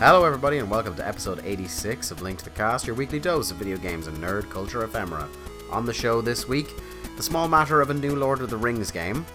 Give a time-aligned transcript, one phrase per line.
[0.00, 3.50] Hello, everybody, and welcome to episode 86 of Link to the Cast, your weekly dose
[3.50, 5.28] of video games and nerd culture ephemera.
[5.72, 6.68] On the show this week,
[7.16, 9.26] the small matter of a new Lord of the Rings game,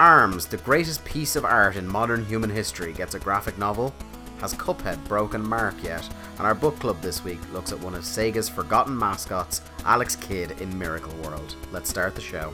[0.00, 3.94] Arms, the greatest piece of art in modern human history, gets a graphic novel,
[4.40, 8.02] has Cuphead broken Mark yet, and our book club this week looks at one of
[8.02, 11.54] Sega's forgotten mascots, Alex Kidd in Miracle World.
[11.70, 12.52] Let's start the show.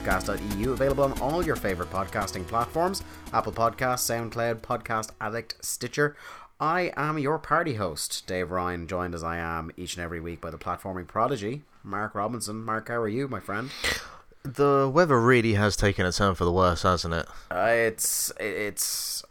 [0.00, 6.16] linktothecast.eu, available on all your favourite podcasting platforms Apple Podcasts, SoundCloud, Podcast Addict, Stitcher.
[6.58, 10.40] I am your party host, Dave Ryan, joined as I am each and every week
[10.40, 12.62] by the platforming prodigy, Mark Robinson.
[12.64, 13.70] Mark, how are you, my friend?
[14.42, 17.26] The weather really has taken a turn for the worse, hasn't it?
[17.50, 19.22] Uh, it's it's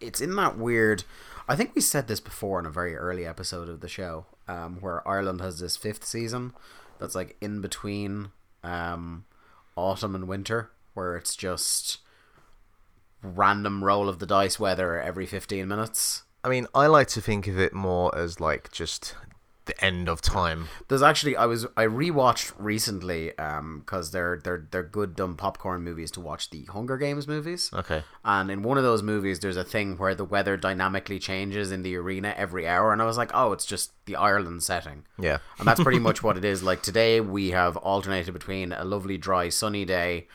[0.00, 1.04] it's in that weird.
[1.48, 4.78] I think we said this before in a very early episode of the show, um,
[4.80, 6.52] where Ireland has this fifth season
[6.98, 8.30] that's like in between
[8.64, 9.24] um,
[9.76, 11.98] autumn and winter, where it's just
[13.22, 16.22] random roll of the dice weather every fifteen minutes.
[16.42, 19.14] I mean, I like to think of it more as like just
[19.66, 20.68] the end of time.
[20.88, 25.82] There's actually I was I rewatched recently um because they're they're they're good dumb popcorn
[25.82, 27.70] movies to watch the Hunger Games movies.
[27.72, 28.02] Okay.
[28.24, 31.82] And in one of those movies, there's a thing where the weather dynamically changes in
[31.82, 35.04] the arena every hour, and I was like, oh, it's just the Ireland setting.
[35.18, 35.38] Yeah.
[35.58, 36.62] And that's pretty much what it is.
[36.62, 40.28] Like today, we have alternated between a lovely, dry, sunny day,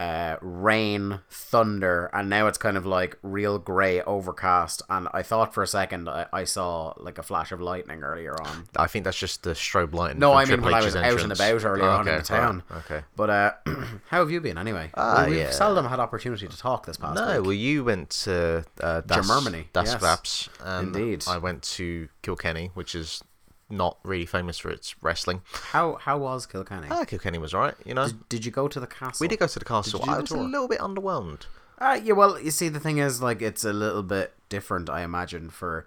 [0.00, 4.80] uh, rain, thunder, and now it's kind of like real grey, overcast.
[4.88, 8.34] And I thought for a second I, I saw like a flash of lightning earlier
[8.40, 8.64] on.
[8.76, 10.18] I think that's just the strobe lighting.
[10.18, 12.62] No, I mean when I was out and about earlier Oh, on in the town.
[12.70, 13.02] right, Okay.
[13.14, 13.52] But uh,
[14.08, 14.90] how have you been anyway?
[14.94, 15.50] Ah, Well, we've yeah.
[15.50, 17.42] seldom had opportunity to talk this past No, week.
[17.44, 20.48] well, you went to uh, Das, Germany, Das yes.
[20.80, 21.24] Indeed.
[21.28, 23.22] I went to Kilkenny, which is
[23.70, 25.42] not really famous for its wrestling.
[25.72, 26.88] How how was Kilkenny?
[26.90, 28.06] Ah, Kilkenny was alright, you know.
[28.08, 29.22] did, did you go to the castle?
[29.24, 30.00] we did go to the castle.
[30.00, 31.42] Did you do I was a little bit underwhelmed.
[31.78, 35.02] Uh, yeah, well, you see, the thing is, like, it's a little bit different, I
[35.02, 35.86] imagine, for.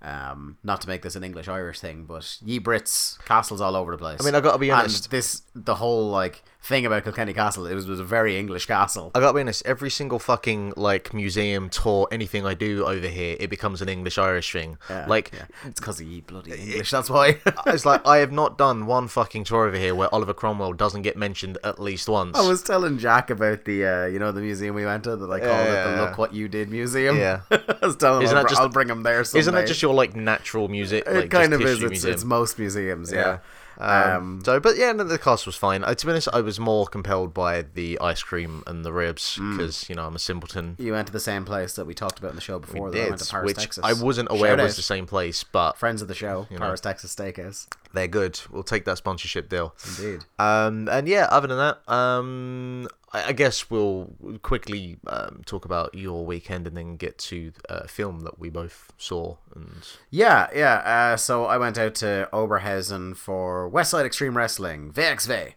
[0.00, 3.90] Um, not to make this an English Irish thing, but ye Brits, castles all over
[3.90, 4.20] the place.
[4.20, 5.10] I mean, I gotta be And honest.
[5.10, 7.66] this the whole like thing about Kilkenny Castle.
[7.66, 9.10] It was, was a very English castle.
[9.14, 13.36] I gotta be honest, every single fucking like museum tour, anything I do over here,
[13.38, 14.76] it becomes an English Irish thing.
[14.90, 15.44] Yeah, like yeah.
[15.66, 16.90] it's because of ye bloody English.
[16.90, 17.38] That's why.
[17.66, 21.02] it's like I have not done one fucking tour over here where Oliver Cromwell doesn't
[21.02, 22.36] get mentioned at least once.
[22.36, 25.30] I was telling Jack about the uh, you know the museum we went to that
[25.30, 26.00] I called it the Yeah.
[26.02, 27.16] Look What You Did Museum.
[27.16, 27.40] Yeah.
[27.50, 29.24] I was telling him Isn't I'll, that br- just- I'll bring him there.
[29.24, 29.40] Someday.
[29.40, 31.04] Isn't that just your like natural music?
[31.06, 31.82] It Like, kind of is.
[31.82, 33.12] It's, it's most museums.
[33.12, 33.38] Yeah.
[33.80, 35.84] Um, Um, so, but yeah, no, the cast was fine.
[35.84, 39.36] Uh, to be honest, I was more compelled by the ice cream and the ribs
[39.40, 39.56] Mm.
[39.56, 40.74] because you know I'm a simpleton.
[40.78, 42.90] You went to the same place that we talked about in the show before.
[42.90, 43.84] that I Did, went to Paris, which Texas.
[43.84, 44.76] I wasn't aware Shout was out.
[44.76, 46.46] the same place, but friends of the show.
[46.56, 47.66] Paris, Texas Steakhouse.
[47.94, 48.40] They're good.
[48.50, 49.74] We'll take that sponsorship deal.
[49.98, 50.24] Indeed.
[50.38, 54.12] Um, and yeah, other than that, um, I, I guess we'll
[54.42, 58.50] quickly um, talk about your weekend and then get to uh, a film that we
[58.50, 59.36] both saw.
[59.54, 60.74] And Yeah, yeah.
[61.12, 65.54] Uh, so I went out to Oberhausen for Westside Extreme Wrestling, VXV,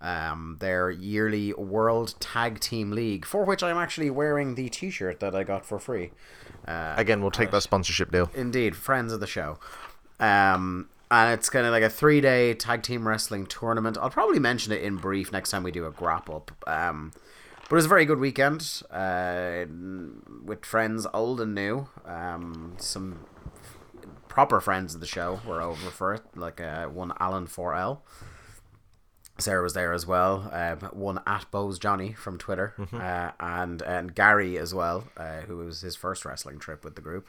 [0.00, 5.34] um, their yearly World Tag Team League, for which I'm actually wearing the T-shirt that
[5.34, 6.12] I got for free.
[6.66, 8.30] Uh, again, we'll take that sponsorship deal.
[8.34, 9.58] Indeed, friends of the show.
[10.20, 13.98] Um, and it's kind of like a three day tag team wrestling tournament.
[14.00, 16.50] I'll probably mention it in brief next time we do a grap up.
[16.66, 17.12] Um,
[17.68, 19.66] but it was a very good weekend uh,
[20.42, 21.86] with friends old and new.
[22.06, 23.26] Um, some
[24.28, 27.98] proper friends of the show were over for it, like uh, one Alan 4L.
[29.38, 30.48] Sarah was there as well.
[30.50, 35.58] Um, one at Bose Johnny from Twitter, uh, and and Gary as well, uh, who
[35.58, 37.28] was his first wrestling trip with the group,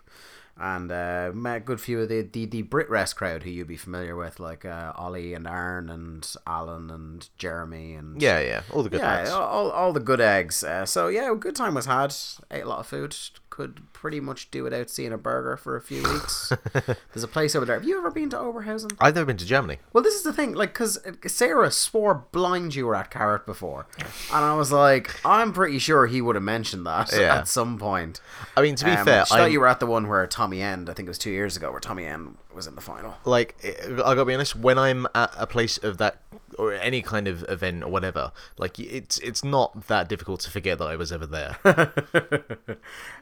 [0.57, 3.77] and uh, met a good few of the the, the BritWres crowd who you'd be
[3.77, 8.83] familiar with, like uh, Ollie and Aaron and Alan and Jeremy and Yeah, yeah, all
[8.83, 10.63] the good yeah, all, all the good eggs.
[10.63, 12.13] Uh, so yeah, a good time was had.
[12.51, 13.15] Ate a lot of food.
[13.49, 16.51] Could pretty much do without seeing a burger for a few weeks.
[17.13, 17.75] There's a place over there.
[17.75, 18.95] Have you ever been to Oberhausen?
[18.99, 19.77] I've never been to Germany.
[19.93, 20.97] Well, this is the thing, like, because
[21.27, 23.85] Sarah swore blind you were at Carat before,
[24.33, 27.35] and I was like, I'm pretty sure he would have mentioned that Yeah.
[27.37, 28.21] at some point.
[28.57, 30.61] I mean, to be Um, fair, I thought you were at the one where Tommy
[30.61, 33.15] End, I think it was two years ago, where Tommy End was in the final.
[33.23, 36.17] like I gotta be honest, when I'm at a place of that
[36.57, 40.79] or any kind of event or whatever, like it's it's not that difficult to forget
[40.79, 41.57] that I was ever there.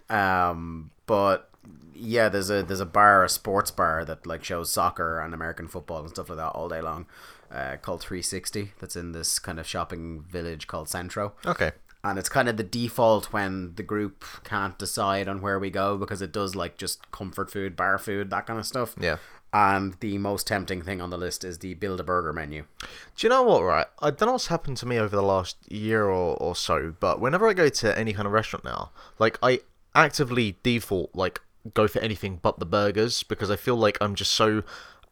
[0.10, 1.50] Um, but
[1.94, 5.68] yeah, there's a there's a bar, a sports bar that like shows soccer and American
[5.68, 7.06] football and stuff like that all day long,
[7.52, 8.74] uh, called 360.
[8.80, 11.34] That's in this kind of shopping village called Centro.
[11.46, 11.72] Okay.
[12.04, 15.98] And it's kind of the default when the group can't decide on where we go
[15.98, 18.96] because it does like just comfort food, bar food, that kind of stuff.
[19.00, 19.18] Yeah.
[19.54, 22.64] And the most tempting thing on the list is the build a burger menu.
[22.80, 22.88] Do
[23.28, 23.88] you know what, right?
[24.00, 27.20] I don't know what's happened to me over the last year or, or so, but
[27.20, 29.60] whenever I go to any kind of restaurant now, like, I
[29.94, 31.42] actively default, like,
[31.74, 34.64] go for anything but the burgers because I feel like I'm just so,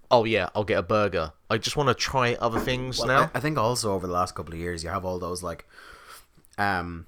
[0.10, 1.34] oh yeah, I'll get a burger.
[1.50, 3.30] I just want to try other things now.
[3.34, 5.66] I, I think also over the last couple of years, you have all those like,
[6.60, 7.08] um,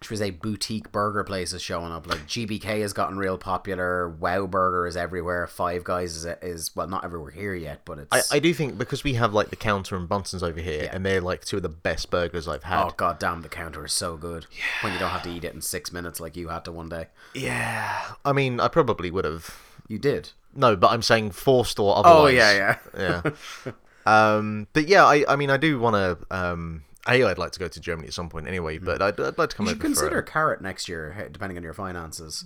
[0.00, 2.06] should we say boutique burger places showing up.
[2.06, 4.08] Like GBK has gotten real popular.
[4.08, 5.46] Wow Burger is everywhere.
[5.48, 8.78] Five Guys is is well not everywhere here yet, but it's I I do think
[8.78, 11.62] because we have like the counter and Bunsen's over here, and they're like two of
[11.62, 12.84] the best burgers I've had.
[12.84, 14.46] oh god damn the counter is so good
[14.82, 16.88] when you don't have to eat it in six minutes like you had to one
[16.88, 17.08] day.
[17.34, 19.58] Yeah, I mean, I probably would have.
[19.88, 20.30] You did.
[20.54, 22.22] No, but I'm saying forced or otherwise.
[22.22, 23.22] Oh yeah, yeah.
[23.24, 23.72] yeah.
[24.06, 26.34] Um, but yeah, I, I mean, I do want to.
[26.34, 29.38] Um, a, I'd like to go to Germany at some point anyway, but I'd, I'd
[29.38, 32.44] like to come You over should consider Carat next year, depending on your finances.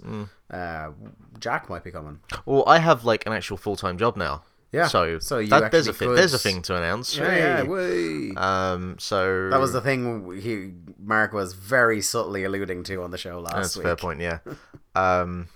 [0.51, 0.91] Uh,
[1.39, 2.21] Jack might be coming.
[2.47, 4.43] Well, I have like an actual full time job now.
[4.73, 6.15] Yeah, So, so that, there's a thing.
[6.15, 7.15] There's a thing to announce.
[7.15, 8.31] Yeah, Hey.
[8.37, 8.97] Um.
[8.99, 13.39] So That was the thing he Mark was very subtly alluding to on the show
[13.39, 13.85] last That's week.
[13.85, 14.21] fair point.
[14.21, 14.39] Yeah.
[14.95, 15.49] um.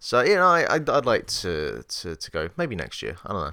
[0.00, 3.16] So you know, I I'd, I'd like to, to to go maybe next year.
[3.24, 3.52] I don't know.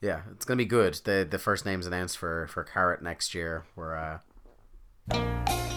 [0.00, 0.94] Yeah, it's gonna be good.
[1.04, 3.96] The the first names announced for for Carat next year were.
[3.96, 4.18] Uh,
[5.10, 5.67] Hello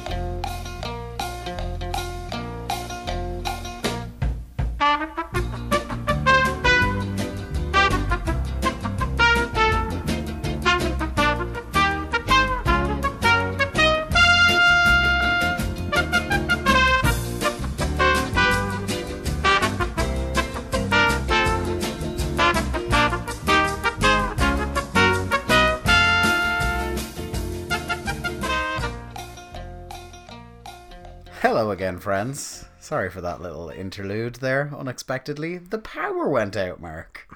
[32.02, 32.66] friends.
[32.80, 34.72] Sorry for that little interlude there.
[34.78, 37.28] Unexpectedly, the power went out, Mark.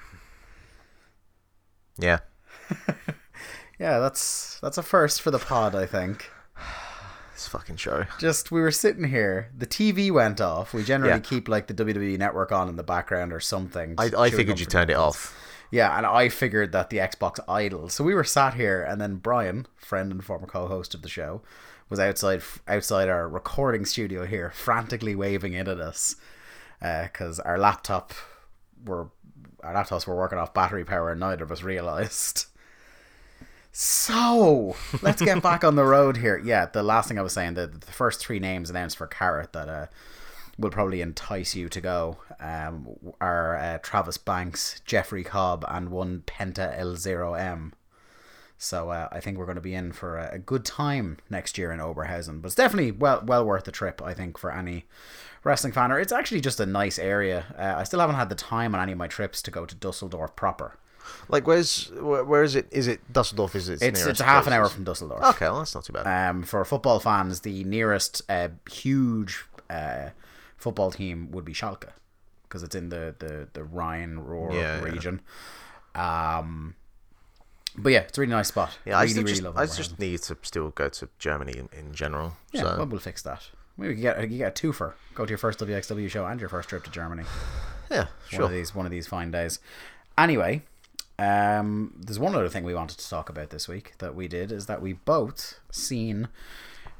[1.98, 2.18] Yeah.
[3.78, 6.30] Yeah, that's that's a first for the pod, I think.
[7.34, 8.04] This fucking show.
[8.18, 10.72] Just we were sitting here, the TV went off.
[10.72, 11.18] We generally Yeah.
[11.18, 13.94] keep like the WWE network on in the background or something.
[13.98, 15.36] I, I figured you turned it off.
[15.70, 17.90] Yeah, and I figured that the Xbox idle.
[17.90, 21.42] So we were sat here, and then Brian, friend and former co-host of the show,
[21.88, 26.16] was outside outside our recording studio here, frantically waving in at us
[26.80, 28.12] because our laptop
[28.84, 29.08] were
[29.62, 32.46] our laptops were working off battery power, and neither of us realized.
[33.78, 36.40] So let's get back on the road here.
[36.42, 39.52] Yeah, the last thing I was saying, the, the first three names announced for Carat
[39.52, 39.86] that uh,
[40.58, 46.22] will probably entice you to go um, are uh, Travis Banks, Jeffrey Cobb, and one
[46.26, 47.72] Penta L0M.
[48.58, 51.72] So uh, I think we're going to be in for a, good time next year
[51.72, 52.40] in Oberhausen.
[52.40, 54.86] But it's definitely well well worth the trip, I think, for any
[55.44, 55.92] wrestling fan.
[55.92, 57.44] Or it's actually just a nice area.
[57.58, 59.74] Uh, I still haven't had the time on any of my trips to go to
[59.74, 60.78] Dusseldorf proper.
[61.28, 62.66] Like, where's where, where is it?
[62.70, 63.54] Is it Dusseldorf?
[63.54, 63.82] Is it?
[63.82, 65.22] It's it's half an hour from Dusseldorf.
[65.22, 66.30] Okay, well that's not too bad.
[66.30, 70.10] Um, for football fans, the nearest uh, huge uh,
[70.56, 71.90] football team would be Schalke
[72.44, 74.80] because it's in the the the Rhine Ruhr Yeah, yeah.
[74.80, 75.20] region.
[75.94, 76.74] Um,
[77.76, 78.78] but yeah, it's a really nice spot.
[78.84, 81.58] yeah, I really, still really just love I just need to still go to Germany
[81.58, 82.36] in, in general.
[82.52, 83.50] Yeah, so well, we'll fix that.
[83.76, 84.94] Maybe you get you get a twofer.
[85.14, 87.24] Go to your first WXW show and your first trip to Germany.
[87.90, 88.40] yeah, sure.
[88.42, 89.58] One of these one of these fine days.
[90.16, 90.62] Anyway,
[91.18, 94.52] um, there's one other thing we wanted to talk about this week that we did
[94.52, 96.28] is that we both seen,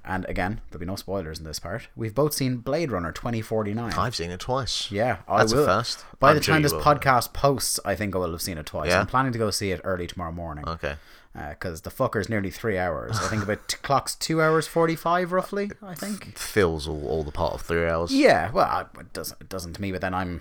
[0.06, 1.88] and again there'll be no spoilers in this part.
[1.96, 3.92] We've both seen Blade Runner 2049.
[3.94, 4.90] I've seen it twice.
[4.90, 5.64] yeah, I That's a will.
[5.66, 6.04] first.
[6.20, 6.80] By I'm the sure time you this will.
[6.82, 8.90] podcast posts, I think I will have seen it twice.
[8.90, 9.00] Yeah?
[9.00, 10.94] I'm planning to go see it early tomorrow morning Okay.
[11.38, 13.18] Uh, because the fucker's nearly three hours.
[13.18, 15.70] I think about t- clocks two hours forty five roughly.
[15.82, 16.28] I think.
[16.28, 18.10] It fills all, all the part of three hours.
[18.10, 20.40] Yeah, well, it doesn't it doesn't to me, but then I'm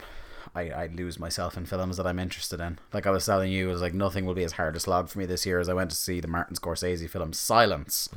[0.55, 2.79] I, I lose myself in films that I'm interested in.
[2.93, 5.09] Like I was telling you, it was like nothing will be as hard a slog
[5.09, 8.09] for me this year as I went to see the Martin Scorsese film Silence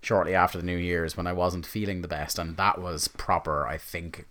[0.00, 3.66] shortly after the New Year's when I wasn't feeling the best, and that was proper.
[3.66, 4.26] I think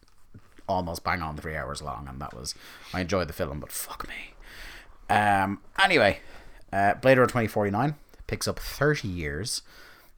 [0.68, 2.56] almost bang on three hours long, and that was
[2.94, 4.34] I enjoyed the film, but fuck me.
[5.10, 5.60] Um.
[5.82, 6.20] Anyway,
[6.74, 7.96] uh, Blade Runner twenty forty nine
[8.28, 9.62] picks up thirty years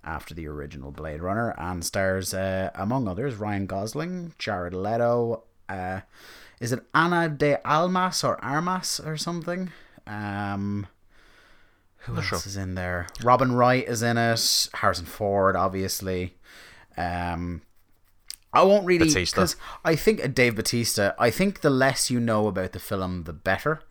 [0.03, 5.43] after the original Blade Runner and stars, uh, among others, Ryan Gosling, Jared Leto.
[5.69, 6.01] Uh,
[6.63, 9.69] is it Ana de Almas or Armas or something?
[10.07, 10.87] Um,
[11.97, 12.37] who else sure.
[12.37, 13.07] is in there?
[13.21, 14.69] Robin Wright is in it.
[14.73, 16.35] Harrison Ford, obviously.
[16.95, 17.63] Um,
[18.53, 21.11] I won't really because I think uh, Dave Batista.
[21.19, 23.81] I think the less you know about the film, the better.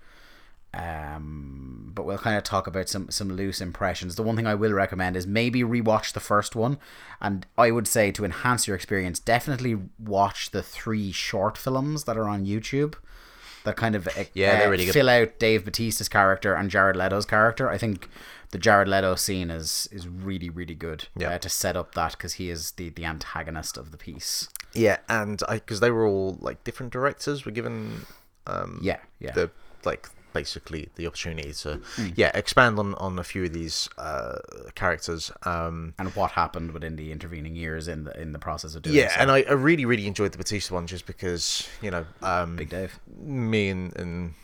[0.74, 4.16] Um, but we'll kind of talk about some some loose impressions.
[4.16, 6.78] The one thing I will recommend is maybe rewatch the first one,
[7.20, 12.16] and I would say to enhance your experience, definitely watch the three short films that
[12.16, 12.94] are on YouTube.
[13.64, 14.94] That kind of uh, Yeah, they're really good.
[14.94, 17.68] fill out Dave Batista's character and Jared Leto's character.
[17.70, 18.08] I think
[18.50, 21.30] the Jared Leto scene is is really really good Yeah.
[21.34, 24.48] uh, to set up that because he is the the antagonist of the piece.
[24.72, 28.06] Yeah, and I because they were all like different directors were given
[28.46, 29.32] um Yeah, yeah.
[29.32, 29.50] the
[29.84, 31.80] like basically the opportunity to
[32.14, 34.38] yeah expand on on a few of these uh
[34.74, 38.82] characters um and what happened within the intervening years in the in the process of
[38.82, 39.20] doing yeah so.
[39.20, 42.70] and I, I really really enjoyed the Batista one just because you know um Big
[42.70, 42.98] Dave.
[43.20, 44.34] me and, and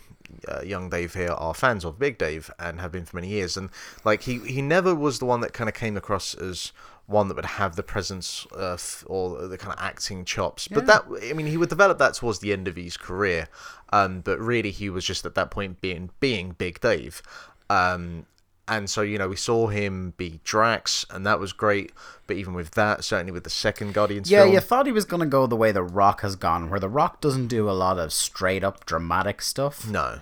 [0.46, 3.56] uh, young Dave here are fans of Big Dave and have been for many years.
[3.56, 3.70] And
[4.04, 6.72] like he, he never was the one that kind of came across as
[7.08, 10.68] one that would have the presence uh, f- or the kind of acting chops.
[10.68, 13.48] But that I mean, he would develop that towards the end of his career.
[13.90, 17.22] Um, but really, he was just at that point being being Big Dave.
[17.70, 18.26] Um,
[18.68, 21.92] and so you know we saw him be Drax, and that was great.
[22.26, 25.06] But even with that, certainly with the second Guardians Yeah, film, you thought he was
[25.06, 27.72] going to go the way The Rock has gone, where The Rock doesn't do a
[27.72, 29.88] lot of straight up dramatic stuff.
[29.88, 30.20] no.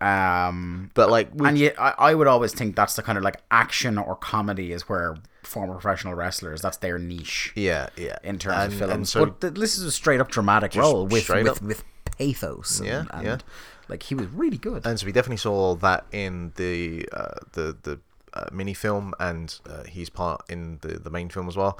[0.00, 3.22] Um, But like, we, and yet, I, I would always think that's the kind of
[3.24, 5.16] like action or comedy is where
[5.50, 9.10] former professional wrestlers that's their niche yeah, yeah, in terms and, of films.
[9.10, 11.60] So but th- this is a straight up dramatic role with with, up.
[11.60, 11.84] with
[12.16, 12.78] pathos.
[12.78, 13.38] And, Yeah, and yeah.
[13.88, 14.86] like he was really good.
[14.86, 17.98] and so we definitely saw that in the uh, the the
[18.32, 21.78] uh, mini film, and uh, he's part in the the main film as well.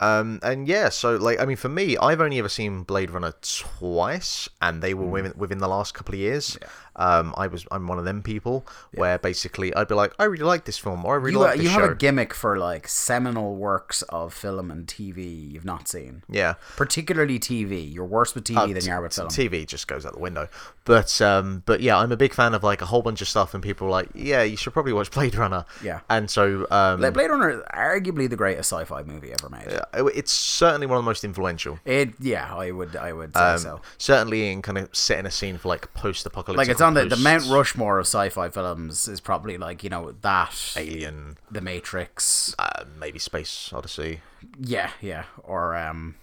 [0.00, 3.34] Um, and yeah, so like I mean, for me, I've only ever seen Blade Runner
[3.40, 6.58] twice, and they were within, within the last couple of years.
[6.96, 10.44] Um, I was I'm one of them people where basically I'd be like, I really
[10.44, 11.80] like this film, or I really you, like uh, this you show.
[11.80, 16.22] have a gimmick for like seminal works of film and TV you've not seen.
[16.28, 17.92] yeah, Particularly TV.
[17.92, 19.28] You're worse with TV than you are with film.
[19.28, 20.48] TV just goes out the window.
[20.84, 23.54] But um, but yeah, I'm a big fan of like a whole bunch of stuff,
[23.54, 25.64] and people are like, yeah, you should probably watch Blade Runner.
[25.82, 26.00] Yeah.
[26.10, 29.68] and so um, Blade Runner is arguably the greatest sci-fi movie ever made.
[29.68, 31.78] Uh, it's certainly one of the most influential.
[31.84, 33.80] It yeah, I would I would say Um, so.
[33.98, 36.58] Certainly in kind of setting a scene for like post-apocalyptic.
[36.58, 40.12] Like it's on the, the Mount Rushmore of sci-fi films is probably like you know
[40.22, 44.20] that Alien, The Matrix, uh, maybe Space Odyssey.
[44.58, 46.16] yeah yeah, or um,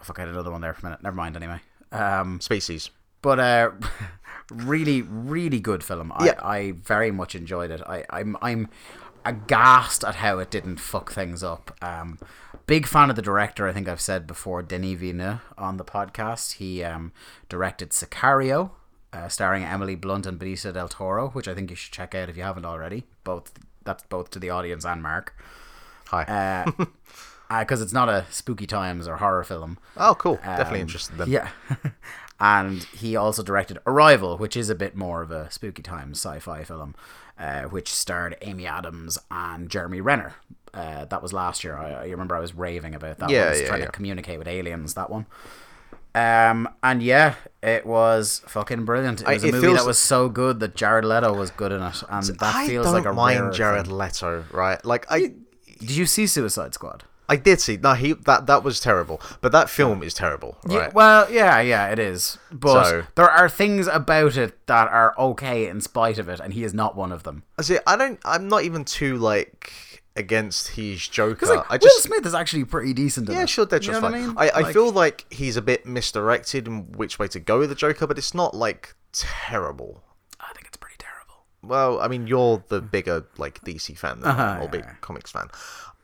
[0.00, 1.02] I forgot another one there for a minute.
[1.02, 1.36] Never mind.
[1.36, 1.60] Anyway,
[1.92, 2.88] um, Species.
[3.26, 3.70] But uh,
[4.50, 6.12] really really good film.
[6.14, 6.40] I, Yeah.
[6.42, 7.82] I very much enjoyed it.
[7.82, 8.68] I I'm I'm
[9.24, 11.76] aghast at how it didn't fuck things up.
[11.82, 12.18] Um,
[12.66, 13.66] big fan of the director.
[13.66, 16.52] I think I've said before, Denis Villeneuve on the podcast.
[16.54, 17.12] He um
[17.48, 18.70] directed Sicario.
[19.12, 22.28] Uh, starring Emily Blunt and Benicio del Toro, which I think you should check out
[22.28, 23.04] if you haven't already.
[23.24, 23.52] Both
[23.84, 25.34] that's both to the audience and Mark,
[26.08, 26.66] Hi.
[27.60, 29.78] because it's not a spooky times or horror film.
[29.96, 30.36] oh, cool.
[30.36, 31.30] Definitely Um, interested then.
[31.30, 31.48] Yeah.
[32.38, 36.64] and he also directed Arrival, which is a bit more of a spooky times sci-fi
[36.64, 36.94] film,
[37.38, 40.34] uh, which starred Amy Adams and Jeremy Renner.
[40.74, 41.76] Uh, that was last year.
[41.76, 43.30] I, I remember I was raving about that.
[43.30, 43.46] Yeah, one.
[43.46, 43.86] I was yeah, trying yeah.
[43.86, 44.94] to communicate with aliens.
[44.94, 45.26] That one.
[46.14, 49.20] Um, and yeah, it was fucking brilliant.
[49.22, 51.82] It I- was a movie that was so good that Jared Leto was good in
[51.82, 53.96] it, and that I feels like a mind Jared thing.
[53.96, 54.82] Leto, right?
[54.84, 55.32] Like I,
[55.78, 57.04] Did you see Suicide Squad?
[57.28, 57.76] I did see.
[57.76, 59.20] No, he that that was terrible.
[59.40, 62.38] But that film is terrible, Yeah, well, yeah, yeah, it is.
[62.52, 66.52] But So- there are things about it that are okay in spite of it, and
[66.54, 67.42] he is not one of them.
[67.58, 67.78] I see.
[67.86, 68.20] I don't.
[68.24, 69.72] I'm not even too like
[70.14, 71.44] against his Joker.
[71.46, 73.28] Like, I Will just Smith is actually pretty decent.
[73.28, 74.34] Yeah, sure, that's You know fine.
[74.34, 77.58] what I, I, Like- feel like he's a bit misdirected in which way to go
[77.58, 80.02] with the Joker, but it's not like terrible.
[80.40, 81.44] I think it's pretty terrible.
[81.62, 84.80] Well, I mean, you're the bigger like DC fan than I Uh-huh, or yeah, big
[84.84, 84.94] yeah.
[85.02, 85.48] comics fan.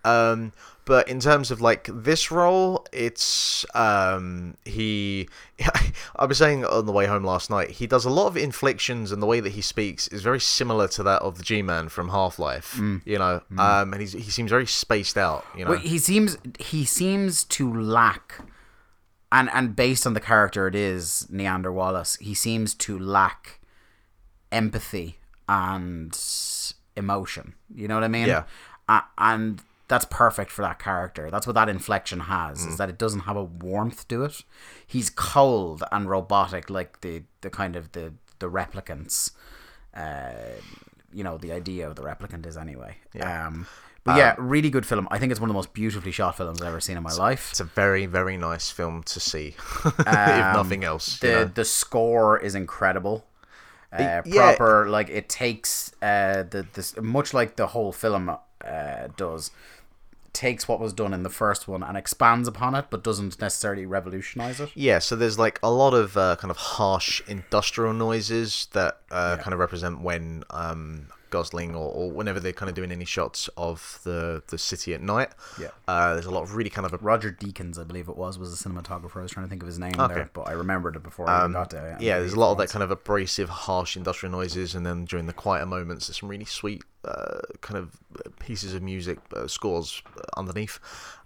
[0.05, 0.53] Um,
[0.85, 5.29] but in terms of like this role, it's um he.
[6.17, 9.13] I was saying on the way home last night, he does a lot of inflections,
[9.13, 12.09] and the way that he speaks is very similar to that of the G-Man from
[12.09, 12.77] Half Life.
[13.05, 15.47] You know, um, and he's, he seems very spaced out.
[15.57, 18.41] You know, he seems he seems to lack,
[19.31, 23.61] and and based on the character it is Niander Wallace, he seems to lack
[24.51, 25.19] empathy
[25.49, 26.19] and
[26.97, 27.55] emotion.
[27.73, 28.27] You know what I mean?
[28.27, 28.45] Yeah.
[28.89, 31.31] A- and that's perfect for that character.
[31.31, 32.65] That's what that inflection has.
[32.65, 32.69] Mm.
[32.71, 34.43] Is that it doesn't have a warmth to it.
[34.87, 39.33] He's cold and robotic, like the the kind of the the replicants.
[39.95, 40.33] Uh,
[41.13, 42.97] you know the idea of the replicant is anyway.
[43.21, 43.67] Um,
[44.03, 45.07] but yeah, really good film.
[45.11, 47.13] I think it's one of the most beautifully shot films I've ever seen in my
[47.13, 47.51] life.
[47.51, 51.19] It's a very, very nice film to see, if nothing else.
[51.19, 51.45] The you know?
[51.45, 53.27] the score is incredible.
[53.93, 54.57] Uh, yeah.
[54.57, 58.35] proper like it takes uh the this much like the whole film
[58.65, 59.51] uh does
[60.33, 63.85] takes what was done in the first one and expands upon it, but doesn't necessarily
[63.87, 64.71] revolutionize it.
[64.75, 69.37] Yeah, so there's like a lot of uh, kind of harsh industrial noises that uh,
[69.37, 73.49] kind of represent when um, Gosling or, or whenever they're kind of doing any shots
[73.57, 75.31] of the the city at night.
[75.59, 75.69] Yeah.
[75.89, 78.39] Uh, there's a lot of really kind of a Roger Deakins, I believe it was,
[78.39, 79.17] was the cinematographer.
[79.17, 80.13] I was trying to think of his name Okay.
[80.15, 82.01] there, but I remembered it before I got to it.
[82.03, 85.27] yeah, there's a lot of that kind of abrasive, harsh industrial noises, and then during
[85.27, 87.97] the quieter moments, there's some really sweet uh, kind of
[88.39, 90.03] pieces of music, uh, scores
[90.37, 90.79] underneath.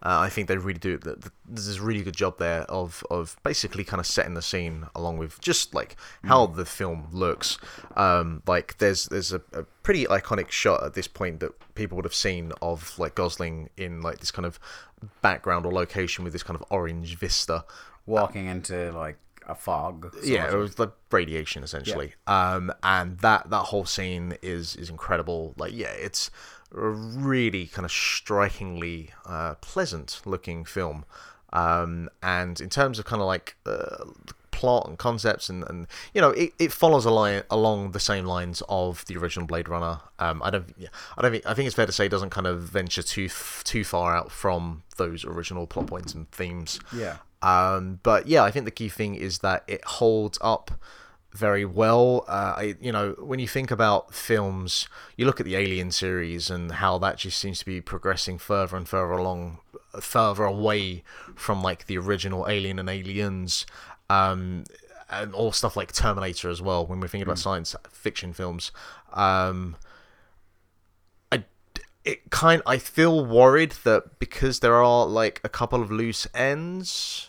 [0.02, 0.99] Uh, I think they really do.
[0.99, 4.42] th- th- There's a really good job there of of basically kind of setting the
[4.42, 7.59] scene along with just like how the film looks.
[7.97, 12.04] Um, like there's there's a, a pretty iconic shot at this point that people would
[12.04, 14.59] have seen of like Gosling in like this kind of
[15.23, 17.64] background or location with this kind of orange vista
[18.06, 20.14] walking into like a fog.
[20.24, 22.14] yeah, it was like radiation essentially.
[22.26, 25.54] Um, and that that whole scene is is incredible.
[25.56, 26.30] Like, yeah, it's
[26.74, 31.04] a really kind of strikingly uh, pleasant looking film.
[31.52, 34.04] Um, and in terms of kind of like uh,
[34.56, 38.24] plot and concepts and, and you know it, it follows a line along the same
[38.24, 40.00] lines of the original Blade Runner.
[40.18, 42.30] Um, I don't yeah, I don't think I think it's fair to say it doesn't
[42.30, 43.28] kind of venture too
[43.64, 46.80] too far out from those original plot points and themes.
[46.94, 47.18] Yeah.
[47.46, 50.72] Um, but yeah, I think the key thing is that it holds up
[51.30, 52.24] very well.
[52.26, 56.50] Uh, I, you know, when you think about films, you look at the Alien series
[56.50, 59.58] and how that just seems to be progressing further and further along,
[60.00, 61.04] further away
[61.36, 63.64] from like the original Alien and Aliens.
[64.10, 64.64] Um,
[65.08, 66.84] and all stuff like Terminator as well.
[66.84, 68.72] When we're thinking about science fiction films,
[69.12, 69.76] um,
[71.30, 71.44] I
[72.04, 77.28] it kind I feel worried that because there are like a couple of loose ends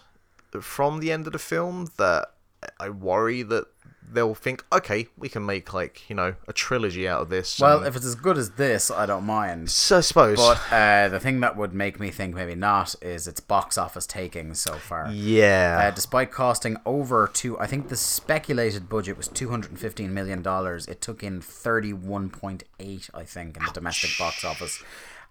[0.61, 2.31] from the end of the film that
[2.79, 3.65] I worry that
[4.09, 7.79] they'll think okay we can make like you know a trilogy out of this Well,
[7.79, 9.69] and- if it's as good as this, I don't mind.
[9.69, 13.27] so I suppose But uh, the thing that would make me think maybe not is
[13.27, 15.09] its box office takings so far.
[15.11, 19.79] yeah Uh, despite costing over two, I think the speculated budget was two hundred and
[19.79, 20.87] fifteen million dollars.
[20.87, 24.81] It took in thirty one point eight, I think, in the domestic box office.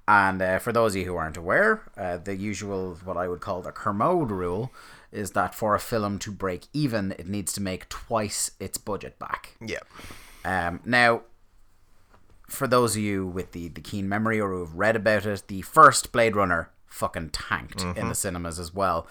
[0.08, 3.40] And uh, for those of you who aren't aware, uh, the usual what I would
[3.40, 4.70] call the Kermode rule
[5.12, 9.18] is that for a film to break even, it needs to make twice its budget
[9.18, 9.56] back.
[9.60, 9.78] yeah
[10.44, 11.22] Um, now,
[12.48, 15.42] for those of you with the, the keen memory or who have read about it,
[15.48, 19.06] the first Blade Runner fucking tanked in the cinemas as well.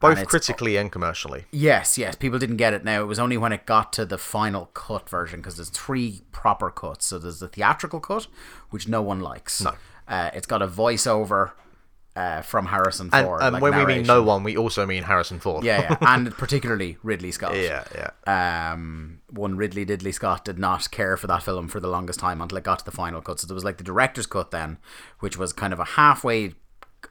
[0.00, 2.16] Both critically and commercially Yes, yes.
[2.16, 3.02] People didn't get it now.
[3.02, 6.70] It was only when it got to the final cut version because there's three proper
[6.70, 7.04] cuts.
[7.04, 8.26] So there's the theatrical cut,
[8.70, 9.60] which no one likes.
[9.60, 9.74] No.
[10.08, 11.52] Uh, it's got a voiceover
[12.16, 13.40] uh, from Harrison Ford.
[13.42, 15.96] and like when we mean no one we also mean Harrison Ford Yeah, yeah.
[16.14, 17.54] and particularly Ridley Scott.
[17.56, 21.88] yeah yeah Um, one Ridley Diddley Scott did not care for that film for the
[21.88, 23.38] longest time until it got to the final cut.
[23.40, 24.78] So there was like the director's cut then,
[25.20, 26.54] which was kind of a halfway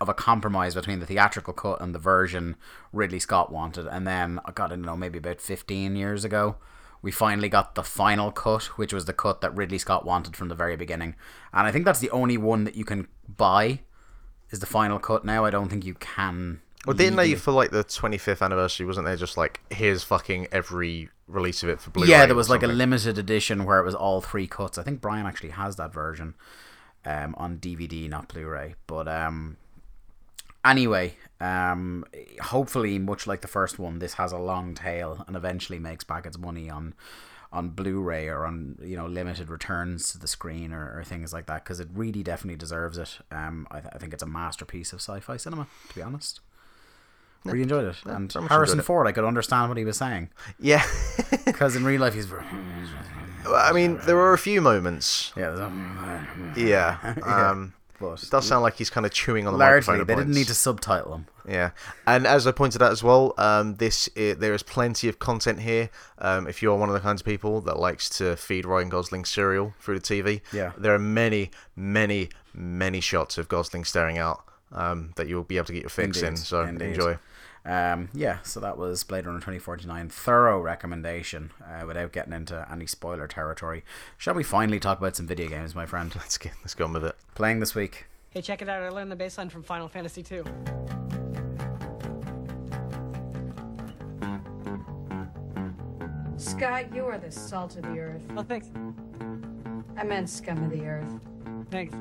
[0.01, 2.55] of a compromise between the theatrical cut and the version
[2.93, 3.87] Ridley Scott wanted.
[3.87, 6.57] And then I got to know maybe about fifteen years ago,
[7.01, 10.49] we finally got the final cut, which was the cut that Ridley Scott wanted from
[10.49, 11.15] the very beginning.
[11.53, 13.79] And I think that's the only one that you can buy.
[14.51, 15.45] Is the final cut now?
[15.45, 16.61] I don't think you can.
[16.85, 21.09] well didn't they for like the 25th anniversary wasn't there just like here's fucking every
[21.29, 23.95] release of it for Blu-ray Yeah, there was like a limited edition where it was
[23.95, 24.77] all three cuts.
[24.77, 26.33] I think Brian actually has that version
[27.05, 28.75] um, on DVD, not Blu-ray.
[28.87, 29.57] But um,
[30.65, 32.05] anyway, um,
[32.41, 36.25] hopefully, much like the first one, this has a long tail and eventually makes back
[36.25, 36.93] its money on
[37.51, 41.47] on Blu-ray or on you know limited returns to the screen or, or things like
[41.47, 43.19] that because it really definitely deserves it.
[43.31, 45.67] Um, I, th- I think it's a masterpiece of sci-fi cinema.
[45.89, 46.41] To be honest.
[47.45, 48.83] Really enjoyed it, and Harrison it.
[48.83, 49.07] Ford.
[49.07, 50.27] I could understand what he was saying
[50.59, 50.83] yeah
[51.45, 52.27] because in real life he's
[53.47, 58.63] I mean there were a few moments Yeah, a- yeah um but It does sound
[58.63, 60.07] like he's kind of chewing on the largely microphone.
[60.07, 61.27] they didn't need to subtitle him.
[61.47, 61.71] Yeah,
[62.05, 65.89] and as I pointed out as well, um, this there is plenty of content here.
[66.19, 69.25] Um, if you're one of the kinds of people that likes to feed Ryan Gosling
[69.25, 70.73] cereal through the TV, Yeah.
[70.77, 75.65] there are many, many, many shots of Gosling staring out um, that you'll be able
[75.65, 76.35] to get your fix in.
[76.37, 76.89] So indeed.
[76.89, 77.17] enjoy.
[77.65, 80.09] Um, yeah, so that was Blade Runner 2049.
[80.09, 83.83] Thorough recommendation uh, without getting into any spoiler territory.
[84.17, 86.13] Shall we finally talk about some video games, my friend?
[86.15, 87.15] Let's get let's go on with it.
[87.35, 88.05] Playing this week.
[88.31, 88.81] Hey, check it out.
[88.81, 90.43] I learned the baseline from Final Fantasy II.
[96.37, 98.21] Scott, you are the salt of the earth.
[98.37, 98.69] Oh, thanks.
[99.97, 101.19] I meant scum of the earth.
[101.69, 101.93] Thanks.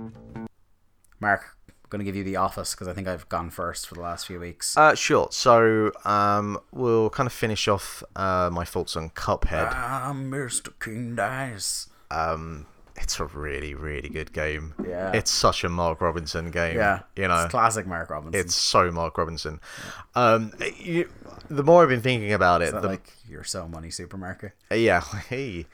[1.18, 1.57] Mark, I'm
[1.88, 4.26] going to give you the office because I think I've gone first for the last
[4.26, 4.76] few weeks.
[4.76, 5.28] Uh, sure.
[5.30, 9.70] So um, we'll kind of finish off uh, my thoughts on Cuphead.
[9.72, 10.72] Ah, Mr.
[10.80, 11.88] King Dice.
[12.10, 12.66] Um,
[13.00, 14.74] it's a really really good game.
[14.84, 15.12] Yeah.
[15.12, 16.76] it's such a Mark Robinson game.
[16.76, 18.40] Yeah, you know, it's classic Mark Robinson.
[18.40, 19.60] it's so Mark Robinson.
[20.14, 21.08] Um, you,
[21.48, 24.52] the more I've been thinking about it, the like your so money supermarket.
[24.70, 25.66] yeah, hey,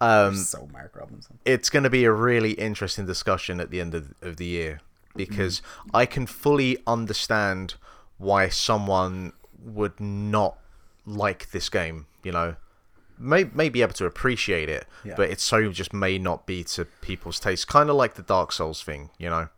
[0.00, 1.38] um, so Mark Robinson.
[1.44, 4.80] it's going to be a really interesting discussion at the end of, of the year
[5.16, 5.62] because
[5.94, 7.74] I can fully understand
[8.18, 10.58] why someone would not
[11.04, 12.06] like this game.
[12.22, 12.56] You know,
[13.18, 15.14] may may be able to appreciate it, Yeah.
[15.16, 17.68] but it so just may not be to people's taste.
[17.68, 19.48] Kind of like the Dark Souls thing, you know.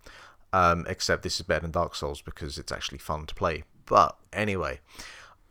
[0.52, 3.64] Um, except this is better than Dark Souls because it's actually fun to play.
[3.84, 4.80] But anyway,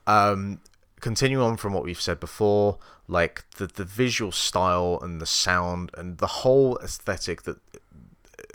[0.08, 0.60] um,
[1.00, 5.92] continuing on from what we've said before, like the the visual style and the sound
[5.96, 7.58] and the whole aesthetic that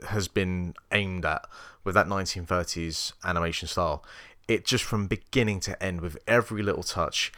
[0.06, 1.46] has been aimed at
[1.84, 4.04] with that 1930s animation style,
[4.48, 7.32] it just from beginning to end with every little touch.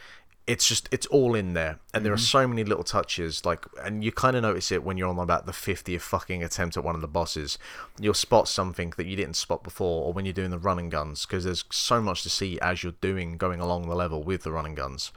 [0.47, 2.23] It's just it's all in there, and there are mm-hmm.
[2.23, 3.43] so many little touches.
[3.45, 6.77] Like, and you kind of notice it when you're on about the 50th fucking attempt
[6.77, 7.57] at one of the bosses.
[7.99, 11.25] You'll spot something that you didn't spot before, or when you're doing the running guns,
[11.25, 14.51] because there's so much to see as you're doing going along the level with the
[14.51, 15.11] running guns.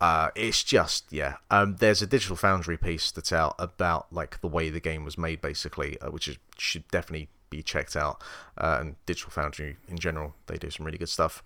[0.00, 1.36] Uh, it's just yeah.
[1.50, 5.18] Um, there's a digital foundry piece that's out about like the way the game was
[5.18, 8.22] made, basically, uh, which is, should definitely be checked out.
[8.56, 11.42] Uh, and digital foundry in general, they do some really good stuff.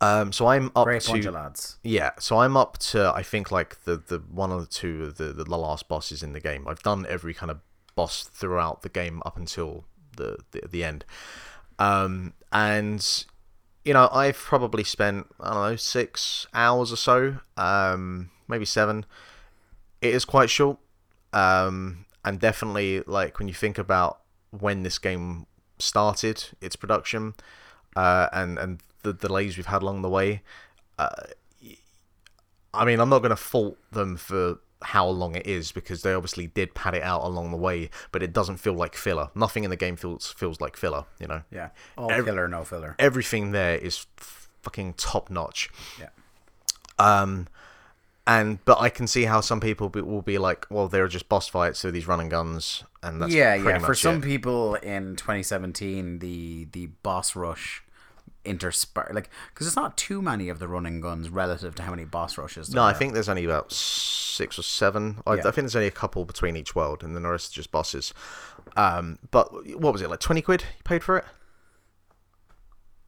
[0.00, 1.78] Um, so I'm up Great to lads.
[1.82, 5.16] yeah, so I'm up to I think like the the one or the two of
[5.16, 6.66] the the last bosses in the game.
[6.68, 7.60] I've done every kind of
[7.94, 9.84] boss throughout the game up until
[10.16, 11.04] the the, the end.
[11.78, 13.24] Um and
[13.84, 19.04] you know, I've probably spent I don't know, 6 hours or so, um maybe 7.
[20.00, 20.78] It is quite short.
[21.32, 24.20] Um and definitely like when you think about
[24.50, 25.46] when this game
[25.78, 27.34] started its production
[27.96, 30.42] uh, and and the delays we've had along the way.
[30.98, 31.10] Uh,
[32.72, 36.12] I mean, I'm not going to fault them for how long it is because they
[36.14, 39.30] obviously did pad it out along the way, but it doesn't feel like filler.
[39.34, 41.04] Nothing in the game feels feels like filler.
[41.18, 41.70] You know, Yeah.
[41.98, 42.94] All Every- killer, no filler.
[42.98, 44.06] everything there is
[44.62, 45.70] fucking top notch.
[46.00, 46.08] Yeah.
[46.98, 47.48] Um,
[48.26, 51.28] and but I can see how some people be, will be like, well, they're just
[51.28, 53.78] boss fights, so these running guns, and that's yeah, yeah.
[53.80, 54.22] For some it.
[54.22, 57.83] people in 2017, the the boss rush
[58.44, 62.04] interspar like because it's not too many of the running guns relative to how many
[62.04, 62.68] boss rushes.
[62.68, 62.94] there No, I are.
[62.94, 65.22] think there's only about six or seven.
[65.26, 67.54] I, I think there's only a couple between each world, and then the rest are
[67.56, 68.12] just bosses.
[68.76, 70.20] Um, but what was it like?
[70.20, 71.24] Twenty quid you paid for it?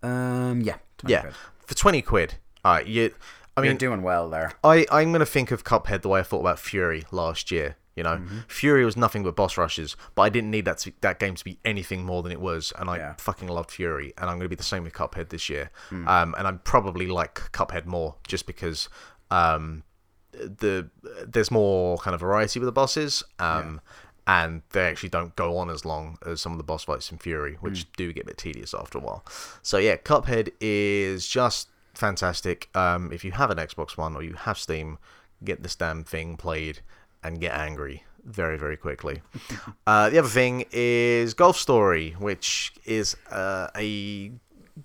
[0.03, 1.35] Um, yeah, 20 Yeah, quid.
[1.67, 2.35] for twenty quid.
[2.65, 3.15] All right, you.
[3.57, 4.53] I You're mean, doing well there.
[4.63, 7.77] I I'm gonna think of Cuphead the way I thought about Furi last year.
[7.97, 8.39] You know, Mm-hmm.
[8.49, 11.45] Furi was nothing but boss rushes, but I didn't need that to, that game to
[11.45, 13.15] be anything more than it was, and I Yeah.
[13.19, 15.71] fucking loved Furi, and I'm gonna be the same with Cuphead this year.
[15.91, 16.07] Mm.
[16.07, 18.89] Um, and I'm probably like Cuphead more just because
[19.31, 19.83] um,
[20.33, 20.91] the
[21.27, 23.23] there's more kind of variety with the bosses.
[23.39, 23.81] Um,
[24.29, 27.19] and they actually don't go on as long as some of the boss fights in
[27.19, 27.89] Furi, which Hmm.
[27.97, 29.25] do get a bit tedious after a while.
[29.63, 32.69] So yeah, Cuphead is just fantastic.
[32.75, 34.99] Um, if you have an Xbox One or you have Steam,
[35.45, 36.81] get this damn thing played
[37.23, 39.23] and get angry very very quickly.
[39.87, 44.33] uh, the other thing is Golf Story, which is uh, a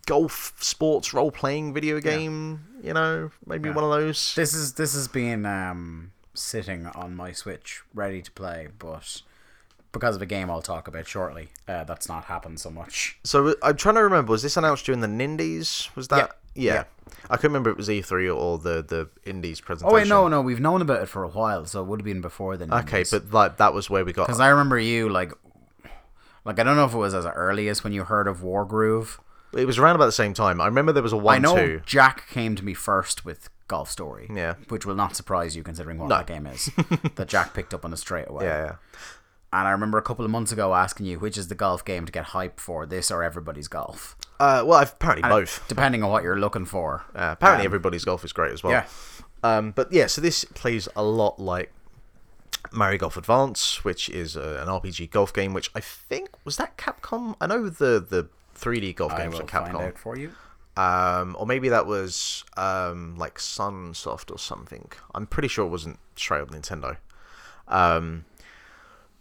[0.05, 2.65] golf sports role playing video game.
[2.83, 3.75] You know, maybe Yeah.
[3.75, 4.33] one of those.
[4.35, 9.21] This is this has been um sitting on my Switch, ready to play, but
[9.91, 13.17] because of a game I'll talk about shortly, uh, that's not happened so much.
[13.25, 14.31] So I'm trying to remember.
[14.31, 15.93] Was this announced during the Nindies?
[15.95, 16.37] Was that?
[16.55, 16.73] Yeah.
[16.73, 16.83] Yeah.
[17.29, 19.91] I couldn't remember if it was E3 or the the Indies presentation.
[19.91, 22.05] Oh wait, no, no, we've known about it for a while, so it would have
[22.05, 22.73] been before then.
[22.73, 24.27] Okay, but like that was where we got.
[24.27, 25.31] because I remember you like,
[26.45, 29.19] like I don't know if it was as early as when you heard of Wargroove.
[29.53, 30.61] It was around about the same time.
[30.61, 31.81] I remember there was a one I know two.
[31.85, 34.29] Jack came to me first with Golf Story.
[34.33, 34.55] Yeah.
[34.69, 36.15] which will not surprise you considering what No.
[36.17, 36.69] that game is.
[37.15, 38.45] that Jack picked up on it straight away.
[38.45, 38.75] Yeah, yeah.
[39.53, 42.05] And I remember a couple of months ago asking you which is the golf game
[42.05, 44.15] to get hype for, this or everybody's golf.
[44.39, 45.63] Uh, well, apparently And both.
[45.67, 47.03] depending on what you're looking for.
[47.13, 48.71] Uh, apparently, Um, everybody's golf is great as well.
[48.73, 48.85] Yeah.
[49.43, 51.71] Um, but yeah, so this plays a lot like
[52.71, 55.53] Mario Golf Advance, which is uh, an RPG golf game.
[55.53, 57.35] Which I think was that Capcom.
[57.41, 59.81] I know the the 3D golf games are find Capcom.
[59.87, 60.31] out for you.
[60.77, 64.89] um, or maybe that was um, like Sunsoft or something.
[65.13, 66.97] I'm pretty sure it wasn't straight up Nintendo.
[67.67, 68.25] Um,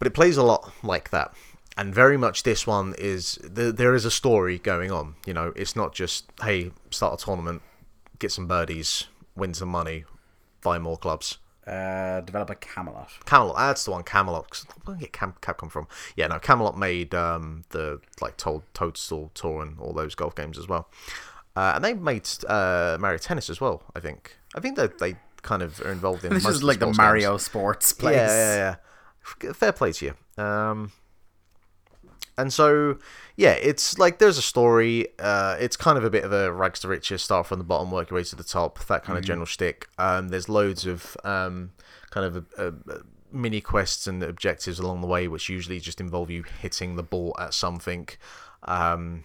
[0.01, 1.31] but it plays a lot like that,
[1.77, 5.13] and very much this one is the, there is a story going on.
[5.27, 7.61] You know, it's not just hey, start a tournament,
[8.17, 10.05] get some birdies, win some money,
[10.63, 11.37] buy more clubs.
[11.67, 13.11] Uh, developer Camelot.
[13.25, 14.01] Camelot, that's the one.
[14.01, 14.65] Camelot.
[14.85, 15.87] Where did I get Cam- Capcom from?
[16.15, 16.39] Yeah, no.
[16.39, 20.89] Camelot made um, the like Toad, Toadstool Tour and all those golf games as well,
[21.55, 23.83] uh, and they made uh, Mario Tennis as well.
[23.95, 24.35] I think.
[24.55, 26.33] I think that they kind of are involved in.
[26.33, 27.43] This is like the sports Mario games.
[27.43, 28.15] Sports place.
[28.15, 28.75] Yeah, yeah, yeah.
[29.21, 30.43] Fair play to you.
[30.43, 30.91] Um,
[32.37, 32.97] and so,
[33.35, 35.07] yeah, it's like there's a story.
[35.19, 37.91] Uh, it's kind of a bit of a rags to riches, start from the bottom,
[37.91, 39.87] work your way to the top, that kind of general shtick.
[39.97, 41.71] Um, there's loads of um,
[42.09, 45.99] kind of a, a, a mini quests and objectives along the way, which usually just
[45.99, 48.07] involve you hitting the ball at something.
[48.63, 49.23] Um,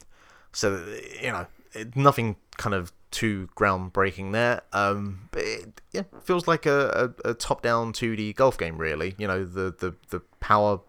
[0.53, 0.85] so
[1.23, 1.47] you know,
[1.95, 4.63] nothing kind of too groundbreaking there.
[4.73, 9.15] Um, but it yeah, feels like a, a, a top-down 2D golf game, really.
[9.19, 10.81] You know, the the the power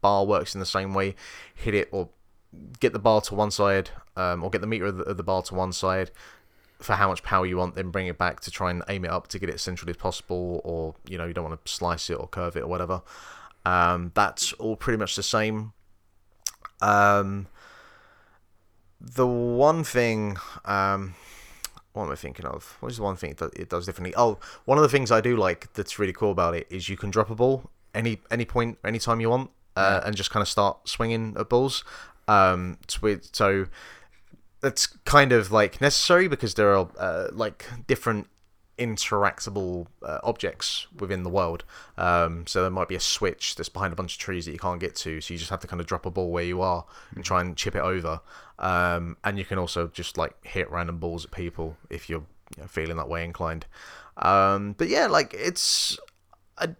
[0.00, 1.14] bar works in the same way.
[1.54, 2.08] Hit it or
[2.80, 5.22] get the bar to one side, um, or get the meter of the, of the
[5.22, 6.10] bar to one side
[6.80, 9.10] for how much power you want, then bring it back to try and aim it
[9.10, 11.72] up to get it as centrally as possible, or you know you don't want to
[11.72, 13.02] slice it or curve it or whatever.
[13.64, 15.72] Um, that's all pretty much the same.
[16.80, 17.46] Um,
[19.00, 21.14] the one thing, um,
[21.92, 22.76] what am I thinking of?
[22.80, 24.14] What is the one thing that it does differently?
[24.16, 26.96] Oh, one of the things I do like that's really cool about it is you
[26.96, 30.48] can drop a ball any any point, anytime you want, uh, and just kind of
[30.48, 31.84] start swinging at balls.
[32.28, 33.66] Um, so
[34.60, 38.28] that's kind of like necessary because there are uh, like different
[38.80, 41.64] interactable uh, objects within the world.
[41.98, 44.58] Um, so there might be a switch that's behind a bunch of trees that you
[44.58, 46.62] can't get to, so you just have to kind of drop a ball where you
[46.62, 48.20] are and try and chip it over.
[48.58, 52.24] Um, and you can also just like hit random balls at people if you're
[52.56, 53.66] you know, feeling that way inclined.
[54.16, 55.98] Um, but yeah, like it's.
[56.58, 56.74] I,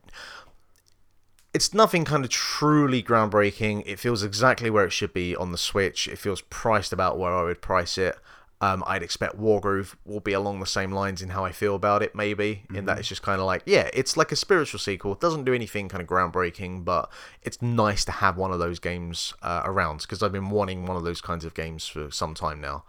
[1.52, 3.82] it's nothing kind of truly groundbreaking.
[3.84, 6.06] It feels exactly where it should be on the Switch.
[6.06, 8.16] It feels priced about where I would price it.
[8.62, 12.03] Um, I'd expect Wargroove will be along the same lines in how I feel about
[12.03, 12.64] it, maybe.
[12.75, 15.12] In that it's just kind of like, yeah, it's like a spiritual sequel.
[15.12, 17.11] It doesn't do anything kind of groundbreaking, but
[17.42, 20.96] it's nice to have one of those games uh, around because I've been wanting one
[20.96, 22.85] of those kinds of games for some time now.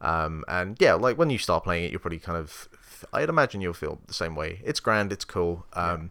[0.00, 2.68] Um, and yeah, like when you start playing it, you're probably kind of,
[3.12, 4.60] I'd imagine you'll feel the same way.
[4.64, 5.66] It's grand, it's cool.
[5.72, 6.10] Um,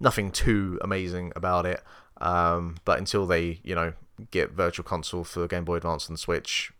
[0.00, 1.82] Nothing too amazing about it.
[2.20, 3.92] Um, but until they, you know,
[4.30, 6.72] get Virtual Console for Game Boy Advance and Switch,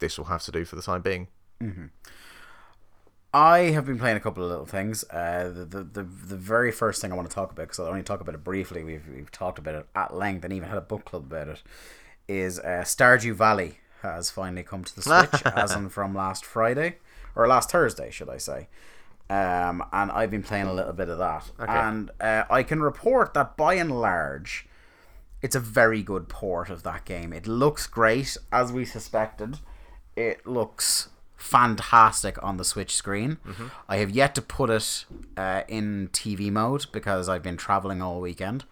[0.00, 1.28] this will have to do for the time being.
[3.32, 5.04] I have been playing a couple of little things.
[5.10, 7.88] Uh, the, the, the, the very first thing I want to talk about, because I'll
[7.88, 10.78] only talk about it briefly, we've, we've talked about it at length and even had
[10.78, 11.62] a book club about it,
[12.26, 16.96] is uh, Stardew Valley has finally come to the Switch, as in from last Friday,
[17.34, 18.68] or last Thursday, should I say.
[19.30, 21.50] Um, and I've been playing a little bit of that.
[21.58, 24.66] And uh, I can report that by and large,
[25.42, 27.34] it's a very good port of that game.
[27.34, 29.58] It looks great, as we suspected.
[30.18, 33.38] It looks fantastic on the Switch screen.
[33.88, 35.04] I have yet to put it
[35.36, 38.64] uh, in TV mode because I've been traveling all weekend.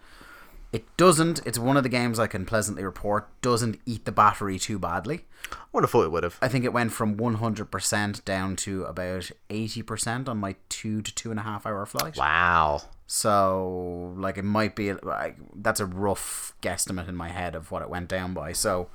[0.72, 4.58] It doesn't, it's one of the games I can pleasantly report, doesn't eat the battery
[4.58, 5.24] too badly.
[5.52, 6.36] I would have thought it would have.
[6.42, 11.30] I think it went from 100% down to about 80% on my two to two
[11.30, 12.16] and a half hour flight.
[12.16, 12.82] Wow.
[13.06, 17.82] So, like, it might be like that's a rough guesstimate in my head of what
[17.82, 18.52] it went down by.
[18.52, 18.88] So,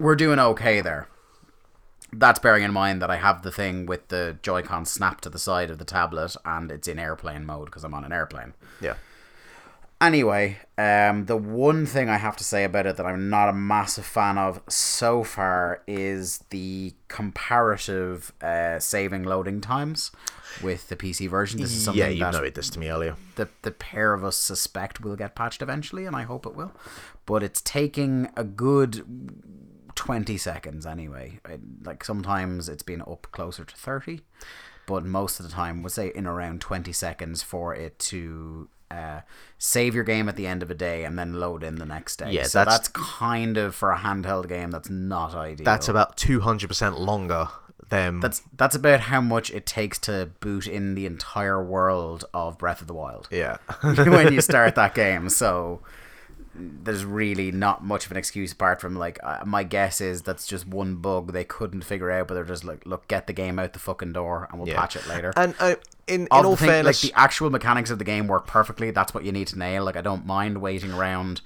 [0.00, 1.06] we're doing okay there.
[2.12, 5.38] That's bearing in mind that I have the thing with the Joy-Con snapped to the
[5.38, 8.54] side of the tablet and it's in airplane mode because I'm on an airplane.
[8.80, 8.94] Yeah.
[10.00, 13.52] Anyway, um, the one thing I have to say about it that I'm not a
[13.52, 20.12] massive fan of so far is the comparative uh, saving loading times
[20.62, 21.60] with the PC version.
[21.60, 23.16] This is something Yeah, you noted this to me earlier.
[23.34, 26.72] the the pair of us suspect will get patched eventually, and I hope it will.
[27.26, 29.04] But it's taking a good
[29.98, 31.40] twenty seconds anyway.
[31.44, 34.20] I, like sometimes it's been up closer to thirty,
[34.86, 38.68] but most of the time, we'll say in around twenty seconds for it to.
[38.90, 39.20] Uh,
[39.58, 42.16] save your game at the end of a day and then load in the next
[42.16, 42.30] day.
[42.30, 44.70] Yeah, so that's- that's, kind of for a handheld game.
[44.70, 45.66] That's not ideal.
[45.66, 47.48] That's about 200% longer
[47.90, 48.20] than.
[48.20, 52.80] that's that's about how much it takes to boot in the entire world of Breath
[52.80, 53.28] of the Wild.
[53.30, 53.58] Yeah.
[53.82, 55.28] when you start that game.
[55.28, 55.82] So
[56.58, 60.46] there's really not much of an excuse apart from like uh, my guess is that's
[60.46, 63.58] just one bug they couldn't figure out, but they're just like, look, get the game
[63.58, 64.80] out the fucking door and we'll Yeah.
[64.80, 65.32] patch it later.
[65.36, 67.04] and uh, in, in all thing- fairness.
[67.04, 68.90] like the actual mechanics of the game work perfectly.
[68.90, 69.84] That's what you need to nail.
[69.84, 71.40] Like I don't mind waiting around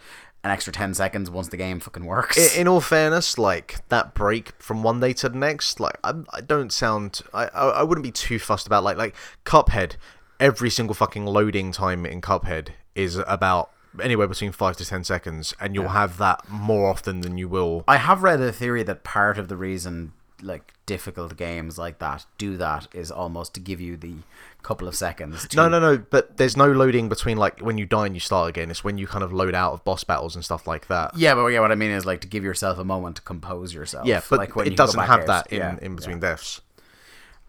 [0.44, 2.36] an extra ten seconds once the game fucking works.
[2.56, 6.14] in, in all fairness, like that break from one day to the next, like I,
[6.32, 9.96] I don't sound, I, I, I wouldn't be too fussed about like like Cuphead.
[10.40, 15.54] Every single fucking loading time in Cuphead is about anywhere between five to ten seconds,
[15.60, 17.84] and you'll have that more often than you will.
[17.88, 22.26] I have read a theory that part of the reason like difficult games like that
[22.36, 24.16] do that is almost to give you the
[24.62, 25.46] couple of seconds.
[25.48, 25.98] To, No, no, no.
[25.98, 28.70] But there's no loading between like when you die and you start again.
[28.70, 31.16] It's when you kind of load out of boss battles and stuff like that.
[31.16, 33.74] Yeah, but yeah, what I mean is like to give yourself a moment to compose
[33.74, 34.06] yourself.
[34.06, 35.26] Yeah, but like when it doesn't have out.
[35.26, 36.30] that in, Yeah, in between yeah.
[36.30, 36.60] deaths.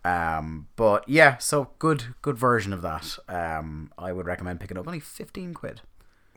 [0.05, 3.17] Um, but yeah, so good, good version of that.
[3.29, 5.81] Um, I would recommend picking up only fifteen quid.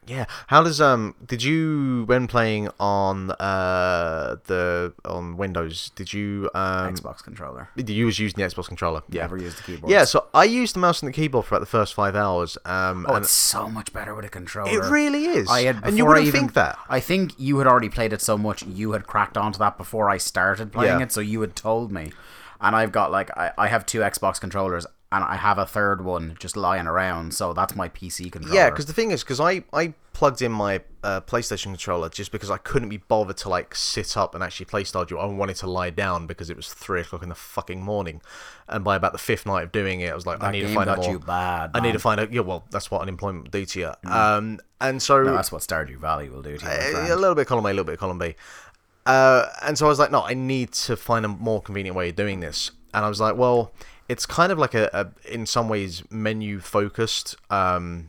[0.07, 0.27] Yeah.
[0.47, 1.15] How does um?
[1.27, 5.91] Did you when playing on uh the on Windows?
[5.97, 6.95] Did you um?
[6.95, 7.69] Xbox controller.
[7.77, 9.03] Did you was using the Xbox controller.
[9.09, 9.23] Yeah.
[9.23, 9.91] Never used the keyboard.
[9.91, 10.05] Yeah.
[10.05, 12.57] So I used the mouse and the keyboard for about the first five hours.
[12.65, 13.05] Um.
[13.09, 14.71] Oh, and it's so much better with a controller.
[14.71, 15.49] it really is.
[15.51, 16.79] I had and you wouldn't even- think that.
[16.89, 20.09] I think you had already played it so much you had cracked onto that before
[20.09, 21.05] I started playing Yeah.
[21.07, 22.13] it, so you had told me.
[22.61, 26.05] And I've got like I, I have two Xbox controllers and I have a third
[26.05, 28.57] one just lying around, so that's my PC controller.
[28.57, 32.33] Yeah, because the thing is, because I, I plugged in my uh, PlayStation controller just
[32.33, 35.21] because I couldn't be bothered to like sit up and actually play Stardew.
[35.21, 38.21] I wanted to lie down because it was three o'clock in the fucking morning,
[38.69, 40.63] and by about the fifth night of doing it, I was like, I That need
[40.63, 41.11] to find out more.
[41.11, 42.33] you bad, I need to find out.
[42.33, 43.93] Yeah, well, that's what unemployment will do to you.
[44.11, 46.97] Um, and so No, that's what Stardew Valley will do to you.
[46.99, 48.35] uh, a little bit of column A, a little bit of column B.
[49.07, 52.09] Uh, and so I was like, no, I need to find a more convenient way
[52.09, 52.73] of doing this.
[52.93, 53.73] And I was like, well,
[54.09, 57.35] it's kind of like a, a in some ways menu focused.
[57.51, 58.09] Um,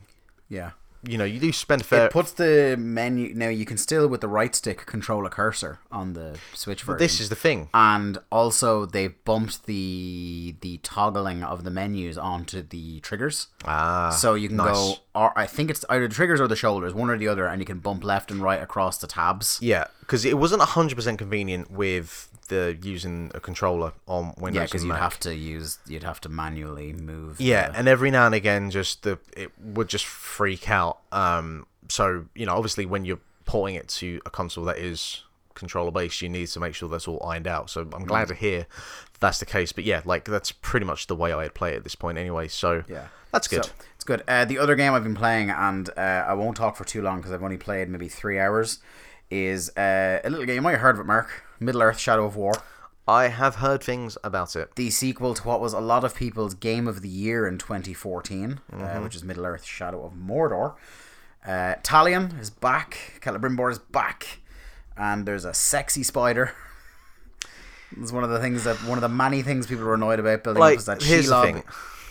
[0.50, 0.72] yeah.
[1.04, 2.06] you know, you do spend a fair.
[2.08, 3.50] It puts the menu now.
[3.50, 7.00] You can still with the right stick control a cursor on the Switch version.
[7.00, 7.70] this is the thing.
[7.74, 13.48] and also they've bumped the the toggling of the menus onto the triggers.
[13.66, 14.74] Ah, so you can nice.
[14.74, 17.46] go, or I think it's either the triggers or the shoulders, one or the other,
[17.48, 19.60] and you can bump left and right across the tabs.
[19.62, 24.56] Yeah, because it wasn't hundred percent convenient with the using a controller on Windows.
[24.62, 25.00] Yeah, because you'd Mac.
[25.02, 27.40] have to use, you'd have to manually move.
[27.42, 31.00] Yeah, the- and every now and again, just the it would just freak out.
[31.12, 35.24] Um, so you know, obviously, when you're porting it to a console that is
[35.56, 37.70] controller based, you need to make sure that's all ironed out.
[37.70, 38.08] So I'm Mm.
[38.08, 38.66] glad to hear
[39.20, 39.72] that's the case.
[39.72, 42.48] But yeah, like that's pretty much the way I play it at this point, anyway.
[42.48, 43.66] So yeah, that's good.
[43.66, 44.24] So, it's good.
[44.28, 47.18] Uh, the other game I've been playing, and uh, I won't talk for too long
[47.18, 48.80] because I've only played maybe three hours,
[49.30, 51.44] is uh, a little game you might have heard of it, Mark.
[51.60, 52.54] Middle Earth: Shadow of War.
[53.08, 54.76] I have heard things about it.
[54.76, 58.60] the sequel to what was a lot of people's game of the year in 2014,
[58.72, 58.84] Mm-hmm.
[58.84, 60.76] uh, which is Middle Earth: Shadow of Mordor.
[61.46, 63.20] Uh, Talion is back.
[63.24, 64.40] Celebrimbor is back,
[64.98, 66.52] and there's a sexy spider.
[68.02, 70.44] It's one of the things that one of the many things people were annoyed about
[70.44, 71.64] building Like, up is that here's Shelob.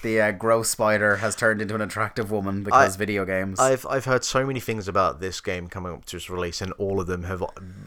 [0.03, 3.59] The uh, gross spider, has turned into an attractive woman because I- video games.
[3.61, 6.73] I've I've heard so many things about this game coming up to its release, and
[6.73, 7.43] all of them have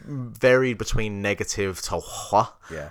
[0.06, 2.00] varied between negative to
[2.32, 2.52] wha.
[2.72, 2.90] Yeah.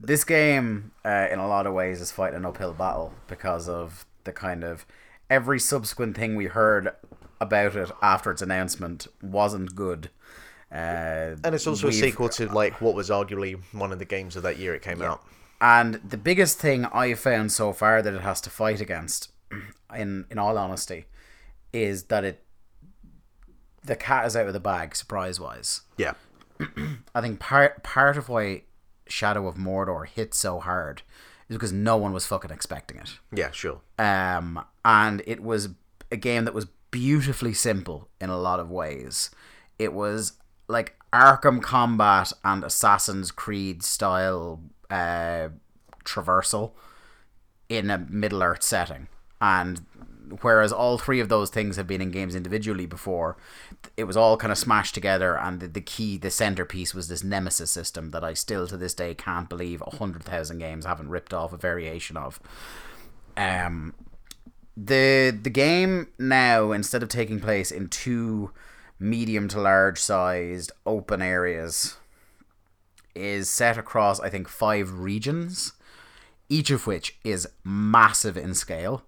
[0.00, 4.06] This game, uh, in a lot of ways, is fighting an uphill battle because of
[4.24, 4.86] the kind of
[5.28, 6.90] every subsequent thing we heard
[7.40, 10.10] about it after its announcement wasn't good.
[10.70, 14.36] Uh, And it's also a sequel to like what was arguably one of the games
[14.36, 15.22] of that year it came out.
[15.60, 19.30] And the biggest thing I've found so far that it has to fight against,
[19.94, 21.06] in in all honesty,
[21.72, 22.44] is that it
[23.84, 25.82] the cat is out of the bag surprise wise.
[25.96, 26.14] Yeah.
[27.14, 28.62] I think part part of why
[29.08, 31.02] Shadow of Mordor hit so hard
[31.48, 33.18] is because no one was fucking expecting it.
[33.32, 33.80] Yeah, sure.
[33.98, 35.70] Um, and it was
[36.12, 39.30] a game that was beautifully simple in a lot of ways.
[39.78, 40.34] It was
[40.68, 45.48] like Arkham Combat and Assassin's Creed style uh,
[46.04, 46.72] traversal
[47.68, 49.08] in a Middle Earth setting.
[49.40, 49.84] And
[50.40, 53.36] whereas all three of those things have been in games individually before,
[53.96, 55.38] it was all kind of smashed together.
[55.38, 58.94] And the, the key, the centerpiece was this Nemesis system that I still to this
[58.94, 62.40] day can't believe 100,000 games haven't ripped off a variation of.
[63.36, 63.94] Um,
[64.76, 68.52] the the game now instead of taking place in two
[69.00, 71.96] medium to large sized open areas
[73.18, 75.72] is set across I think five regions
[76.48, 79.02] each of which is massive in scale.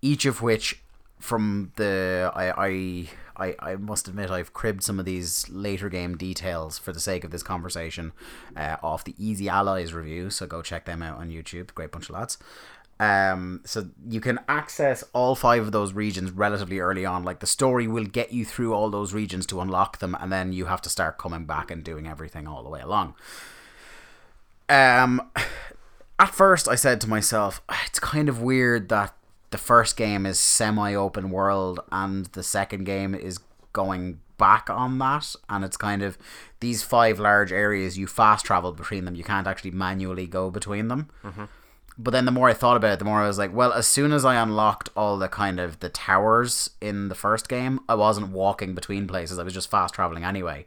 [0.00, 0.82] Each of which
[1.18, 6.16] from the I I I, I must admit I've cribbed some of these later game
[6.16, 8.12] details for the sake of this conversation
[8.56, 11.72] uh, off the Easy Allies review so go check them out on YouTube.
[11.74, 12.38] Great bunch of lads
[13.00, 17.24] um, so you can access all five of those regions relatively early on.
[17.24, 20.52] Like the story will get you through all those regions to unlock them, and then
[20.52, 23.14] you have to start coming back and doing everything all the way along.
[24.68, 25.30] Um,
[26.18, 29.14] at first, I said to myself, "Ah, it's kind of weird that
[29.50, 33.38] the first game is semi-open world and the second game is
[33.72, 36.16] going back on that, and it's kind of
[36.60, 39.14] these five large areas you fast travel between them.
[39.14, 41.10] You can't actually manually go between them."
[41.98, 43.86] But then the more I thought about it, the more I was like, well, as
[43.86, 47.94] soon as I unlocked all the kind of the towers in the first game, I
[47.94, 49.38] wasn't walking between places.
[49.38, 50.66] I was just fast traveling anyway.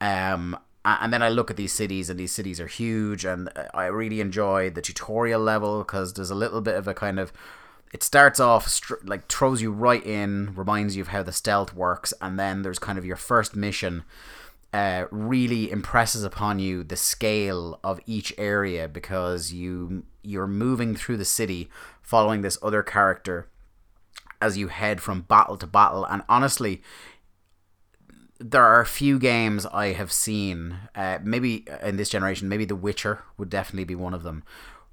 [0.00, 3.86] Um, and then I look at these cities, and these cities are huge, and I
[3.86, 7.32] really enjoyed the tutorial level because there's a little bit of a kind of.
[7.92, 11.74] It starts off str- like throws you right in, reminds you of how the stealth
[11.74, 14.04] works, and then there's kind of your first mission
[14.74, 21.16] uh, really impresses upon you the scale of each area because you you're moving through
[21.16, 21.68] the city
[22.02, 23.48] following this other character
[24.40, 26.82] as you head from battle to battle and honestly
[28.38, 32.76] there are a few games I have seen, uh, maybe in this generation, maybe The
[32.76, 34.42] Witcher would definitely be one of them,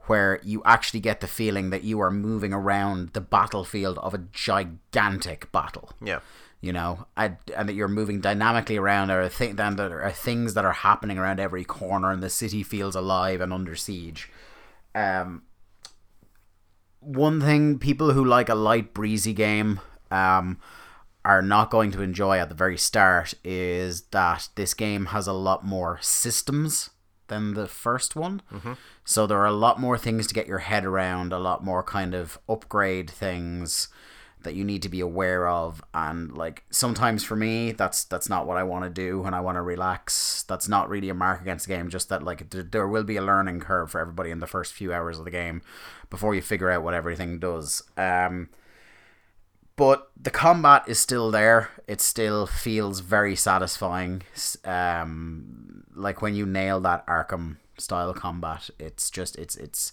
[0.02, 4.20] where you actually get the feeling that you are moving around the battlefield of a
[4.32, 5.92] gigantic battle.
[6.02, 6.20] Yeah.
[6.62, 9.08] You know, and, and that you're moving dynamically around.
[9.08, 12.30] There are, th- then there are things that are happening around every corner, and the
[12.30, 14.30] city feels alive and under siege.
[14.94, 15.44] Um,
[17.00, 19.80] one thing people who like a light, breezy game
[20.12, 20.60] um,
[21.26, 25.34] are not going to enjoy at the very start is that this game has a
[25.34, 26.92] lot more systems
[27.28, 28.42] than the first one.
[28.52, 28.74] Mm-hmm.
[29.06, 31.82] So there are a lot more things to get your head around, a lot more
[31.82, 33.88] kind of upgrade things
[34.44, 35.84] that you need to be aware of.
[35.94, 39.42] And like sometimes for me that's that's not what I want to do when I
[39.42, 40.44] want to relax.
[40.44, 43.18] That's not really a mark against the game just that like there, there will be
[43.18, 45.62] a learning curve for everybody in the first few hours of the game
[46.10, 47.84] before you figure out what everything does.
[47.98, 48.50] Um
[49.76, 51.70] but the combat is still there.
[51.88, 54.24] It still feels very satisfying.
[54.66, 59.92] Um like when you nail that Arkham style combat it's just it's it's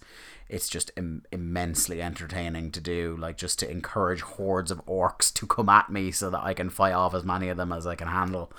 [0.49, 5.47] it's just Im- immensely entertaining to do like just to encourage hordes of orcs to
[5.47, 7.95] come at me so that I can fight off as many of them as I
[7.95, 8.51] can handle.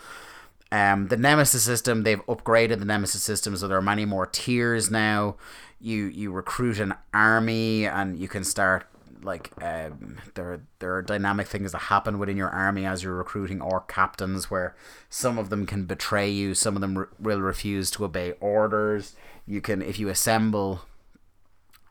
[0.72, 4.92] Um, the Nemesis system they've upgraded the Nemesis system so there are many more tiers
[4.92, 5.36] now.
[5.82, 8.86] You you recruit an army and you can start
[9.22, 13.62] like um, there there are dynamic things that happen within your army as you're recruiting
[13.62, 14.76] orc captains where
[15.10, 19.16] some of them can betray you some of them re- will refuse to obey orders.
[19.48, 20.82] You can if you assemble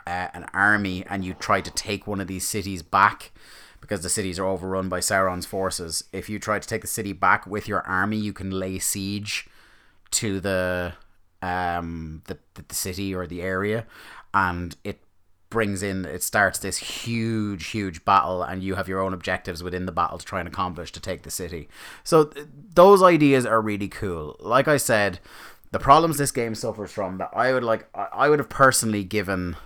[0.08, 3.30] uh, an army and you try to take one of these cities back
[3.80, 6.02] because the cities are overrun by Sauron's forces.
[6.12, 9.46] If you try to take the city back with your army, you can lay siege
[10.12, 10.94] to the
[11.42, 13.86] um the, the city or the area
[14.34, 15.00] and it
[15.50, 19.86] brings in it starts this huge huge battle and you have your own objectives within
[19.86, 21.68] the battle to try and accomplish to take the city
[22.02, 25.20] so th- those ideas are really cool like i said
[25.70, 29.04] the problems this game suffers from that i would like i, I would have personally
[29.04, 29.56] given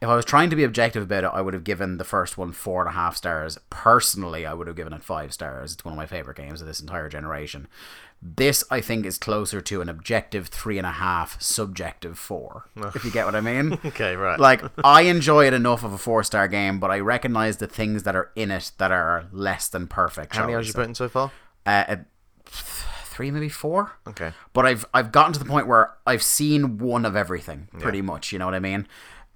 [0.00, 2.36] if I was trying to be objective about it, I would have given the first
[2.38, 3.58] one four and a half stars.
[3.70, 5.72] Personally, I would have given it five stars.
[5.74, 7.68] It's one of my favorite games of this entire generation.
[8.24, 12.68] This, I think, is closer to an objective three and a half, subjective four.
[12.94, 13.78] if you get what I mean.
[13.84, 14.38] Okay, right.
[14.38, 18.04] Like, I enjoy it enough of a four star game, but I recognize the things
[18.04, 20.36] that are in it that are less than perfect.
[20.36, 21.32] How many hours you put in so far?
[21.66, 21.96] Uh, uh,
[22.46, 24.32] three, maybe four Okay.
[24.52, 28.32] but I've I've gotten to the point where I've seen one of everything pretty much.
[28.32, 28.86] You know what I mean?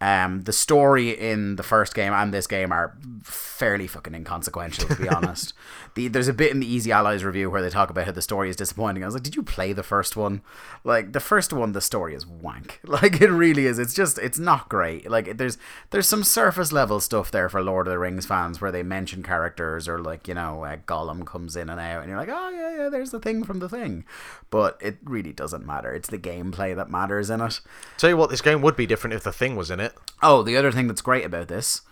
[0.01, 4.97] Um, the story in the first game and this game are fairly fucking inconsequential, to
[4.97, 5.55] be honest.
[5.97, 8.21] The, there's a bit in the Easy Allies review where they talk about how the
[8.21, 9.03] story is disappointing.
[9.03, 10.43] I was like, did you play the first one?
[10.85, 12.81] Like the first one, the story is wank.
[12.97, 13.79] Like it really is.
[13.79, 15.11] It's just it's not great.
[15.11, 15.59] Like there's
[15.91, 19.23] there's some surface level stuff there for Lord of the Rings fans where they mention
[19.23, 22.49] characters or like you know uh, Gollum comes in and out and you're like, oh
[22.51, 24.05] yeah yeah, there's the thing from the thing.
[24.51, 25.93] But it really doesn't matter.
[25.95, 27.61] It's the gameplay that matters in it.
[27.97, 29.95] Tell you what, this game would be different if the thing was in it.
[30.23, 31.83] Oh, the other thing that's great about this,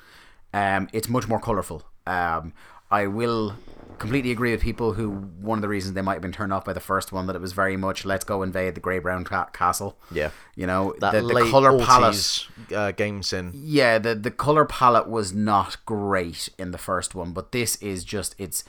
[0.53, 1.83] um, it's much more colourful.
[2.07, 2.53] Um,
[2.91, 3.57] I will
[3.99, 6.65] completely agree with people who one of the reasons they might have been turned off
[6.65, 9.25] by the first one that it was very much let's go invade the grey brown
[9.25, 9.99] ca- castle.
[10.13, 10.31] Yeah.
[10.57, 12.15] you know That the, the color palette.
[12.15, 13.53] 80s, uh, game sin.
[13.55, 18.05] Yeah, the the color palette was not great in the first one, but this is
[18.05, 18.65] just it's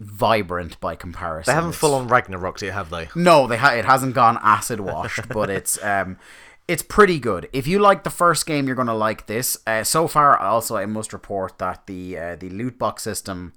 [0.00, 1.50] vibrant by comparison.
[1.50, 3.08] They haven't full on Ragnaroked it, have they?
[3.14, 6.18] no, they ha- it hasn't gone acid washed, but it's um,
[6.66, 7.48] it's pretty good.
[7.52, 9.56] If you like the first game, you're gonna like this.
[9.66, 13.54] Uh, so far, also I must report that the uh, the loot box system,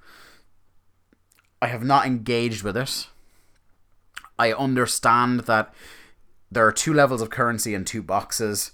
[1.62, 3.08] I have not engaged with it.
[4.40, 5.74] I understand that
[6.52, 8.72] there are two levels of currency and two boxes.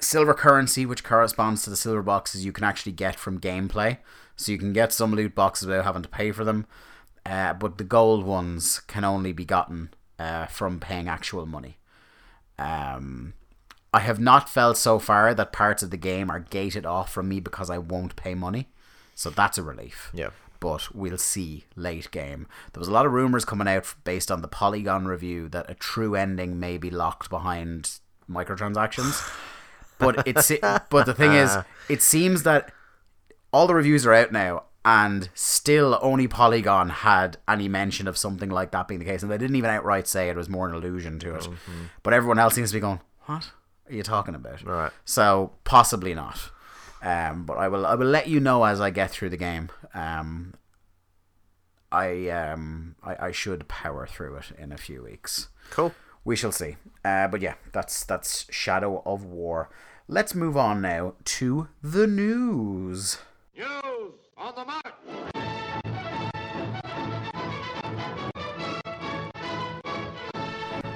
[0.00, 3.98] Silver currency, which corresponds to the silver boxes you can actually get from gameplay.
[4.36, 6.66] So you can get some loot boxes without having to pay for them.
[7.24, 11.76] Uh, but the gold ones can only be gotten uh, from paying actual money.
[12.58, 13.34] Um,
[13.92, 17.28] I have not felt so far that parts of the game are gated off from
[17.28, 18.68] me because I won't pay money.
[19.14, 20.30] So that's a relief Yeah.
[20.60, 22.46] But we'll see late game.
[22.72, 25.74] There was a lot of rumors coming out based on the Polygon review that a
[25.74, 27.98] true ending may be locked behind
[28.30, 29.28] microtransactions.
[29.98, 30.52] but it's
[30.90, 31.56] but the thing is,
[31.88, 32.72] it seems that
[33.52, 38.50] all the reviews are out now, and still only Polygon had any mention of something
[38.50, 40.74] like that being the case, and they didn't even outright say it was more an
[40.74, 41.42] allusion to it.
[41.42, 41.84] Mm-hmm.
[42.02, 43.50] But everyone else seems to be going, "What
[43.88, 44.92] are you talking about?" Right.
[45.04, 46.50] So possibly not.
[47.06, 49.70] Um, but I will I will let you know as I get through the game.
[49.94, 50.54] Um,
[51.92, 55.46] I um I, I should power through it in a few weeks.
[55.70, 55.94] Cool.
[56.24, 56.78] We shall see.
[57.04, 59.70] Uh, but yeah, that's that's Shadow of War.
[60.08, 63.18] Let's move on now to the news.
[63.56, 64.94] News on the mark.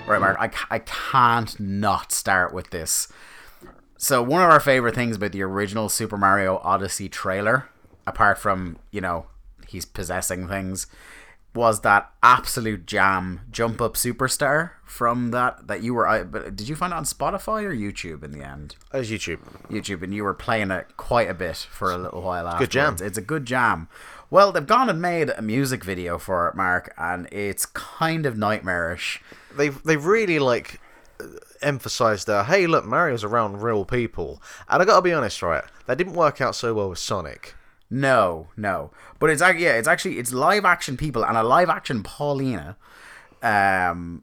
[0.09, 3.07] Right, Mark, I, I can't not start with this.
[4.03, 7.69] So one of our favorite things about the original Super Mario Odyssey trailer,
[8.07, 9.27] apart from you know
[9.69, 10.87] he's possessing things,
[11.55, 16.09] was that absolute jam "Jump Up Superstar" from that that you were.
[16.09, 18.75] I, but did you find it on Spotify or YouTube in the end?
[18.91, 19.41] It was YouTube.
[19.69, 22.65] YouTube, and you were playing it quite a bit for a little while after.
[22.65, 22.97] Good jam.
[23.03, 23.87] It's a good jam.
[24.31, 28.39] Well, they've gone and made a music video for it, Mark, and it's kind of
[28.39, 29.21] nightmarish.
[29.55, 30.81] They've they've really like
[31.21, 31.27] uh,
[31.63, 32.47] emphasized that.
[32.47, 35.65] Hey, look, Mario's around real people, and I gotta be honest, right?
[35.87, 37.55] That didn't work out so well with Sonic.
[37.91, 41.69] No, no, but it's actually yeah, it's actually it's live action people and a live
[41.69, 42.77] action Pauline,
[43.43, 44.23] um,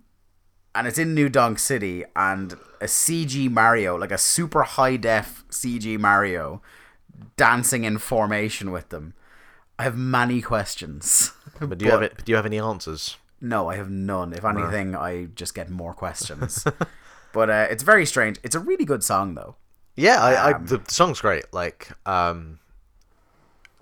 [0.73, 5.43] and it's in New Donk City and a CG Mario, like a super high def
[5.49, 6.61] CG Mario,
[7.35, 9.13] dancing in formation with them.
[9.79, 11.31] I have many questions.
[11.59, 12.23] But do you have it?
[12.23, 13.17] Do you have any answers?
[13.41, 14.31] No, I have none.
[14.31, 16.63] If anything, I just get more questions.
[17.37, 18.39] but uh, it's very strange.
[18.41, 19.57] It's a really good song, though.
[19.95, 21.45] Yeah, I, Um, I the, song's great.
[21.53, 22.57] Like, um,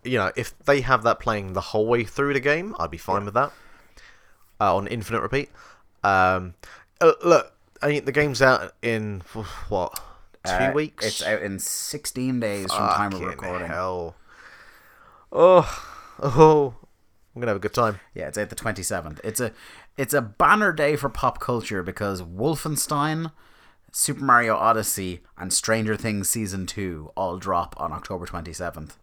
[0.04, 2.98] you know, if they have that playing the whole way through the game, I'd be
[2.98, 3.54] fine with that.
[4.60, 5.50] Uh, on infinite repeat.
[6.04, 6.56] Um,
[7.00, 9.22] uh, look, I mean, the game's out in
[9.70, 10.00] what
[10.46, 11.06] two Uh, weeks?
[11.06, 13.68] It's out in 16 days from time of Fucking recording.
[13.68, 14.16] Hell.
[15.32, 15.86] Oh,
[16.22, 16.76] oh,
[17.34, 18.02] I'm gonna have a good time.
[18.14, 19.20] Yeah, it's out the 27th.
[19.24, 19.52] It's a
[19.98, 23.32] it's a banner day for pop culture because Wolfenstein,
[23.98, 28.98] Super Mario Odyssey, and Stranger Things season 2 all drop on October 27th.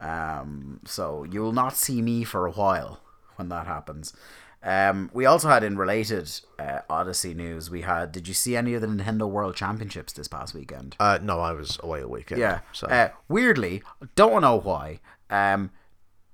[0.00, 2.98] Um, so you'll not see me for a while
[3.36, 4.12] when that happens.
[4.60, 6.28] Um, we also had in related
[6.58, 8.10] uh, Odyssey news, we had.
[8.10, 10.96] Did you see any of the Nintendo World Championships this past weekend?
[10.98, 12.40] Uh, no, I was away a weekend.
[12.40, 12.60] Yeah.
[12.72, 13.84] So Uh, weirdly,
[14.16, 14.98] don't know why.
[15.30, 15.70] Um,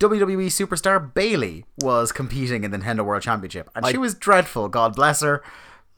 [0.01, 4.69] WWE superstar Bayley was competing in the Nintendo World Championship, and she was dreadful.
[4.71, 5.43] God bless her,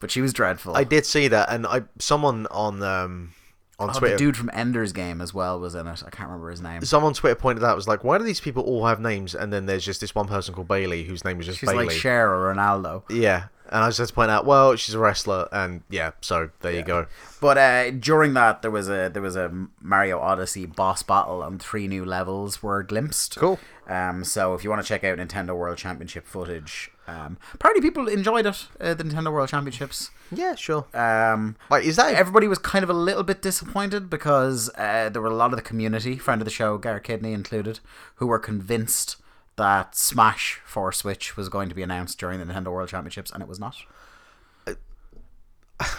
[0.01, 0.75] but she was dreadful.
[0.75, 3.33] I did see that, and I someone on um
[3.79, 4.17] on Oh, the Twitter.
[4.17, 6.03] dude from Ender's Game as well was in it.
[6.05, 6.83] I can't remember his name.
[6.83, 9.51] Someone on Twitter pointed out was like, why do these people all have names and
[9.51, 11.85] then there's just this one person called Bayley whose name is just She's Bayley?
[11.87, 13.03] like Cher or Ronaldo.
[13.09, 16.49] yeah, and I just had to point out, well, she's a wrestler, and yeah, so
[16.59, 17.07] there you go.
[17.39, 19.51] But uh, during that, there was a there was a
[19.81, 23.37] Mario Odyssey boss battle, and three new levels were glimpsed.
[23.37, 23.59] Cool.
[23.87, 28.07] Um, so if you want to check out Nintendo World Championship footage, um, apparently people
[28.07, 28.67] enjoyed it.
[28.79, 30.11] Uh, the Nintendo World Championships.
[30.31, 30.85] Yeah, sure.
[30.93, 35.21] Um, Like, is that everybody was kind of a little bit disappointed because uh, there
[35.21, 37.81] were a lot of the community, friend of the show, Garrett Kidney included,
[38.15, 39.17] who were convinced
[39.61, 43.41] that Smash for Switch was going to be announced during the Nintendo World Championships, and
[43.41, 43.75] it was not.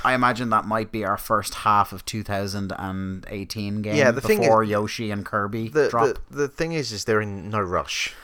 [0.04, 4.62] I imagine that might be our first half of 2018 game Yeah, the thing before
[4.62, 6.18] is- Yoshi and Kirby the, drop.
[6.30, 8.14] the the thing is, is they're in no rush.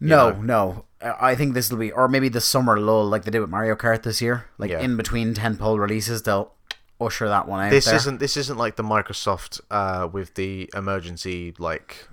[0.00, 0.40] no, know?
[0.42, 0.84] no.
[1.00, 3.50] Uh, I think this will be, or maybe the summer lull like they did with
[3.50, 4.46] Mario Kart this year.
[4.58, 4.80] Like Yeah.
[4.80, 6.52] in between ten pole releases, they'll
[7.00, 7.70] usher that one out.
[7.70, 12.06] This isn't this isn't like the Microsoft uh, with the emergency like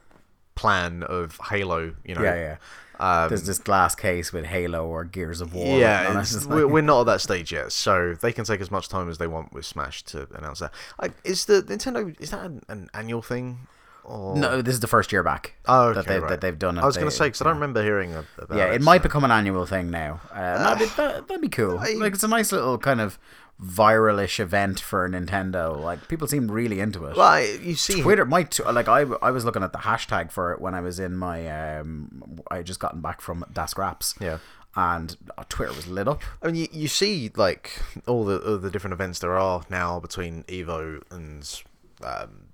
[0.55, 1.93] plan of Halo.
[2.03, 2.23] You know.
[2.23, 2.57] Yeah, yeah.
[2.97, 5.77] Um, There's this glass case with Halo or Gears of War.
[5.77, 6.09] Yeah, on it.
[6.11, 8.87] it's- It's we're, we're not at that stage yet, so they can take as much
[8.87, 10.71] time as they want with Smash to announce that.
[10.99, 13.67] I, is the Nintendo is that an, an annual thing?
[14.05, 14.37] Or...
[14.37, 15.55] no, this is the first year back.
[15.65, 16.29] Oh, that they've, right.
[16.29, 16.81] that they've done it.
[16.81, 18.75] I was going to say because I don't remember hearing about Yeah, it.
[18.75, 20.21] it might so- become an annual thing now.
[20.31, 21.75] Uh, that'd, be, that, that'd be cool.
[21.75, 23.17] Like it's a nice little kind of
[23.61, 25.79] viralish event for Nintendo.
[25.79, 27.15] Like people seem really into it.
[27.15, 30.51] Well, you see, Twitter might t- like I I was looking at the hashtag for
[30.53, 34.15] it when I was in my um I had just gotten back from Das Scraps.
[34.19, 34.39] Yeah.
[34.77, 36.21] And uh, Twitter was lit up.
[36.43, 40.01] I mean, you, you see like all the all the different events there are now
[40.01, 41.63] between Evo and
[42.03, 42.47] um,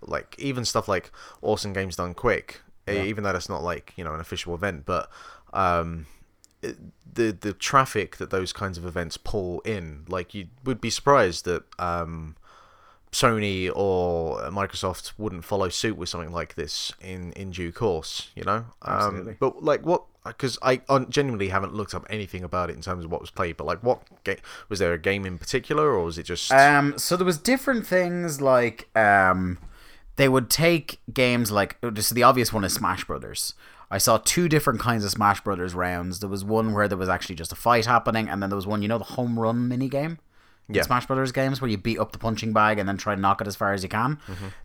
[0.00, 2.62] like even stuff like Awesome Games Done Quick.
[2.88, 5.10] e- Even though that's not like you know an official event, but
[5.52, 6.06] um,
[6.60, 11.44] the the traffic that those kinds of events pull in, like you would be surprised
[11.44, 12.36] that um,
[13.12, 18.30] Sony or Microsoft wouldn't follow suit with something like this in in due course.
[18.34, 19.32] You know, Absolutely.
[19.32, 20.04] Um, but like what?
[20.24, 23.30] Because I I genuinely haven't looked up anything about it in terms of what was
[23.30, 23.56] played.
[23.56, 24.36] But like, what game
[24.68, 26.52] was there a game in particular, or was it just?
[26.52, 29.58] Um, so there was different things like um,
[30.16, 33.54] they would take games like just the obvious one is Smash Brothers.
[33.90, 36.20] I saw two different kinds of Smash Brothers rounds.
[36.20, 38.66] There was one where there was actually just a fight happening, and then there was
[38.66, 40.18] one, you know, the home run mini game.
[40.68, 40.82] Yeah.
[40.82, 43.40] Smash Brothers games where you beat up the punching bag and then try and knock
[43.40, 44.18] it as far as you can.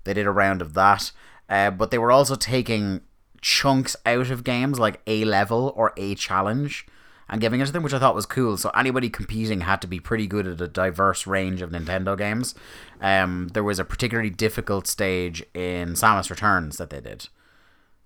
[0.04, 1.12] They did a round of that,
[1.50, 3.02] uh, but they were also taking
[3.42, 6.86] chunks out of games like a level or a challenge
[7.30, 8.58] and giving it to them, which I thought was cool.
[8.58, 12.54] So anybody competing had to be pretty good at a diverse range of Nintendo games.
[13.00, 17.28] Um, there was a particularly difficult stage in Samus Returns that they did.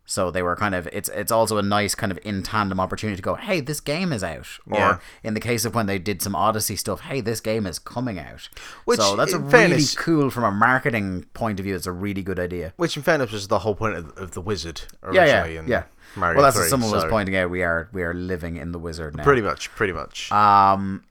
[0.10, 3.18] So they were kind of it's it's also a nice kind of in tandem opportunity
[3.18, 4.48] to go, hey, this game is out.
[4.72, 4.98] Or Yeah.
[5.22, 8.18] in the case of when they did some Odyssey stuff, hey, this game is coming
[8.18, 8.48] out.
[8.86, 11.76] Which, so that's really fairness- cool from a marketing point of view.
[11.76, 12.74] It's a really good idea.
[12.78, 14.82] Which, in fairness, was the whole point of, of the Wizard
[15.12, 15.54] Yeah, originally.
[15.56, 15.84] yeah, in yeah.
[16.16, 17.50] Mario well, that's 3, what someone was pointing out.
[17.50, 19.24] We are we are living in the wizard now.
[19.26, 20.32] Pretty much, pretty much.
[20.32, 21.04] Um,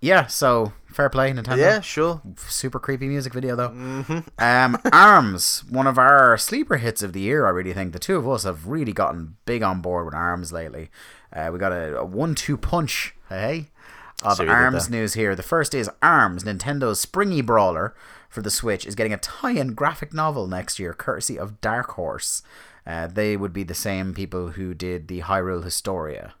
[0.00, 0.26] yeah.
[0.26, 1.58] So fair play, Nintendo.
[1.58, 2.20] yeah, sure.
[2.36, 4.24] super creepy music video though.
[4.38, 7.46] Um, Arms, one of our sleeper hits of the year.
[7.46, 10.52] I really think the two of us have really gotten big on board with Arms
[10.52, 10.90] lately.
[11.32, 13.68] Uh, we got a, a one-two punch, hey,
[14.24, 15.34] of See what you did Arms news here.
[15.36, 17.94] The first is Arms, Nintendo's springy brawler
[18.28, 22.42] for the Switch, is getting a tie-in graphic novel next year, courtesy of Dark Horse.
[22.86, 26.34] Uh, they would be the same people who did the Hyrule Historia.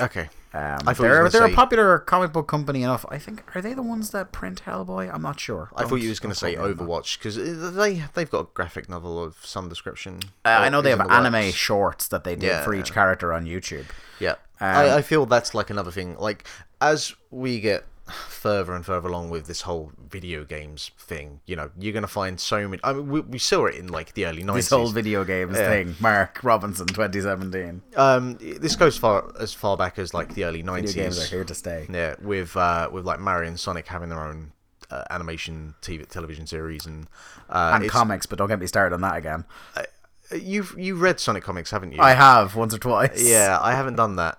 [0.00, 0.28] Okay.
[0.54, 3.04] Um, I thought they're they're gonna a popular comic book company enough.
[3.10, 5.12] I think are they the ones that print Hellboy?
[5.12, 5.68] I'm not sure.
[5.76, 6.84] I thought Don't- you was going to say quote me on that.
[6.84, 7.36] Overwatch because
[7.74, 10.20] they they've got a graphic novel of some description.
[10.46, 11.54] Uh, I know they have the anime works.
[11.54, 12.64] shorts that they did Yeah.
[12.64, 13.84] for each character on YouTube.
[14.18, 16.16] Yeah, Um, I, I feel that's like another thing.
[16.18, 16.46] Like
[16.80, 21.70] as we get further and further along with this whole video games thing, you know,
[21.78, 22.80] you're gonna find so many.
[22.84, 24.66] I mean, we, we saw it in like the early nineties.
[24.66, 25.68] This whole video games Yeah.
[25.68, 27.82] thing, Mark Robinson, 2017.
[27.96, 30.94] Um, this goes far as far back as like the early Video nineties.
[30.94, 31.86] games are here to stay.
[31.92, 34.52] Yeah, with uh, with like Mario and Sonic having their own
[34.90, 37.08] uh, animation TV television series and
[37.50, 39.44] uh, And comics, but don't get me started on that again.
[40.32, 42.00] You've you read Sonic comics, haven't you?
[42.00, 43.22] I have once or twice.
[43.28, 44.38] Yeah, I haven't done that.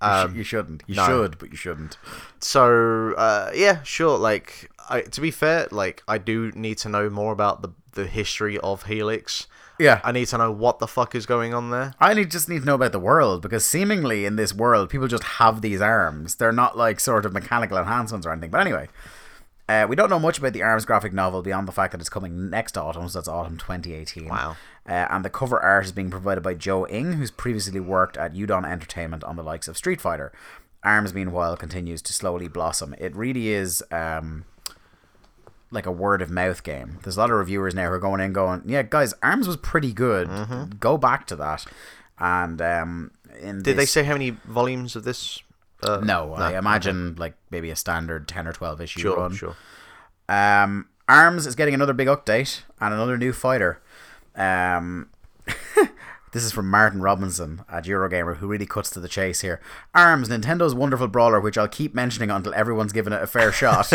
[0.00, 0.82] You, sh- Um, you shouldn't.
[0.86, 1.06] You no.
[1.06, 1.96] should, but you shouldn't.
[2.40, 4.18] so uh, yeah, sure.
[4.18, 8.06] Like, I, to be fair, like I do need to know more about the the
[8.06, 9.46] history of Helix.
[9.80, 10.00] Yeah.
[10.02, 11.94] I need to know what the fuck is going on there.
[12.00, 15.06] I need, just need to know about the world because seemingly in this world, people
[15.06, 16.34] just have these arms.
[16.34, 18.50] They're not like sort of mechanical enhancements or anything.
[18.50, 18.88] But anyway,
[19.68, 22.10] uh, we don't know much about the Arms graphic novel beyond the fact that it's
[22.10, 24.26] coming next autumn, so that's autumn 2018.
[24.28, 24.56] Wow.
[24.88, 28.32] Uh, and the cover art is being provided by Joe Ng, who's previously worked at
[28.32, 30.32] Udon Entertainment on the likes of Street Fighter.
[30.82, 32.94] Arms, meanwhile, continues to slowly blossom.
[32.98, 33.82] It really is.
[33.90, 34.44] Um,
[35.70, 36.98] like a word of mouth game.
[37.02, 39.58] There's a lot of reviewers now who are going in going, yeah, guys, Arms was
[39.58, 40.80] pretty good.
[40.80, 41.66] Go back to that.
[42.18, 45.40] And um, in Did they say how many volumes of this?
[45.82, 46.32] Uh, no?
[46.32, 49.34] I imagine like maybe a standard ten or twelve issue Sure, run.
[49.34, 49.56] sure.
[50.28, 53.80] Um, Arms is getting another big update and another new fighter.
[54.38, 55.10] Um,
[56.32, 59.60] this is from Martin Robinson at Eurogamer, who really cuts to the chase here.
[59.94, 63.92] Arms, Nintendo's wonderful brawler, which I'll keep mentioning until everyone's given it a fair shot,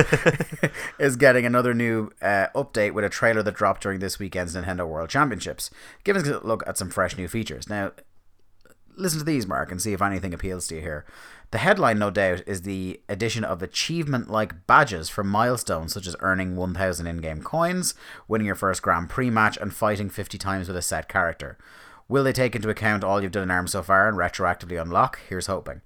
[1.00, 4.88] is getting another new uh, update with a trailer that dropped during this weekend's Nintendo
[4.88, 5.72] World Championships.
[6.04, 7.70] Give us a look at some fresh new features.
[7.70, 7.92] Now,
[8.96, 11.06] listen to these, Mark, and see if anything appeals to you here.
[11.54, 16.16] The headline, no doubt, is the addition of achievement like badges for milestones such as
[16.20, 17.94] earning 1,000 in game coins,
[18.28, 21.60] winning your first Grand Prix match, and fighting 50 times with a set character.
[22.08, 25.20] Will they take into account all you've done in ARMS so far and retroactively unlock?
[25.30, 25.82] Here's hoping.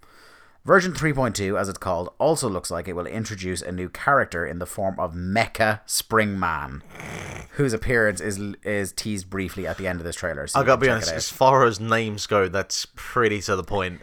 [0.63, 4.59] Version 3.2, as it's called, also looks like it will introduce a new character in
[4.59, 6.81] the form of Mecha Springman,
[7.51, 10.47] whose appearance is is teased briefly at the end of this trailer.
[10.47, 11.11] So I gotta be honest.
[11.11, 14.01] As far as names go, that's pretty to the point.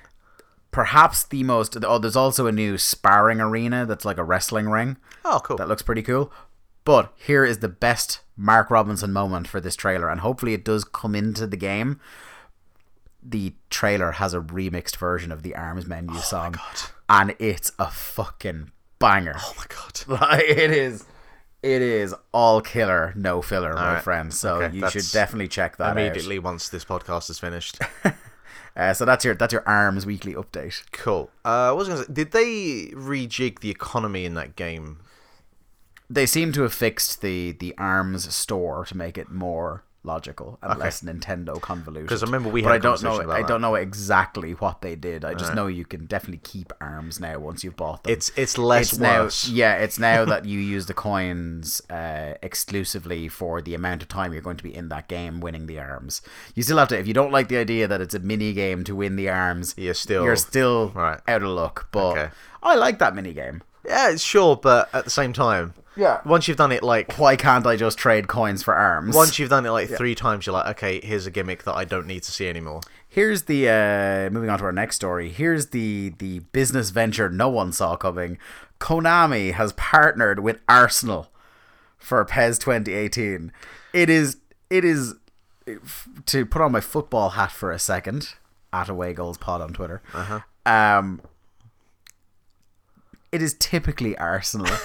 [0.75, 4.97] Perhaps the most oh there's also a new sparring arena that's like a wrestling ring
[5.25, 5.57] Oh, cool.
[5.57, 6.33] that looks pretty cool
[6.85, 10.83] but here is the best mark robinson moment for this trailer and hopefully it does
[10.83, 12.01] come into the game
[13.23, 16.57] the trailer has a remixed version of the arms menu oh song
[17.09, 20.21] and it's a fucking banger oh my god.
[20.31, 21.05] like it is
[21.63, 24.03] it is all killer no filler my right.
[24.03, 27.79] friend so Okay, you should definitely check that Immediately once this podcast is finished.
[28.77, 31.31] uh, so that's your that's your arms weekly update cool.
[31.45, 34.99] Uh, I was gonna say, did they rejig the economy in that game?
[36.11, 40.79] they seem to have fixed the the arms store to make it more logical and
[40.79, 42.09] less Nintendo convoluted.
[42.09, 43.21] 'Cause I remember we but had don't know.
[43.31, 43.49] I that.
[43.49, 45.25] don't know exactly what they did.
[45.25, 48.13] I just know you can definitely keep arms now once you've bought them.
[48.13, 53.29] It's it's less it's now, yeah, it's now that you use the coins uh, exclusively
[53.29, 56.23] for the amount of time you're going to be in that game winning the arms.
[56.55, 58.85] You still have to, if you don't like the idea that it's a mini game
[58.85, 61.21] to win the arms, You're still- you're still right.
[61.27, 61.89] out of luck.
[61.93, 62.29] But Okay.
[62.63, 63.63] I like that mini game.
[63.87, 66.21] Yeah, it's sure, but at the same time, Yeah.
[66.25, 69.15] once you've done it like Why can't I just trade coins for arms?
[69.15, 71.85] once you've done it like three times, you're like, okay, here's a gimmick that I
[71.85, 72.81] don't need to see anymore.
[73.09, 75.29] Here's the uh, moving on to our next story.
[75.31, 78.39] Here's the the business venture no one saw coming.
[78.81, 81.31] Konami has partnered with Arsenal
[81.97, 83.53] for PES 2018.
[83.93, 84.39] It is
[84.71, 85.15] it is
[86.27, 88.35] to put on my football hat for a second.
[88.73, 90.03] At away goals pod on Twitter.
[90.67, 91.21] Um,
[93.31, 94.67] it is typically Arsenal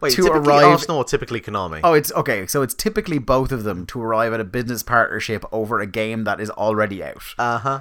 [0.00, 0.64] Wait, to typically arrive.
[0.64, 1.80] Arsenal or typically Konami?
[1.82, 2.46] Oh, it's okay.
[2.46, 6.24] So it's typically both of them to arrive at a business partnership over a game
[6.24, 7.22] that is already out.
[7.38, 7.80] Uh huh.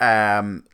[0.00, 0.64] Um,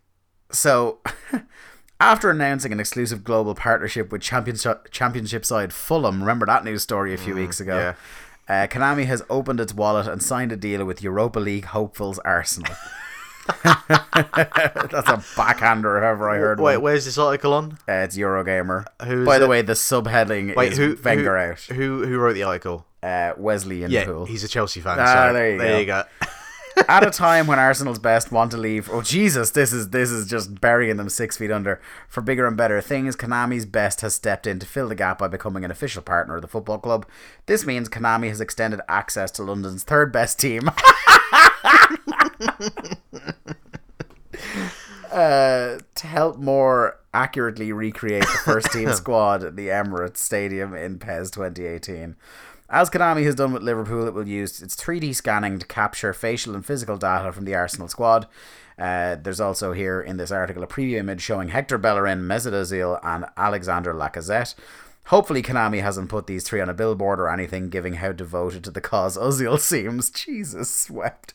[0.50, 0.98] so
[2.00, 7.14] after announcing an exclusive global partnership with championship championship side Fulham, remember that news story
[7.14, 7.78] a few weeks ago?
[7.78, 7.94] yeah.
[8.48, 12.74] Uh, Konami has opened its wallet and signed a deal with Europa League hopefuls Arsenal.
[13.64, 16.82] That's a backhander, if ever I heard Wait, one.
[16.82, 17.72] where's this article on?
[17.88, 18.84] Uh, it's Eurogamer.
[19.06, 21.60] Who By the way, the subheading Wait, is who Wenger who, out.
[21.76, 22.86] Who who wrote the article?
[23.02, 24.26] Uh, Wesley in Yeah, pool.
[24.26, 24.98] he's a Chelsea fan.
[25.00, 25.78] Ah, so there you there go.
[25.78, 26.02] you go.
[26.88, 28.88] At a time when Arsenal's best want to leave.
[28.90, 32.56] Oh Jesus, this is this is just burying them six feet under for bigger and
[32.56, 33.16] better things.
[33.16, 36.42] Konami's best has stepped in to fill the gap by becoming an official partner of
[36.42, 37.06] the football club.
[37.46, 40.70] This means Konami has extended access to London's third best team.
[45.12, 50.98] Uh, to help more accurately recreate the first team squad at the Emirates Stadium in
[50.98, 52.16] PES 2018.
[52.68, 56.54] As Konami has done with Liverpool, it will use its 3D scanning to capture facial
[56.54, 58.28] and physical data from the Arsenal squad.
[58.78, 62.98] Uh, there's also here in this article a preview image showing Hector Bellerin, Mesut Ozil,
[63.02, 64.54] and Alexander Lacazette.
[65.10, 68.70] Hopefully, Konami hasn't put these three on a billboard or anything, giving how devoted to
[68.70, 70.08] the cause Ozil seems.
[70.10, 71.34] Jesus, swept.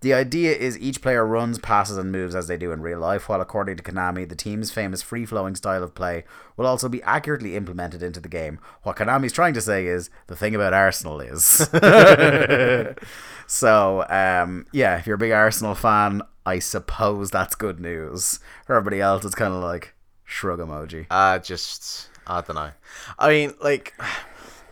[0.00, 3.28] The idea is each player runs, passes, and moves as they do in real life,
[3.28, 6.22] while according to Konami, the team's famous free flowing style of play
[6.56, 8.60] will also be accurately implemented into the game.
[8.84, 11.42] What Konami's trying to say is the thing about Arsenal is.
[13.48, 18.38] so, um, yeah, if you're a big Arsenal fan, I suppose that's good news.
[18.66, 21.06] For everybody else, it's kind of like shrug emoji.
[21.10, 22.70] Uh just I don't know.
[23.18, 23.94] I mean, like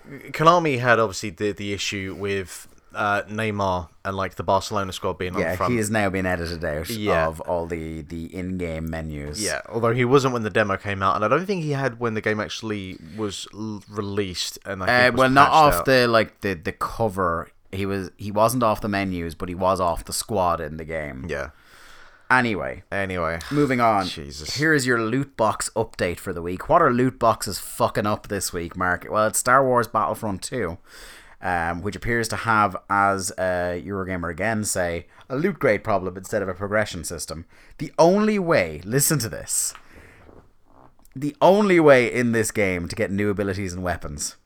[0.09, 5.37] Konami had obviously the the issue with uh, Neymar and like the Barcelona squad being
[5.37, 5.73] Yeah, on front.
[5.73, 7.27] he is now being edited out Yeah.
[7.27, 9.43] of all the, the in game menus.
[9.43, 11.99] Yeah, although he wasn't when the demo came out, and I don't think he had
[11.99, 14.59] when the game actually was l- released.
[14.65, 15.85] And I Uh, well, not off out.
[15.87, 17.49] the like the the cover.
[17.73, 20.85] He was he wasn't off the menus, but he was off the squad in the
[20.85, 21.27] game.
[21.29, 21.51] Yeah.
[22.39, 24.07] Anyway, Anyway, moving on.
[24.07, 24.57] Jesus.
[24.57, 26.69] Here is your loot box update for the week.
[26.69, 29.07] What are loot boxes fucking up this week, Mark?
[29.09, 30.77] Well, it's Star Wars Battlefront 2,
[31.43, 36.43] um, which appears to have, as uh, Eurogamer again say, a loot grade problem instead
[36.43, 37.47] of a progression system.
[37.79, 39.73] The only way, listen to this,
[41.15, 44.37] the only way in this game to get new abilities and weapons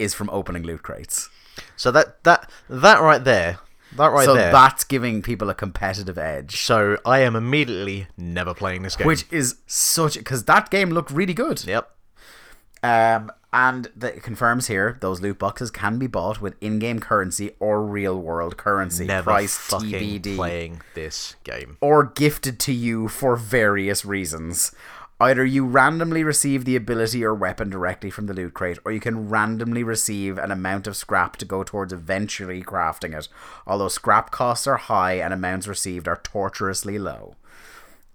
[0.00, 1.28] is from opening loot crates.
[1.76, 3.58] so that that that right there,
[3.96, 4.52] that right so there.
[4.52, 6.56] that's giving people a competitive edge.
[6.60, 9.06] so I am immediately never playing this game.
[9.06, 11.64] Which is such because that game looked really good.
[11.64, 11.90] yep.
[12.82, 17.52] Um, and the, it confirms here those loot boxes can be bought with in-game currency
[17.58, 19.06] or real-world currency.
[19.06, 20.36] Never price fucking TBD.
[20.36, 21.78] playing this game.
[21.80, 24.72] Or gifted to you for various reasons.
[25.20, 29.00] Either you randomly receive the ability or weapon directly from the loot crate, or you
[29.00, 33.28] can randomly receive an amount of scrap to go towards eventually crafting it.
[33.66, 37.34] Although scrap costs are high and amounts received are torturously low.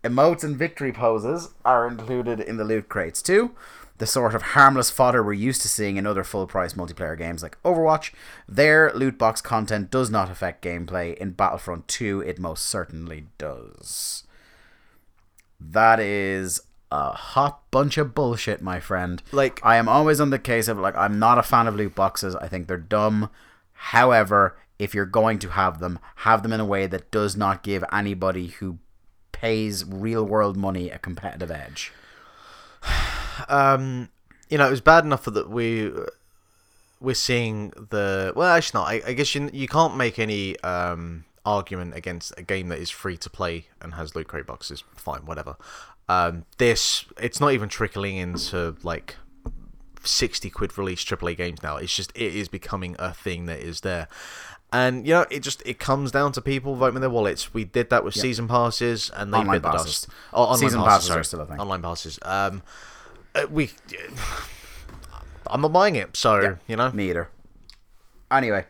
[0.02, 3.52] Emotes and victory poses are included in the loot crates too.
[3.98, 7.44] The sort of harmless fodder we're used to seeing in other full price multiplayer games
[7.44, 8.12] like Overwatch.
[8.48, 11.16] Their loot box content does not affect gameplay.
[11.18, 14.24] In Battlefront 2, it most certainly does.
[15.60, 16.62] That is
[16.94, 19.24] a hot bunch of bullshit, my friend.
[19.32, 21.96] Like- I am always on the case of like I'm not a fan of loot
[21.96, 22.36] boxes.
[22.36, 23.32] I think they're dumb.
[23.74, 27.64] However, if you're going to have them, have them in a way that does not
[27.64, 28.78] give anybody who
[29.32, 31.92] pays real world money a competitive edge.
[33.50, 34.10] um,
[34.50, 35.92] you know, it was bad enough that we
[37.00, 38.88] we're seeing the well, actually not.
[38.88, 42.90] I, I guess you you can't make any um argument against a game that is
[42.90, 44.84] free to play and has loot crate boxes.
[44.96, 45.58] Fine, whatever.
[46.10, 49.16] Um, this it's not even trickling into like.
[50.06, 51.78] 60 quid release AAA games now.
[51.78, 54.10] It's just, it is becoming a thing that is there.
[54.74, 57.54] And, you know, it just, it comes down to people voting with their wallets.
[57.54, 60.10] We did that with season passes and they Online bit the dust.
[60.34, 61.20] Oh, online Season passes, passes sorry.
[61.22, 61.60] are still a thing.
[61.60, 62.20] Online passes.
[62.24, 62.64] Um,
[63.36, 63.72] uh, we,
[65.48, 67.30] I'm not buying it, so you know, Me either.
[68.32, 68.66] Anyway,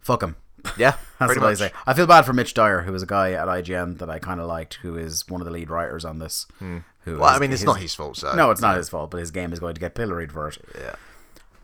[0.00, 0.36] fuck him.
[0.76, 1.60] Yeah, That's pretty what much.
[1.62, 1.72] I say.
[1.86, 4.40] I feel bad for Mitch Dyer, who was a guy at IGN that I kind
[4.40, 6.46] of liked, who is one of the lead writers on this.
[6.58, 6.64] Who
[7.04, 7.18] Hmm.
[7.20, 8.18] Well, I mean, it's his- not his fault.
[8.18, 10.48] So No, it's not his fault, but his game is going to get pilloried for
[10.48, 10.58] it.
[10.78, 10.94] Yeah.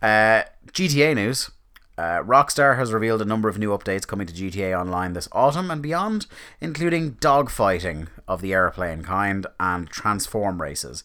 [0.02, 1.50] Uh, GTA news.
[1.96, 5.70] Uh, Rockstar has revealed a number of new updates coming to GTA Online this autumn
[5.70, 6.26] and beyond,
[6.60, 11.04] including dogfighting of the airplane kind and transform races.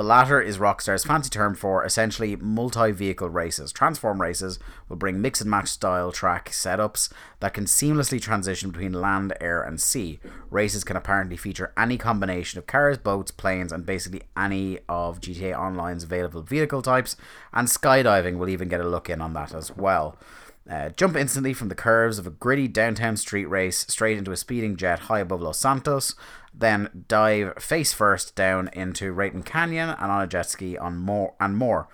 [0.00, 3.70] The latter is Rockstar's fancy term for essentially multi vehicle races.
[3.70, 8.94] Transform races will bring mix and match style track setups that can seamlessly transition between
[8.94, 10.18] land, air, and sea.
[10.48, 15.54] Races can apparently feature any combination of cars, boats, planes, and basically any of GTA
[15.54, 17.14] Online's available vehicle types,
[17.52, 20.16] and skydiving will even get a look in on that as well.
[20.70, 24.36] Uh, jump instantly from the curves of a gritty downtown street race straight into a
[24.36, 26.14] speeding jet high above Los Santos,
[26.52, 31.34] then dive face first down into Raton Canyon and on a jet ski on more
[31.40, 31.88] and more.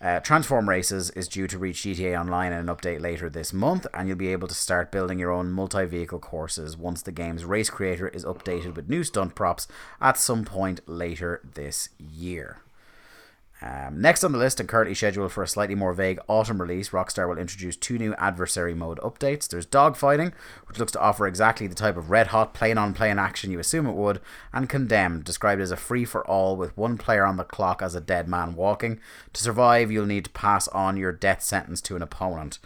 [0.00, 3.86] Uh, Transform Races is due to reach GTA Online in an update later this month,
[3.94, 7.46] and you'll be able to start building your own multi vehicle courses once the game's
[7.46, 9.66] race creator is updated with new stunt props
[10.02, 12.63] at some point later this year.
[13.64, 16.90] Um, next on the list, and currently scheduled for a slightly more vague autumn release,
[16.90, 19.48] Rockstar will introduce two new adversary mode updates.
[19.48, 20.34] There's Dogfighting,
[20.66, 23.58] which looks to offer exactly the type of red hot plane on plane action you
[23.58, 24.20] assume it would,
[24.52, 27.94] and Condemned, described as a free for all with one player on the clock as
[27.94, 29.00] a dead man walking.
[29.32, 32.58] To survive, you'll need to pass on your death sentence to an opponent.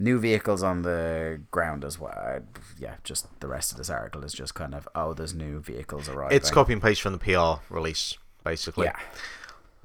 [0.00, 2.40] New vehicles on the ground as well.
[2.76, 6.08] Yeah, just the rest of this article is just kind of, oh, there's new vehicles
[6.08, 6.36] arriving.
[6.36, 8.86] It's copy and paste from the PR release, basically.
[8.86, 8.96] Yeah.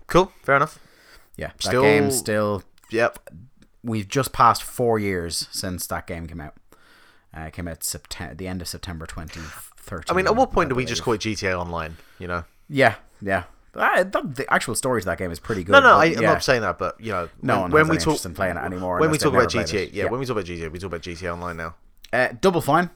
[0.07, 0.31] Cool.
[0.43, 0.79] Fair enough.
[1.37, 3.19] Yeah, that Still- game still Yep.
[3.83, 6.53] we've just passed four years since that game came out.
[7.35, 10.05] Uh, it came out September, the end of September 2013.
[10.09, 11.97] I mean, at what point do we just call it GTA Online?
[12.19, 12.43] You know?
[12.69, 13.43] Yeah, yeah.
[13.73, 15.73] Uh, the actual story to that game is pretty good.
[15.73, 16.19] No, no, I, I'm yeah.
[16.21, 18.61] not saying that, but you know, No when, one when we talk in playing it
[18.63, 18.99] anymore.
[18.99, 19.93] when we talk about GTA, it.
[19.93, 21.75] yeah, when we talk about GTA, we talk about GTA Online now.
[22.13, 22.89] Uh, Double Fine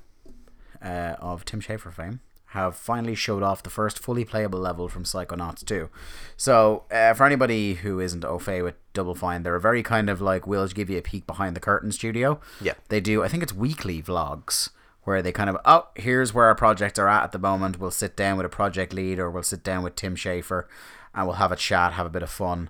[0.81, 5.03] uh, of Tim Schafer fame have finally showed off the first fully playable level from
[5.03, 5.89] Psychonauts 2.
[6.35, 10.09] So, uh, for anybody who isn't au fait with Double Fine, they're a very kind
[10.09, 12.39] of like, we'll give you a peek behind the curtain studio.
[12.59, 12.73] Yeah.
[12.87, 14.69] They do, I think it's weekly vlogs
[15.03, 17.79] where they kind of, oh, here's where our projects are at at the moment.
[17.79, 20.65] We'll sit down with a project lead or we'll sit down with Tim Schafer
[21.13, 22.69] and we'll have a chat, have a bit of fun.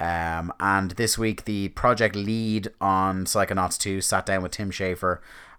[0.00, 5.18] Um, and this week, the project lead on Psychonauts 2 sat down with Tim Schafer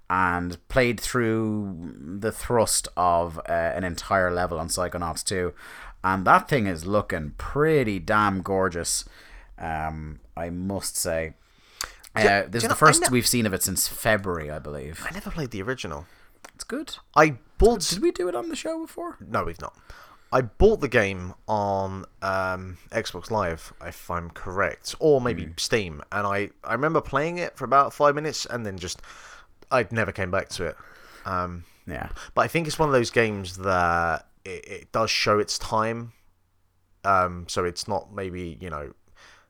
[0.10, 5.54] and played through the thrust of uh, an entire level on Psychonauts 2.
[6.04, 9.06] And that thing is looking pretty damn gorgeous,
[9.58, 11.34] um, I must say.
[12.16, 15.06] Uh, this is the know, first ne- we've seen of it since February, I believe.
[15.08, 16.08] I never played the original.
[16.56, 16.96] It's good.
[17.16, 17.82] I bought.
[17.82, 19.18] Did we do it on the show before?
[19.20, 19.78] No, we've not.
[20.32, 25.52] I bought the game on um, Xbox Live, if I'm correct, or maybe Hmm.
[25.58, 29.02] Steam, and I, I remember playing it for about five minutes, and then just
[29.72, 30.78] I never came back to it.
[31.26, 32.10] Um, Yeah.
[32.34, 36.14] but I think it's one of those games that it, it does show its time.
[37.04, 38.94] Um, so it's not maybe you know.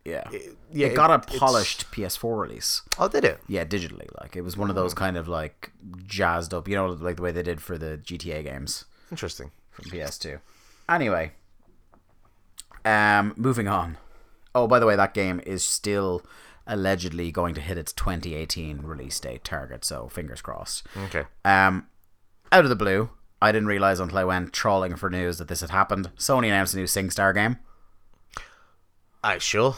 [0.06, 0.28] Yeah.
[0.32, 2.82] It, yeah, it got a it's- polished PS4 release.
[2.98, 3.40] Oh, did it?
[3.48, 4.08] Yeah, digitally.
[4.22, 5.72] Like it was one of those kind of like
[6.06, 9.52] jazzed up, you know, like the way they did for the GTA games Interesting.
[9.72, 10.40] from PS2.
[10.88, 11.34] Anyway,
[12.86, 13.98] um, moving on.
[14.56, 16.24] Oh, by the way, that game is still
[16.70, 19.84] allegedly going to hit its 2018 release date target.
[19.84, 20.86] So fingers crossed.
[21.06, 21.24] Okay.
[21.44, 21.88] Um,
[22.52, 23.10] out of the blue,
[23.42, 26.12] I didn't realize until I went trawling for news that this had happened.
[26.18, 27.58] Sony announced a new SingStar game.
[29.24, 29.76] Uh, sure.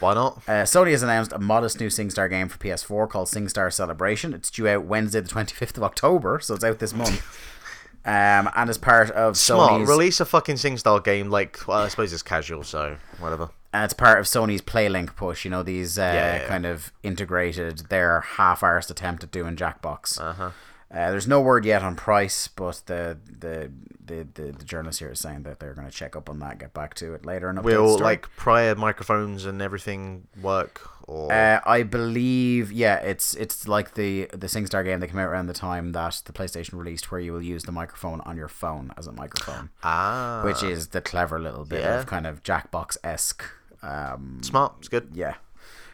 [0.00, 0.38] Why not?
[0.48, 4.32] Uh, Sony has announced a modest new SingStar game for PS4 called SingStar Celebration.
[4.32, 7.22] It's due out Wednesday, the 25th of October, so it's out this month.
[8.02, 9.82] Um, and as part of Smart.
[9.82, 13.50] Sony's, Release a fucking SingStar game like well, I suppose it's casual, so whatever.
[13.72, 15.44] It's part of Sony's PlayLink push.
[15.44, 16.48] You know these uh, Yeah, yeah, yeah.
[16.48, 20.20] kind of integrated their half-arsed attempt at doing Jackbox.
[20.20, 20.50] Uh-huh.
[20.92, 23.70] Uh, there's no word yet on price, but the the
[24.04, 26.58] the, the, the journalist here is saying that they're going to check up on that,
[26.58, 27.48] get back to it later.
[27.48, 28.02] And Will story.
[28.02, 34.26] like prior microphones and everything work or Uh, I believe, yeah, it's it's like the
[34.32, 37.32] the SingStar game that came out around the time that the PlayStation released, where you
[37.32, 41.38] will use the microphone on your phone as a microphone, ah which is the clever
[41.38, 43.44] little bit of kind of Jackbox esque.
[43.82, 44.74] Um, smart.
[44.78, 45.10] It's good.
[45.14, 45.34] yeah,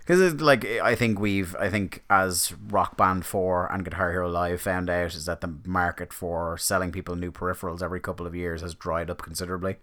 [0.01, 4.61] because like I think we've I think as Rock Band Four and Guitar Hero Live
[4.61, 8.61] found out is that the market for selling people new peripherals every couple of years
[8.63, 9.77] has dried up considerably.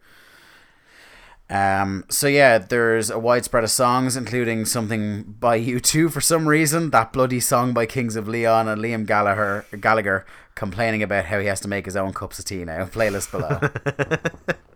[1.49, 6.89] Um, so yeah, there's a widespread of songs, including something by U2 for some reason.
[6.89, 10.26] That bloody song by Kings of Leon and Liam Gallagher, Gallagher
[10.56, 12.86] complaining about how he has to make his own cups of tea now.
[12.91, 13.60] Playlist below.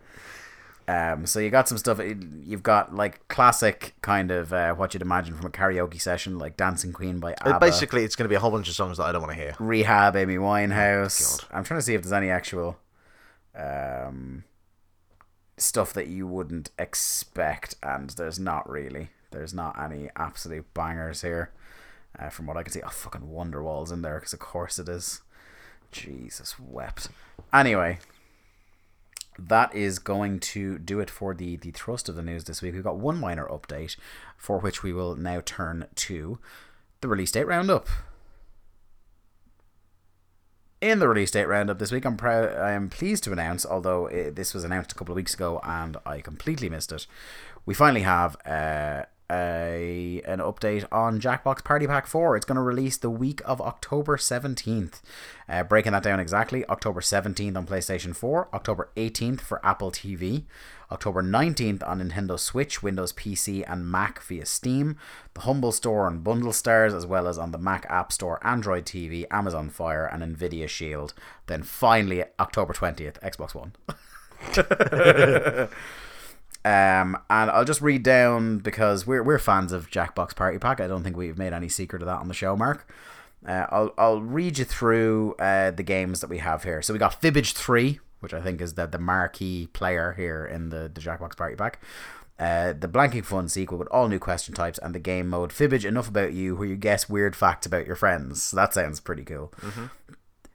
[0.87, 1.99] um, so you got some stuff.
[1.99, 6.55] You've got like classic kind of uh, what you'd imagine from a karaoke session, like
[6.55, 7.59] Dancing Queen by ABBA.
[7.59, 9.41] Basically, it's going to be a whole bunch of songs that I don't want to
[9.41, 9.55] hear.
[9.59, 11.41] Rehab, Amy Winehouse.
[11.41, 11.57] God.
[11.57, 12.77] I'm trying to see if there's any actual
[13.53, 14.45] um,
[15.57, 19.09] stuff that you wouldn't expect, and there's not really.
[19.31, 21.51] There's not any absolute bangers here,
[22.17, 22.81] uh, from what I can see.
[22.81, 25.19] Oh, fucking Wonderwall's in there, because of course it is.
[25.91, 27.09] Jesus wept.
[27.53, 27.99] Anyway,
[29.39, 32.73] that is going to do it for the the thrust of the news this week.
[32.73, 33.95] We've got one minor update,
[34.35, 36.39] for which we will now turn to
[37.01, 37.87] the release date roundup.
[40.79, 42.55] In the release date roundup this week, I'm proud.
[42.55, 45.59] I am pleased to announce, although it, this was announced a couple of weeks ago
[45.63, 47.07] and I completely missed it,
[47.65, 52.35] we finally have uh, a an update on Jackbox Party Pack 4.
[52.37, 55.01] It's going to release the week of October 17th.
[55.49, 60.43] Uh, breaking that down exactly, October 17th on PlayStation 4, October 18th for Apple TV,
[60.91, 64.97] October 19th on Nintendo Switch, Windows PC, and Mac via Steam,
[65.33, 68.85] the Humble Store and Bundle Stars, as well as on the Mac App Store, Android
[68.85, 71.13] TV, Amazon Fire, and Nvidia Shield.
[71.47, 73.73] Then finally, October 20th, Xbox One.
[76.65, 80.81] Um, and I'll just read down because we're we're fans of Jackbox Party Pack.
[80.81, 82.91] I don't think we've made any secret of that on the show, Mark.
[83.47, 86.81] Uh, I'll I'll read you through uh, the games that we have here.
[86.81, 90.69] So we got Fibbage Three, which I think is the the marquee player here in
[90.69, 91.79] the the Jackbox Party Pack.
[92.39, 95.85] Uh, the Blanking Fun sequel with all new question types and the game mode Fibbage
[95.85, 98.51] Enough About You, where you guess weird facts about your friends.
[98.51, 99.51] That sounds pretty cool.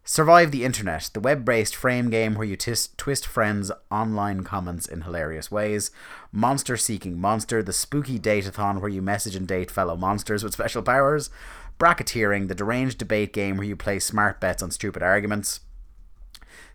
[0.04, 5.02] Survive the Internet, the web based frame game where you twist friends' online comments in
[5.02, 5.92] hilarious ways.
[6.32, 10.82] Monster Seeking Monster, the spooky datathon where you message and date fellow monsters with special
[10.82, 11.30] powers.
[11.78, 15.60] Bracketeering, the deranged debate game where you play smart bets on stupid arguments.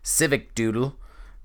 [0.02, 0.96] Civic Doodle,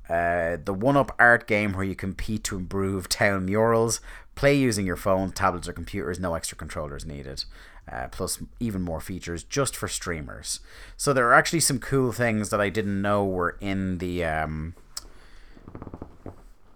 [0.08, 4.00] uh, the one up art game where you compete to improve town murals.
[4.36, 7.44] Play using your phone, tablets, or computers, no extra controllers needed.
[7.92, 10.62] Uh, plus, even more features just for streamers.
[10.96, 14.24] So, there are actually some cool things that I didn't know were in the.
[14.26, 14.76] Um,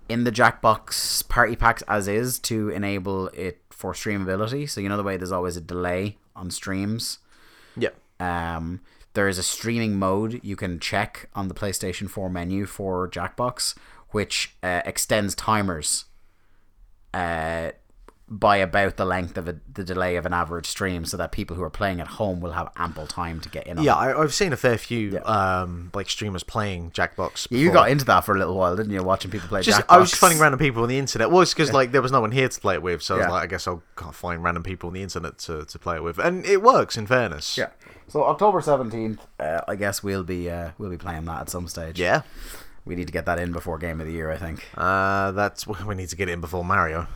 [0.09, 4.69] in the Jackbox party packs as is to enable it for streamability.
[4.69, 7.19] So you know the way there's always a delay on streams.
[7.75, 7.89] Yeah.
[8.19, 8.81] Um,
[9.13, 13.75] there is a streaming mode you can check on the PlayStation 4 menu for Jackbox,
[14.09, 16.05] which uh, extends timers
[17.13, 17.71] uh,
[18.29, 21.55] by about the length of a, the delay of an average stream, so that people
[21.55, 23.77] who are playing at home will have ample time to get in.
[23.77, 23.95] on Yeah.
[23.95, 25.19] I, I've seen a fair few Yeah.
[25.21, 27.47] um, like streamers playing Jackbox.
[27.49, 29.01] Yeah, you got into that for a little while, didn't you?
[29.01, 29.85] Watching people play Just, Jackbox.
[29.89, 31.31] I was just finding random people on the internet.
[31.31, 33.19] Well, it's because like there was no one here to play it with, so I
[33.19, 36.03] was like, I guess I'll find random people on the internet to, to play it
[36.03, 36.97] with, and it works.
[36.97, 37.69] In fairness, Yeah.
[38.09, 41.67] So October seventeenth, uh, I guess we'll be uh, we'll be playing that at some
[41.67, 41.99] stage.
[41.99, 42.21] yeah.
[42.85, 44.65] We need to get that in before game of the year, I think.
[44.77, 47.07] Uh, that's we need to get it in before Mario.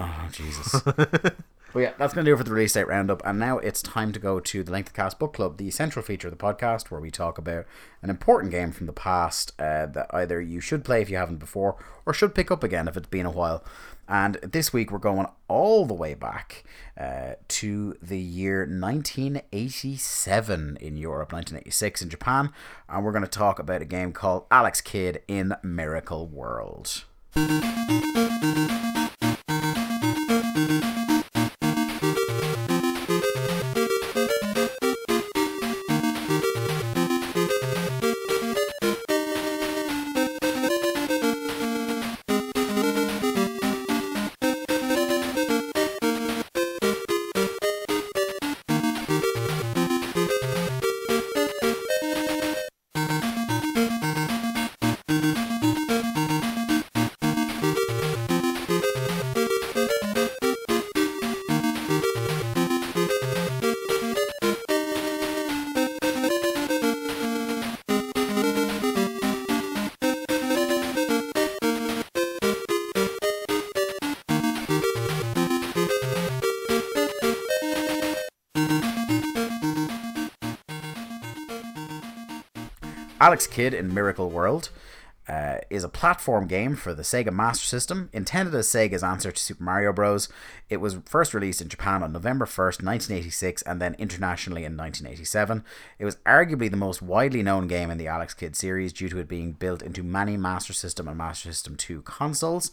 [0.00, 0.80] Oh Jesus.
[0.84, 1.36] but
[1.76, 3.20] yeah, that's gonna do it for the release date roundup.
[3.24, 5.70] And now it's time to go to the Link to the Cast Book Club, the
[5.70, 7.66] central feature of the podcast, where we talk about
[8.02, 11.36] an important game from the past uh, that either you should play if you haven't
[11.36, 11.76] before,
[12.06, 13.62] or should pick up again if it's been a while.
[14.08, 16.64] And this week we're going all the way back
[16.98, 22.52] uh, to the year 1987 in Europe, 1986 in Japan,
[22.88, 27.04] and we're going to talk about a game called Alex Kidd in Miracle World.
[30.68, 31.09] Thank you.
[83.30, 84.70] Alex Kidd in Miracle World
[85.28, 89.40] uh, is a platform game for the Sega Master System, intended as Sega's answer to
[89.40, 90.28] Super Mario Bros.
[90.68, 95.62] It was first released in Japan on November 1st, 1986, and then internationally in 1987.
[96.00, 99.20] It was arguably the most widely known game in the Alex Kidd series due to
[99.20, 102.72] it being built into many Master System and Master System 2 consoles.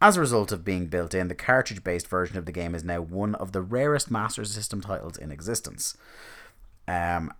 [0.00, 2.84] As a result of being built in, the cartridge based version of the game is
[2.84, 5.96] now one of the rarest Master System titles in existence.
[6.86, 7.32] Um,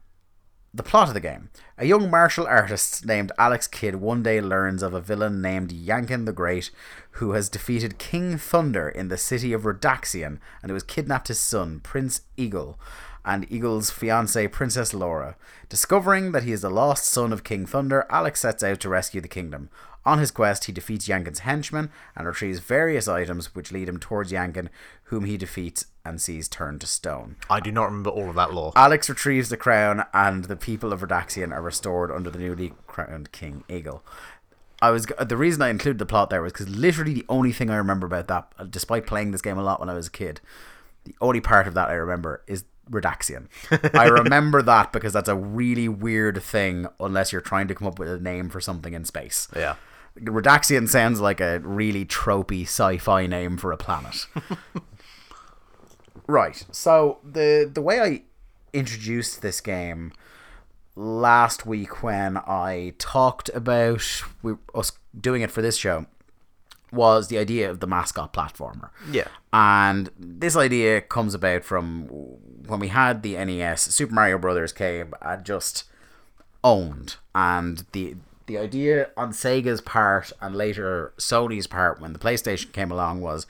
[0.73, 1.51] the plot of the game.
[1.79, 6.25] A young martial artist named Alex Kidd one day learns of a villain named Yankin
[6.25, 6.71] the Great
[7.13, 11.41] who has defeated King Thunder in the city of Radaxian and who has kidnapped his
[11.41, 12.79] son, Prince Eagle,
[13.25, 15.37] and Eagle's fiancée, Princess Laura.
[15.69, 19.21] Discovering that he is the lost son of King Thunder, Alex sets out to rescue
[19.21, 19.71] the kingdom.
[20.05, 24.33] On his quest, he defeats Yankin's henchmen and retrieves various items which lead him towards
[24.33, 24.71] Yankin,
[25.09, 27.37] whom he defeats and sees turned to stone.
[27.49, 28.73] I do not remember all of that lore.
[28.77, 33.33] Alex retrieves the crown, and the people of Radaxian are restored under the newly crowned
[33.33, 34.03] King Eagle.
[34.81, 37.69] I was the reason I included the plot there was because literally the only thing
[37.69, 40.41] I remember about that, despite playing this game a lot when I was a kid,
[41.05, 43.49] the only part of that I remember is Radaxian.
[43.95, 47.99] I remember that because that's a really weird thing unless you're trying to come up
[47.99, 49.49] with a name for something in space.
[49.57, 49.77] Yeah.
[50.21, 54.27] Radaxian sounds like a really tropey sci-fi name for a planet.
[56.29, 56.65] right.
[56.71, 58.23] So the the way I
[58.73, 60.13] introduced this game
[60.95, 66.07] last week when I talked about we, us doing it for this show
[66.93, 68.91] was the idea of the mascot platformer.
[69.11, 69.29] Yeah.
[69.53, 72.07] And this idea comes about from
[72.67, 75.85] when we had the NES, Super Mario Brothers came and just
[76.65, 77.17] owned.
[77.35, 78.17] And the
[78.47, 83.47] the idea on Sega's part and later Sony's part when the PlayStation came along was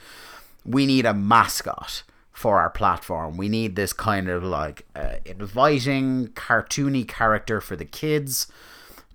[0.65, 2.03] we need a mascot
[2.39, 3.37] for our platform.
[3.37, 8.47] We need this kind of like uh, inviting, cartoony character for the kids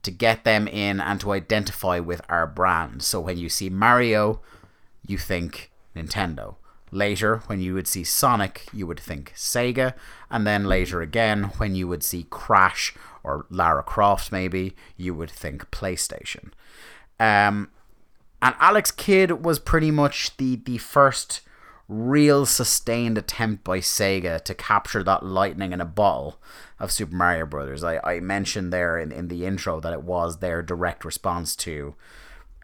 [0.01, 3.01] to get them in and to identify with our brand.
[3.01, 4.41] So when you see Mario,
[5.07, 6.55] you think Nintendo.
[6.91, 9.93] Later, when you would see Sonic, you would think Sega.
[10.29, 12.93] And then later again, when you would see Crash
[13.23, 16.51] or Lara Croft, maybe, you would think PlayStation.
[17.21, 17.69] Um,
[18.41, 21.39] and Alex Kidd was pretty much the, the first
[21.93, 26.39] real sustained attempt by Sega to capture that lightning in a bottle
[26.79, 27.83] of Super Mario Brothers.
[27.83, 31.95] I, I mentioned there in, in the intro that it was their direct response to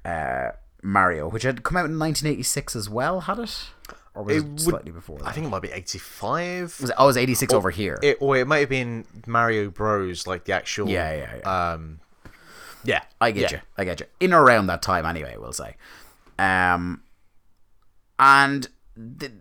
[0.04, 0.50] uh,
[0.82, 3.70] Mario, which had come out in 1986 as well, had it?
[4.16, 5.28] Or was it, would- slightly before that?
[5.28, 6.82] I think it might be 85.
[6.82, 8.00] was it, oh, it was 86 over here.
[8.02, 10.90] It, or it might have been Mario Bros, like the actual.
[10.90, 11.72] Yeah, yeah, yeah.
[11.72, 12.00] Um,
[12.84, 13.04] yeah.
[13.22, 13.58] I get yeah.
[13.58, 13.64] you.
[13.78, 14.08] I get you.
[14.20, 15.76] In around that time, anyway, we'll say.
[16.40, 17.04] Um,
[18.18, 18.68] and
[19.00, 19.32] the,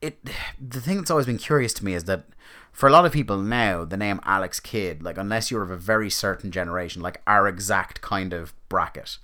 [0.00, 0.18] it
[0.60, 2.24] the thing that's always been curious to me is that
[2.72, 5.76] for a lot of people now, the name Alex Kidd, like unless you're of a
[5.76, 9.18] very certain generation, like our exact kind of bracket,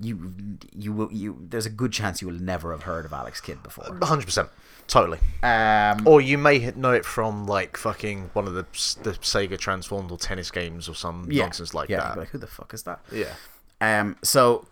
[0.00, 0.32] you
[0.74, 3.62] you will you there's a good chance you will never have heard of Alex Kidd
[3.62, 3.84] before.
[3.84, 4.48] 100%.
[4.86, 5.18] Totally.
[5.44, 8.62] Um, Or you may know it from, like, fucking one of the,
[9.04, 12.18] the Sega Transformed or tennis games or some yeah, nonsense like yeah, that.
[12.18, 12.98] Like, who the fuck is that?
[13.12, 13.34] yeah.
[13.80, 14.66] Um, so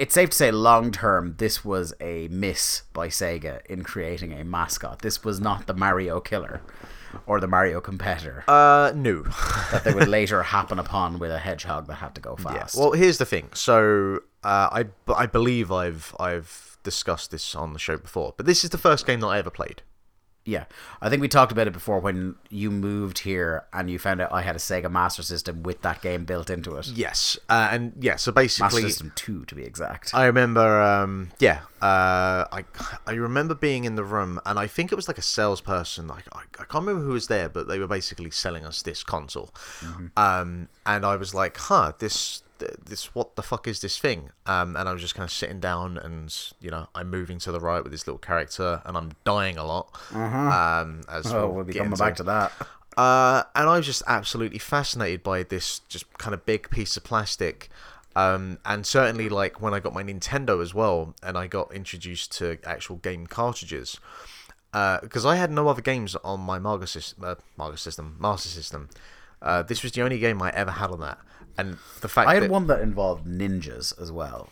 [0.00, 4.42] it's safe to say, long term, this was a miss by Sega in creating a
[4.44, 5.02] mascot.
[5.02, 6.60] This was not the Mario killer
[7.26, 9.22] or the Mario competitor Uh, no.
[9.72, 12.52] that they would later happen upon with a hedgehog that had to go Yeah.
[12.52, 12.76] fast.
[12.78, 13.50] Well, here's the thing.
[13.52, 18.64] So, uh, I, I believe I've I've discussed this on the show before, but this
[18.64, 19.82] is the first game that I ever played.
[20.50, 20.64] Yeah,
[21.00, 24.32] I think we talked about it before when you moved here and you found out
[24.32, 26.88] I had a Sega Master System with that game built into it.
[26.88, 27.38] Yes.
[27.48, 30.12] Uh, and yeah, so basically Master System Two, to be exact.
[30.12, 32.64] I remember, um, yeah, uh, I
[33.06, 36.08] I remember being in the room, and I think it was like a salesperson.
[36.08, 39.04] Like I, I can't remember who was there, but they were basically selling us this
[39.04, 39.54] console,
[40.16, 42.42] um, and I was like, huh, this
[42.84, 44.30] this what the fuck is this thing?
[44.46, 47.52] Um, and I was just kind of sitting down, and you know, I'm moving to
[47.52, 49.88] the right with this little character, and I'm dying a lot.
[50.14, 52.02] Um, as oh, we'll we'll be coming into.
[52.02, 52.52] back to that.
[52.96, 57.04] Uh, and I was just absolutely fascinated by this just kind of big piece of
[57.04, 57.70] plastic.
[58.16, 62.36] Um, and certainly, like when I got my Nintendo as well, and I got introduced
[62.38, 64.00] to actual game cartridges,
[64.72, 68.88] because I had no other games on my Marga system, uh, Marga system, Master System.
[69.40, 71.18] Uh, this was the only game I ever had on that,
[71.60, 74.50] and the fact I had that one that involved ninjas as well.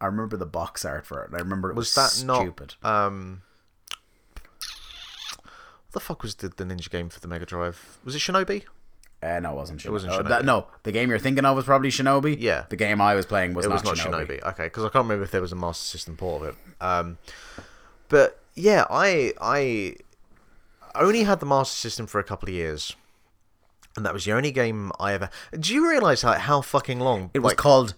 [0.00, 2.40] I remember the box art for it, and I remember it was, was that not
[2.42, 2.74] stupid.
[2.82, 3.42] um,
[5.38, 7.98] what the fuck was the, the ninja game for the Mega Drive?
[8.04, 8.64] Was it Shinobi?
[9.22, 9.90] Uh, no, it wasn't Shinobi.
[9.92, 10.28] wasn't Oh, Shinobi.
[10.28, 12.36] that- no, the game you're thinking of was probably Shinobi.
[12.38, 12.64] Yeah.
[12.68, 14.40] The game I was playing was, it not, was not Shinobi.
[14.40, 14.52] Shinobi.
[14.52, 16.54] Okay, because I can't remember if there was a Master System port of it.
[16.84, 17.18] Um,
[18.08, 19.94] but yeah, I I
[20.94, 22.94] only had the Master System for a couple of years,
[23.96, 25.30] and that was the only game I ever.
[25.58, 27.94] Do you realize how how fucking long It was like- called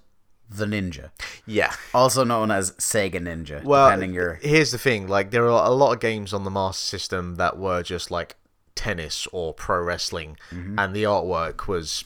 [0.48, 1.10] The Ninja,
[1.46, 1.72] Yeah.
[1.92, 3.64] also known as Sega Ninja.
[3.64, 6.50] Well, depending your here's the thing: like there are a lot of games on the
[6.50, 8.36] Master System that were just like
[8.76, 10.78] tennis or pro wrestling, Mm-hmm.
[10.78, 12.04] and the artwork was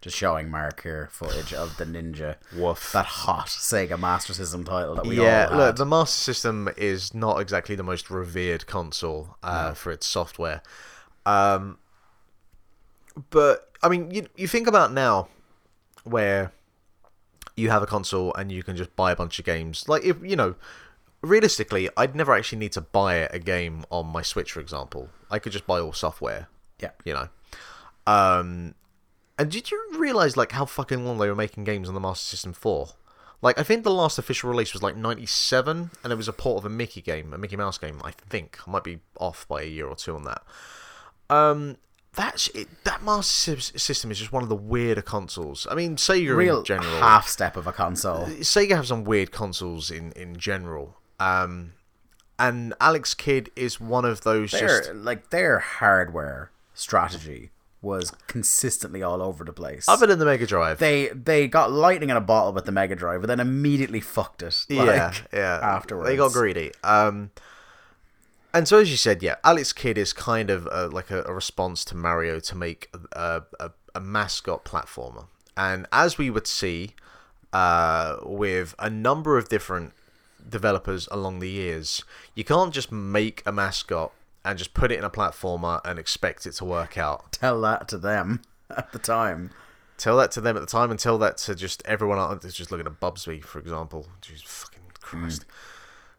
[0.00, 2.36] just showing Mark here footage of the Ninja.
[2.54, 2.92] woof.
[2.92, 5.56] That hot Sega Master System title that we yeah, all had.
[5.56, 10.62] look, the Master System is not exactly the most revered console uh, for its software.
[11.24, 11.78] Um,
[13.30, 15.28] but I mean, you you think about now,
[16.04, 16.52] where
[17.56, 19.88] you have a console and you can just buy a bunch of games.
[19.88, 20.54] Like if you know,
[21.22, 25.08] realistically, I'd never actually need to buy a game on my Switch, for example.
[25.30, 26.48] I could just buy all software.
[26.80, 26.90] yeah.
[27.04, 27.28] You know.
[28.06, 28.74] Um,
[29.38, 32.24] and did you realize like how fucking long they were making games on the Master
[32.24, 32.90] System for?
[33.42, 36.58] Like I think the last official release was like '97, and it was a port
[36.58, 38.00] of a Mickey game, a Mickey Mouse game.
[38.04, 40.42] I think I might be off by a year or two on that.
[41.28, 41.76] Um,
[42.16, 42.68] That's it.
[42.84, 45.66] That Master System is just one of the weirder consoles.
[45.70, 46.98] I mean, Sega Real in general.
[46.98, 48.24] half step of a console.
[48.26, 50.96] Sega have some weird consoles in in general.
[51.20, 51.74] Um,
[52.38, 54.50] and Alex Kidd is one of those.
[54.52, 57.50] Their just like their hardware strategy
[57.82, 59.88] was consistently all over the place.
[59.88, 60.78] other than the Mega Drive.
[60.78, 64.42] they they got lightning in a bottle with the Mega Drive, but then immediately fucked
[64.42, 64.64] it.
[64.70, 65.60] Like, yeah, yeah.
[65.62, 66.72] Afterwards, they got greedy.
[66.82, 67.30] Um,
[68.56, 71.34] and so as you said, yeah, Alex Kidd is kind of uh like a, a
[71.34, 75.26] response to Mario to make a, a, a mascot platformer.
[75.56, 76.94] And as we would see
[77.52, 79.92] uh, with a number of different
[80.48, 82.04] developers along the years,
[82.34, 84.12] you can't just make a mascot
[84.44, 87.32] and just put it in a platformer and expect it to work out.
[87.32, 88.42] Tell that to them
[88.74, 89.50] at the time.
[89.96, 92.52] Tell that to them at the time and tell that to just everyone else.
[92.52, 94.06] Just looking at Bubsy, for example.
[94.20, 95.46] Jesus fucking Christ.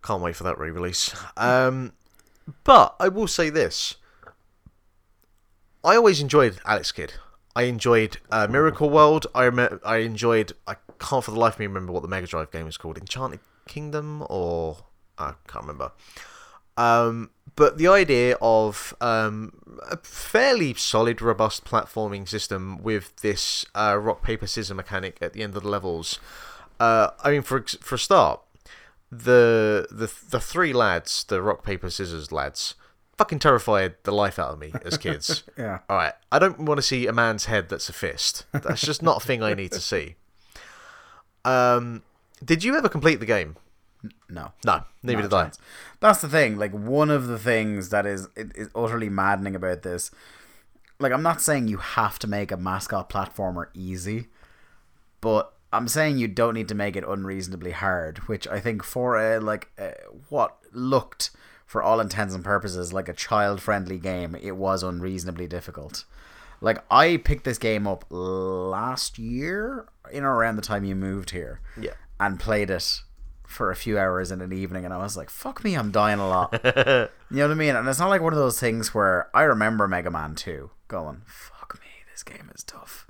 [0.02, 1.16] Can't wait for that re release.
[1.38, 1.94] Um,
[2.64, 3.96] but I will say this
[5.84, 7.14] I always enjoyed Alex Kidd.
[7.56, 9.26] I enjoyed uh, Miracle World.
[9.34, 10.54] I rem- I enjoyed.
[10.68, 12.98] I can't for the life of me remember what the Mega Drive game was called.
[12.98, 14.78] Enchanted Kingdom or
[15.18, 15.92] I can't remember.
[16.78, 19.54] Um, but the idea of um,
[19.90, 25.42] a fairly solid, robust platforming system with this uh, rock paper scissors mechanic at the
[25.42, 26.20] end of the levels.
[26.80, 28.42] Uh, I mean, for for a start,
[29.12, 32.76] the the the three lads, the rock paper scissors lads,
[33.18, 35.44] fucking terrified the life out of me as kids.
[35.58, 35.80] Yeah.
[35.90, 38.46] All right, I don't want to see a man's head that's a fist.
[38.52, 40.16] That's just not a thing I need to see.
[41.46, 42.04] Um,
[42.44, 43.56] did you ever complete the game?
[44.30, 44.52] No.
[44.66, 45.52] No, neither did I.
[46.00, 46.58] That's the thing.
[46.58, 50.12] Like one of the things that is it is utterly maddening about this.
[51.00, 54.28] Like I'm not saying you have to make a mascot platformer easy,
[55.22, 58.20] but I'm saying you don't need to make it unreasonably hard.
[58.30, 59.92] Which I think for a like uh,
[60.30, 61.32] what looked
[61.66, 66.06] for all intents and purposes like a child-friendly game, it was unreasonably difficult.
[66.62, 71.32] Like I picked this game up last year, in or around the time you moved
[71.32, 71.92] here Yeah.
[72.20, 73.02] and played it
[73.46, 76.20] for a few hours in an evening and I was like, fuck me, I'm dying
[76.20, 76.52] a lot.
[76.64, 76.70] you
[77.38, 77.76] know what I mean?
[77.76, 81.22] And it's not like one of those things where I remember Mega Man 2 going,
[81.26, 83.07] fuck me, this game is tough.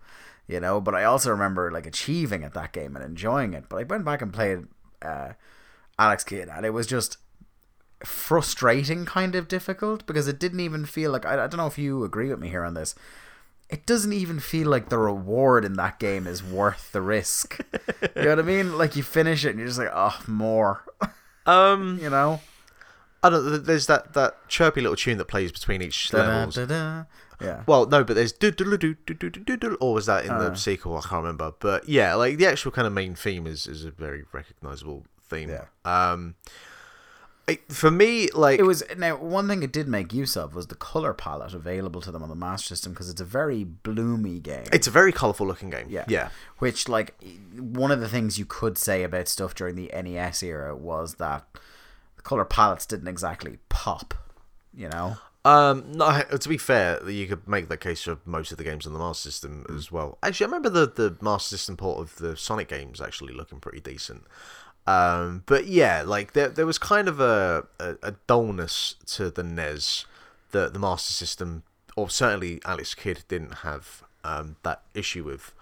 [0.48, 3.65] You know, but I also remember like achieving at that game and enjoying it.
[3.68, 4.60] But I went back and played
[5.02, 5.34] uh,
[5.99, 7.18] Alex Kidd and it was just
[8.03, 11.80] frustrating kind of difficult because it didn't even feel like I, I don't know if
[11.80, 12.94] you agree with me here on this
[13.69, 17.60] it doesn't even feel like the reward in that game is worth the risk
[18.15, 20.84] you know what i mean like you finish it and you're just like oh more
[21.48, 22.41] Um, you know
[23.24, 23.64] I don't.
[23.64, 26.56] There's that that chirpy little tune that plays between each levels.
[26.56, 27.06] Da-da-da-da.
[27.41, 27.64] Yeah.
[27.68, 28.34] Well, no, but there's
[29.80, 30.97] or was that in uh, the sequel?
[30.97, 31.53] I can't remember.
[31.59, 35.49] But yeah, like the actual kind of main theme is is a very recognizable theme.
[35.49, 35.65] Yeah.
[35.85, 36.35] Um,
[37.47, 40.68] it, for me, like it was now one thing it did make use of was
[40.68, 44.39] the color palette available to them on the Master System because it's a very bloomy
[44.39, 44.65] game.
[44.73, 45.88] It's a very colorful looking game.
[45.89, 46.30] Yeah, yeah.
[46.57, 47.15] Which, like,
[47.57, 51.45] one of the things you could say about stuff during the NES era was that
[52.18, 54.14] the color palettes didn't exactly pop.
[54.73, 55.18] You know,
[55.48, 58.86] um, no, to be fair, you could make that case for most of the games
[58.86, 60.18] on the Master System as well.
[60.22, 63.80] Actually, I remember the, the Master System port of the Sonic games actually looking pretty
[63.80, 64.26] decent.
[64.86, 69.41] Um, but yeah, like there there was kind of a, a, a dullness to the
[69.41, 70.06] NES
[70.52, 71.64] that the Master System,
[71.95, 75.53] or certainly Alex Kidd, didn't have um, that issue with.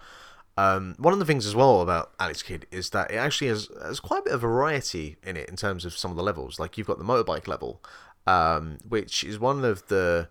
[0.58, 3.68] Um, one of the things as well about Alex Kidd is that it actually has,
[3.80, 6.58] has quite a bit of variety in it in terms of some of the levels.
[6.58, 7.80] Like you've got the motorbike level,
[8.26, 10.28] um, which is one of the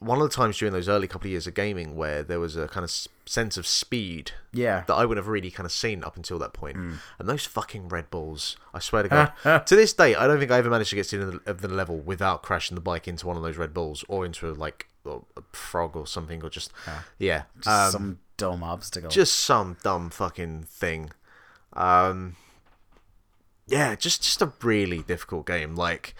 [0.00, 2.54] one of the times during those early couple of years of gaming where there was
[2.54, 2.90] a kind of
[3.26, 4.84] sense of speed Yeah.
[4.86, 6.76] that I would have really kind of seen up until that point.
[6.76, 9.32] And those fucking Red Bulls, I swear to God,
[9.66, 11.68] to this day, I don't think I ever managed to get to the of the
[11.68, 14.86] level without crashing the bike into one of those Red Bulls or into a, like
[15.04, 16.72] a a frog or something, or just
[17.18, 19.10] yeah, Just um, some dumb obstacle.
[19.10, 21.10] just some dumb fucking thing.
[21.72, 22.36] Um,
[23.66, 25.74] yeah, just just a really difficult game.
[25.74, 26.14] Like,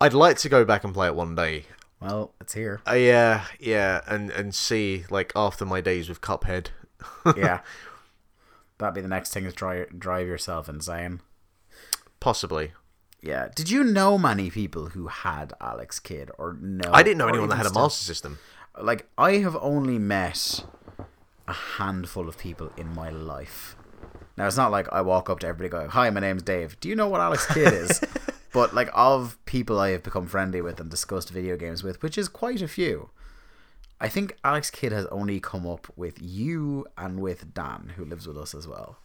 [0.00, 1.64] I'd like to go back and play it one day.
[2.00, 2.80] well, it's here.
[2.88, 6.68] Uh, yeah, yeah, and and see like after my days with Cuphead.
[7.36, 7.60] yeah.
[8.78, 11.20] That'd be the next thing is drive, drive yourself insane.
[12.18, 12.72] Possibly.
[13.20, 13.48] Yeah.
[13.54, 16.90] Did you know many people who had Alex Kidd or no?
[16.90, 18.38] I didn't know anyone that had a Master System.
[18.80, 20.64] like I have only met
[21.46, 23.76] a handful of people in my life.
[24.38, 26.80] Now it's not like I walk up to everybody going, "Hi, my name's Dave.
[26.80, 28.00] Do you know what Alex Kidd is?"
[28.52, 32.16] but like of people I have become friendly with and discussed video games with, which
[32.18, 33.10] is quite a few.
[34.00, 38.26] I think Alex Kidd has only come up with you and with Dan, who lives
[38.26, 38.96] with us as well.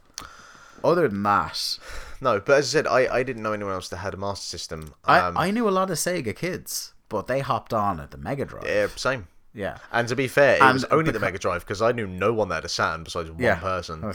[0.84, 1.80] Other than that,
[2.22, 4.46] No, but as I said, I, I didn't know anyone else that had a Master
[4.46, 4.94] System.
[5.04, 8.18] I, Um, I knew a lot of Sega kids, but they hopped on at the
[8.18, 8.66] Mega Drive.
[8.68, 9.28] yeah, same.
[9.54, 9.78] Yeah.
[9.92, 12.34] And to be fair, it And was only the Mega Drive because I knew no
[12.34, 13.56] one that had a Saturn besides one Yeah.
[13.56, 14.14] person.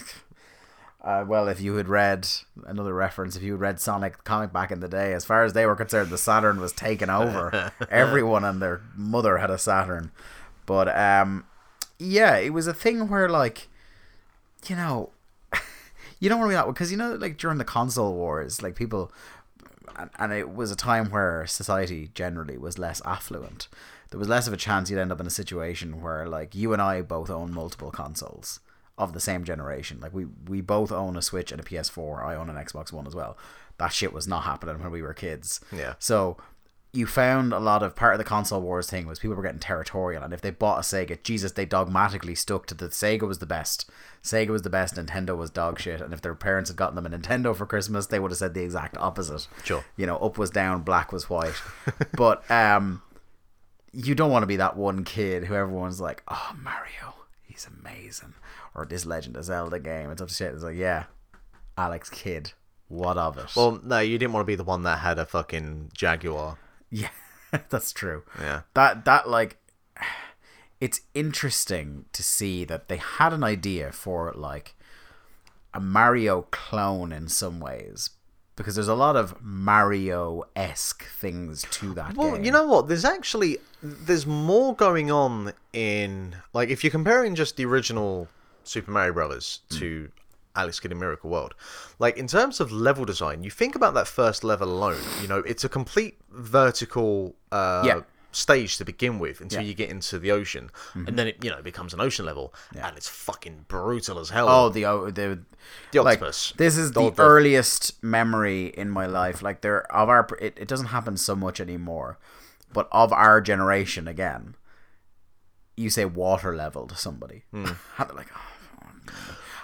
[1.02, 2.28] Uh, well, if you had read
[2.66, 5.54] another reference, if you had read Sonic comic back in the day, as far as
[5.54, 7.72] they were concerned, the Saturn was taken over.
[7.90, 10.10] Everyone and their mother had a Saturn.
[10.66, 11.46] But um,
[11.98, 13.68] yeah, it was a thing where like,
[14.66, 15.10] you know,
[16.20, 18.74] you don't want to be that because you know, like during the console wars, like
[18.74, 19.10] people,
[19.96, 23.68] and, and it was a time where society generally was less affluent.
[24.10, 26.74] There was less of a chance you'd end up in a situation where like you
[26.74, 28.60] and I both own multiple consoles
[28.98, 29.98] of the same generation.
[30.00, 32.24] Like we we both own a Switch and a PS4.
[32.24, 33.36] I own an Xbox One as well.
[33.78, 35.60] That shit was not happening when we were kids.
[35.72, 35.94] Yeah.
[35.98, 36.36] So
[36.92, 39.60] you found a lot of part of the console wars thing was people were getting
[39.60, 43.38] territorial, and if they bought a Sega, Jesus, they dogmatically stuck to the Sega was
[43.38, 43.88] the best.
[44.22, 44.96] Sega was the best.
[44.96, 46.00] Nintendo was dog shit.
[46.00, 48.54] And if their parents had gotten them a Nintendo for Christmas, they would have said
[48.54, 49.46] the exact opposite.
[49.64, 49.84] Sure.
[49.96, 51.54] You know, up was down, black was white.
[52.16, 53.02] but um,
[53.92, 57.14] you don't want to be that one kid who everyone's like, oh Mario,
[57.44, 58.34] he's amazing,
[58.74, 60.54] or this Legend of Zelda game and stuff shit.
[60.54, 61.04] It's like, yeah,
[61.76, 62.52] Alex Kidd,
[62.88, 63.46] what of it?
[63.56, 66.58] Well, no, you didn't want to be the one that had a fucking Jaguar.
[66.90, 67.10] yeah,
[67.68, 68.22] that's true.
[68.40, 68.62] Yeah.
[68.74, 69.56] that that like
[70.80, 74.74] it's interesting to see that they had an idea for like
[75.74, 78.10] a Mario clone in some ways
[78.56, 82.44] because there's a lot of Mario esque things to that Well, game.
[82.44, 82.88] you know what?
[82.88, 88.28] There's actually there's more going on in like if you're comparing just the original
[88.70, 89.78] Super Mario Brothers mm.
[89.80, 90.12] to
[90.54, 91.54] Alex Kidd in Miracle World.
[91.98, 95.02] Like in terms of level design, you think about that first level alone.
[95.20, 98.00] You know, it's a complete vertical uh, Yeah.
[98.30, 99.68] stage to begin with until Yeah.
[99.68, 101.08] you get into the ocean, mm-hmm.
[101.08, 104.48] and then it you know becomes an ocean level, and it's fucking brutal as hell.
[104.48, 104.82] Oh, the
[105.12, 105.40] the
[105.90, 106.20] The like.
[106.20, 109.42] This is the The- earliest memory in my life.
[109.42, 112.18] Like there of our, it, it doesn't happen so much anymore,
[112.72, 114.54] but of our generation again,
[115.76, 117.64] you say water level to somebody, hmm.
[117.98, 118.49] they're like, oh, fuck."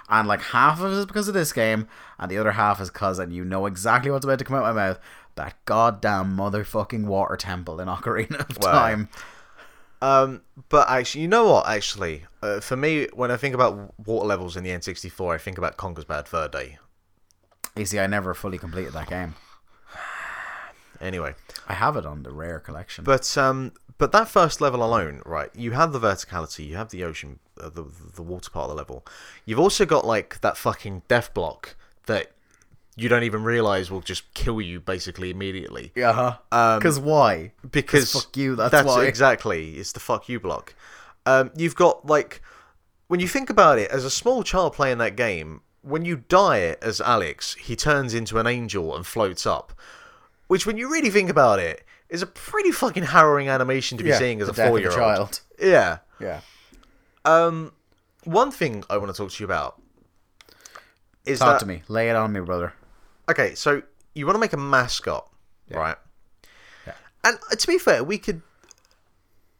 [0.09, 2.90] And like half of it is because of this game, and the other half is
[2.90, 4.98] because, and you know exactly what's about to come out of my mouth.
[5.35, 9.09] That goddamn motherfucking water temple in Ocarina of Well, Time.
[10.01, 11.68] Um, but actually, you know what?
[11.68, 15.59] Actually, uh, for me, when I think about water levels in the N64, I think
[15.59, 16.78] about Conker's Bad Fur Day.
[17.77, 19.35] You see, I never fully completed that game.
[21.01, 21.35] Anyway,
[21.68, 23.05] I have it on the rare collection.
[23.05, 25.51] but um, but that first level alone, right?
[25.55, 28.77] You have the verticality, you have the ocean, uh, the the water part of the
[28.77, 29.06] level.
[29.44, 32.32] You've also got like that fucking death block that
[32.97, 35.93] you don't even realize will just kill you basically immediately.
[35.94, 37.52] yeah, because why?
[37.70, 39.05] because fuck you, that's why.
[39.05, 40.74] exactly it's the fuck you block.
[41.24, 42.43] Um, you've got like
[43.09, 46.77] when you think about it, as a small child playing that game, when you die
[46.82, 49.73] as Alex, he turns into an angel and floats up.
[50.48, 54.12] Which, when you really think about it, is a pretty fucking harrowing animation to be
[54.12, 54.96] seeing as a four-year-old.
[54.96, 55.40] child.
[55.60, 55.98] Yeah.
[56.20, 56.40] Yeah.
[57.24, 57.72] Um,
[58.24, 59.80] one thing I want to talk to you about
[61.24, 61.82] is Talk that to me.
[61.88, 62.72] Lay it on me, brother.
[63.28, 63.54] okay.
[63.54, 63.82] So
[64.14, 65.28] you want to make a mascot,
[65.70, 65.96] right?
[66.86, 66.92] Yeah.
[67.24, 68.42] And uh, to be fair, we could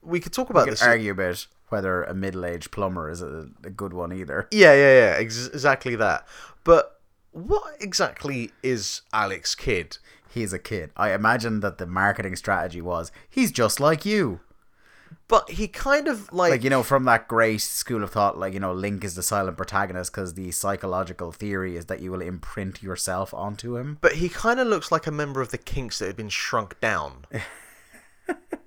[0.03, 0.83] we could talk about We this.
[0.83, 4.47] argue about whether a middle-aged plumber is a, a good one either.
[4.53, 6.25] Yeah, yeah, yeah, ex- exactly that.
[6.63, 7.01] But
[7.33, 9.99] what exactly is Alex Kidd?
[10.37, 10.91] He's a kid.
[10.97, 14.41] I imagine that the marketing strategy was he's just like you.
[15.29, 18.53] But he kind of like, Like you know, from that great school of thought, like
[18.55, 22.21] you know, Link is the silent protagonist because the psychological theory is that you will
[22.23, 23.99] imprint yourself onto him.
[24.01, 26.79] but he kind of looks like a member of the Kinks that had been shrunk
[26.81, 27.25] down.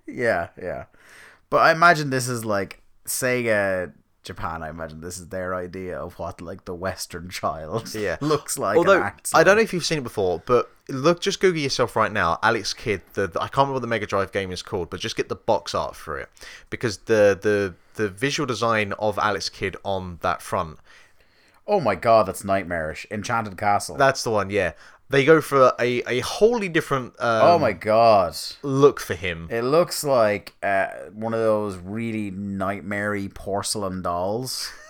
[0.07, 0.85] Yeah, yeah.
[1.49, 3.93] But I imagine this is like Sega
[4.23, 4.61] Japan.
[4.63, 8.17] I imagine this is their idea of what like the Western child Yeah.
[8.21, 8.77] looks like.
[8.77, 12.11] Although I don't know if you've seen it before, but look, just Google yourself right
[12.11, 13.01] now, Alex Kidd.
[13.13, 15.29] The, the- I can't remember what the Mega Drive game is called, but just get
[15.29, 16.29] the box art for it
[16.69, 20.77] because the the the visual design of Alex Kidd on that front
[21.71, 23.05] Oh my god, that's nightmarish.
[23.11, 23.95] Enchanted Castle.
[23.95, 24.71] That's the one, yeah.
[25.09, 28.37] They go for a, a wholly different um, oh my god.
[28.61, 29.47] look for him.
[29.49, 34.71] It looks like uh, one of those really nightmare porcelain dolls.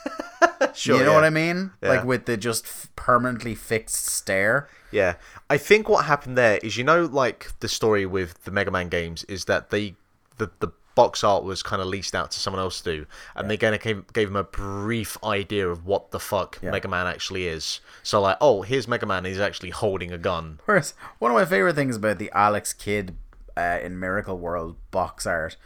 [0.73, 1.15] Sure, you know yeah.
[1.15, 1.71] what I mean?
[1.81, 1.89] Yeah.
[1.89, 4.69] Like with the just f- permanently fixed stare.
[4.91, 5.15] Yeah.
[5.49, 8.87] I think what happened there is you know like the story with the Mega Man
[8.87, 9.95] games is that they
[10.37, 10.69] the the
[11.01, 13.05] box art was kind of leased out to someone else to do
[13.35, 16.71] and they kind of gave, gave him a brief idea of what the fuck Yeah.
[16.71, 17.79] Mega Man actually is.
[18.03, 20.59] So like, oh, here's Mega Man, he's actually holding a gun.
[20.65, 23.15] Whereas one of my favorite things about the Alex Kidd
[23.57, 25.57] uh, in Miracle World box art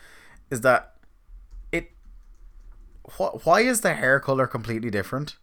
[0.50, 0.94] is that
[1.72, 1.92] it.
[3.18, 5.38] Wh- why is the hair color completely different?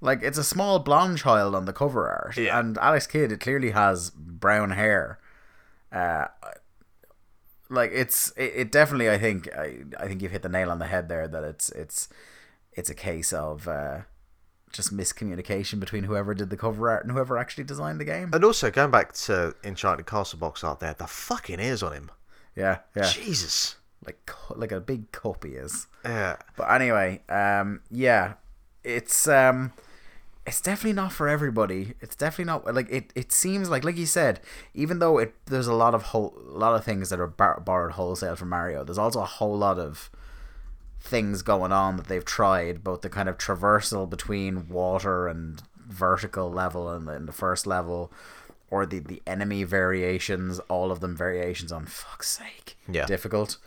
[0.00, 2.58] Like it's a small blonde child on the cover art, Yeah.
[2.58, 5.18] and Alex Kidd it clearly has brown hair.
[5.90, 6.26] Uh,
[7.68, 10.78] like it's it, it definitely I think I, I think you've hit the nail on
[10.78, 12.08] the head there that it's it's
[12.72, 14.00] it's a case of uh,
[14.72, 18.30] just miscommunication between whoever did the cover art and whoever actually designed the game.
[18.32, 22.10] And also going back to Enchanted Castle box art, there, the fucking ears on him.
[22.54, 23.76] Yeah, yeah, Jesus.
[24.04, 25.86] like like a big copy is.
[26.04, 26.36] Yeah.
[26.56, 28.34] But anyway, um, yeah,
[28.84, 29.72] it's um,
[30.46, 31.94] it's definitely not for everybody.
[32.00, 33.12] It's definitely not like it.
[33.16, 34.40] It seems like, like you said,
[34.74, 37.60] even though it there's a lot of whole, a lot of things that are bar-
[37.60, 38.84] borrowed wholesale from Mario.
[38.84, 40.10] There's also a whole lot of
[41.00, 46.50] things going on that they've tried, both the kind of traversal between water and vertical
[46.50, 48.12] level and in the first level,
[48.70, 50.58] or the the enemy variations.
[50.68, 52.76] All of them variations on fuck's sake.
[52.88, 53.04] Yeah.
[53.06, 53.58] difficult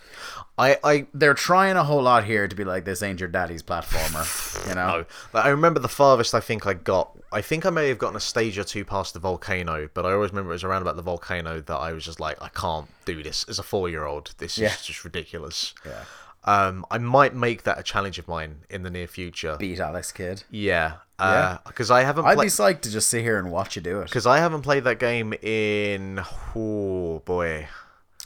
[0.58, 3.62] I, I they're trying a whole lot here to be like this ain't your daddy's
[3.64, 4.80] platformer, you know.
[5.00, 7.18] No, but I remember the farthest I think I got.
[7.32, 10.14] I think I may have gotten a stage or two past the volcano, but I
[10.14, 12.88] always remember it was around about the volcano that I was just like, I can't
[13.06, 14.34] do this as a four-year-old.
[14.38, 14.74] This is Yeah.
[14.82, 15.74] just ridiculous.
[15.86, 16.04] Yeah.
[16.46, 19.58] Um, I might make that a challenge of mine in the near future.
[19.60, 20.44] Beat Alex Kidd.
[20.50, 21.58] yeah, Yeah.
[21.68, 24.06] because I haven't I'd be psyched to just sit here and watch you do it.
[24.06, 26.22] Because I haven't played that game in.
[26.56, 27.68] Oh boy,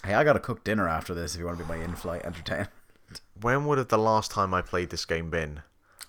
[0.04, 2.22] Hey, I got to cook dinner after this if you want to be my in-flight
[2.24, 2.70] entertainment.
[3.40, 5.62] when would have the last time I played this game been?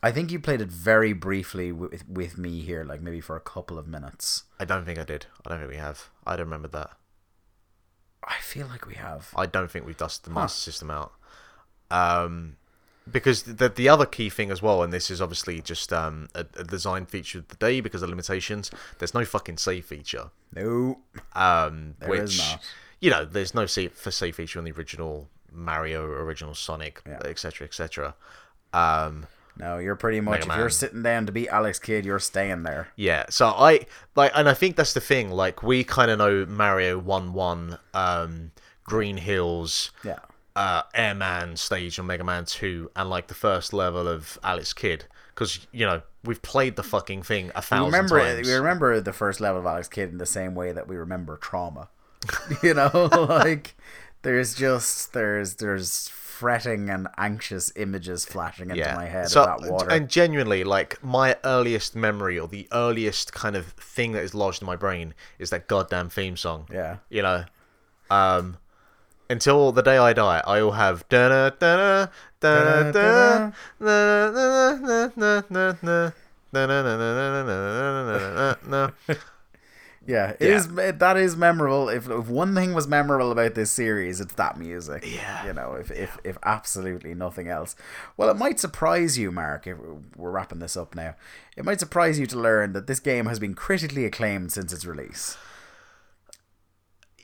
[0.04, 3.40] I think you played it very briefly with with me here, like maybe for a
[3.42, 4.44] couple of minutes.
[4.60, 5.26] I don't think I did.
[5.44, 6.10] I don't think we have.
[6.28, 6.92] I don't remember that.
[8.24, 9.30] I feel like we have.
[9.36, 11.14] I don't think we've dusted the Master System out.
[11.92, 12.58] Um,
[13.12, 16.46] because the the other key thing as well, and this is obviously just um, a,
[16.58, 18.72] a design feature of the day because of limitations.
[18.98, 20.32] There's no fucking save feature.
[20.56, 21.00] No,
[21.36, 22.42] Um, There which
[23.00, 27.20] you know, there's no save for save feature in the original Mario, original Sonic, Yeah.
[27.26, 28.16] etc., etc.
[28.74, 30.42] Um, no, you're pretty much.
[30.46, 32.88] If you're sitting down to beat Alex Kidd, you're staying there.
[32.96, 33.86] Yeah, so I
[34.16, 35.30] like, and I think that's the thing.
[35.30, 38.52] Like, we kind of know Mario One One, um,
[38.84, 40.20] Green Hills, Yeah,
[40.56, 45.06] uh, Airman stage on Mega Man Two, and like the first level of Alex Kidd,
[45.34, 48.48] because you know we've played the fucking thing a we thousand remember times.
[48.48, 51.38] we remember the first level of Alex Kidd in the same way that we remember
[51.38, 51.90] trauma.
[52.64, 52.90] you know,
[53.30, 53.76] like
[54.22, 59.72] there's just there's there's fretting and anxious images flashing into my head so, of that
[59.72, 59.90] water.
[59.90, 64.62] and genuinely, like my earliest memory or the earliest kind of thing that is lodged
[64.62, 66.68] in my brain is that goddamn theme song.
[66.72, 67.46] yeah, you know
[68.12, 68.58] um
[69.30, 72.08] until the day i die i will have da da da
[72.40, 73.52] da da da
[78.70, 78.92] da
[80.08, 80.48] yeah, it Yeah.
[80.56, 80.68] is.
[80.78, 81.90] it- That is memorable.
[81.90, 85.04] If, if one thing was memorable about this series, it's that music.
[85.06, 85.46] Yeah.
[85.48, 87.76] you know, if if if absolutely nothing else.
[88.16, 89.66] Well, it might surprise you, Mark.
[89.66, 89.78] If
[90.16, 91.16] we're wrapping this up now,
[91.58, 94.86] it might surprise you to learn that this game has been critically acclaimed since its
[94.86, 95.38] release.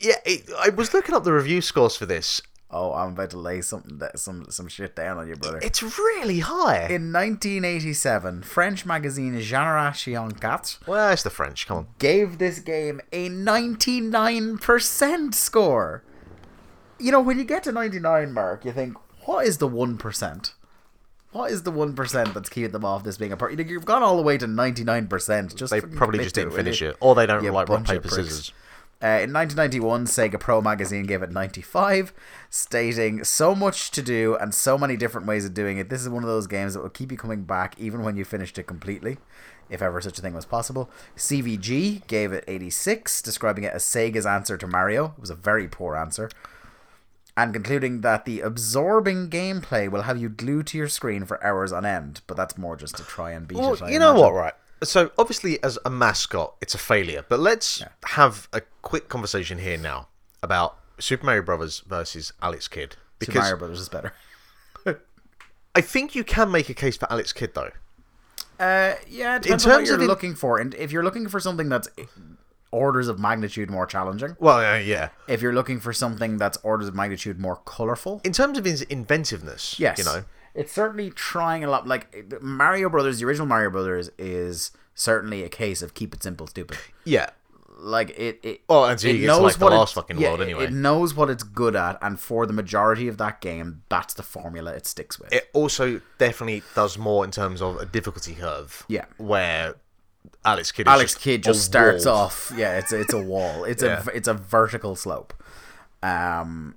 [0.02, 2.42] Yeah it, i was looking up the review scores for this
[2.74, 5.60] Oh, I'm about to lay something that some some shit down on you, brother.
[5.62, 11.88] it's really high In 1987, French magazine Génération 4 well it's the french come on
[12.00, 16.04] gave this game a 99% score.
[16.98, 18.96] You know, when you get to 99, Mark, you think,
[19.26, 20.54] what is the 1%?
[21.32, 23.52] What is the 1% that's keeping them off this being a part?
[23.52, 25.56] You know, you've gone all the way to 99%.
[25.56, 28.52] Just they probably just didn't finish it or they don't like rock paper scissors
[29.04, 32.14] Uh, in 1991, Sega Pro magazine gave it 95,
[32.52, 35.90] stating so much to do and so many different ways of doing it.
[35.90, 38.24] This is one of those games that will keep you coming back even when you
[38.24, 39.18] finished it completely,
[39.72, 40.88] if ever such a thing was possible.
[41.18, 45.14] CVG gave it 86, describing it as Sega's answer to Mario.
[45.18, 46.30] It was a very poor answer.
[47.36, 51.72] And concluding that the absorbing gameplay will have you glued to your screen for hours
[51.72, 53.82] on end, but that's more just to try and beat Well, it.
[53.82, 54.22] I you know imagine.
[54.26, 54.54] what, right?
[54.84, 57.26] So obviously, as a mascot, it's a failure.
[57.30, 60.08] But let's have a quick conversation here now
[60.42, 64.14] about Super Mario Brothers versus Alex Kidd Super because Mario Brothers is better.
[65.76, 67.70] I think you can make a case for Alex Kidd though.
[68.60, 71.40] Uh, yeah, on terms what of you're in- looking for, and if you're looking for
[71.40, 71.88] something that's
[72.72, 75.10] orders of magnitude more challenging, Well, uh, yeah.
[75.28, 78.82] if you're looking for something that's orders of magnitude more colorful, In terms of his
[78.84, 81.88] inventiveness, yes, you know, it's certainly trying a lot.
[81.88, 86.48] Like Mario Brothers, the original Mario Brothers is certainly a case of keep it simple,
[86.48, 86.78] stupid.
[87.06, 87.30] yeah.
[87.84, 90.22] Like it, it Well, until it you get to, like, the what it- last fucking
[90.22, 90.66] world anyway.
[90.66, 94.22] It knows what it's good at, and for the majority of that game, that's the
[94.22, 95.34] formula it sticks with.
[95.34, 98.86] It also definitely does more in terms of a difficulty curve.
[98.88, 99.06] Yeah.
[99.18, 99.74] Where
[100.46, 102.16] Alex Kidd is Alex just Kidd a just starts wall.
[102.18, 102.52] off.
[102.56, 103.64] Yeah, it's it's a wall.
[103.64, 104.04] It's Yeah.
[104.06, 105.34] a it's a vertical slope.
[106.04, 106.76] Um,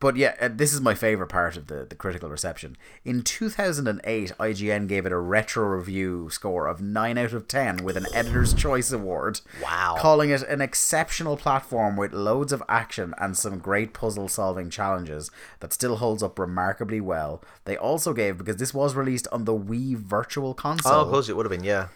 [0.00, 2.76] but yeah, uh, this is my favorite part of the, the critical reception.
[3.04, 7.96] In 2008, IGN gave it a retro review score of 9 out of 10 with
[7.96, 9.40] an Editor's Choice Award.
[9.62, 9.96] Wow.
[9.98, 15.30] Calling it an exceptional platform with loads of action and some great puzzle solving challenges
[15.60, 17.42] that still holds up remarkably well.
[17.64, 21.28] They also gave, because this was released on the Wii Virtual Oh, Console, of course
[21.28, 21.88] it would have been, yeah.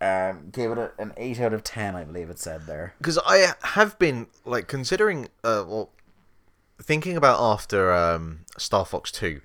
[0.00, 2.94] um, gave it a, an 8 out of 10, I believe it said there.
[2.98, 5.90] because I have been like considering, uh, well,
[6.82, 9.40] thinking about after um, Star Fox Two,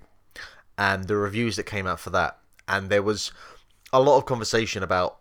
[0.77, 3.31] and the reviews that came out for that, and there was
[3.93, 5.19] a lot of conversation about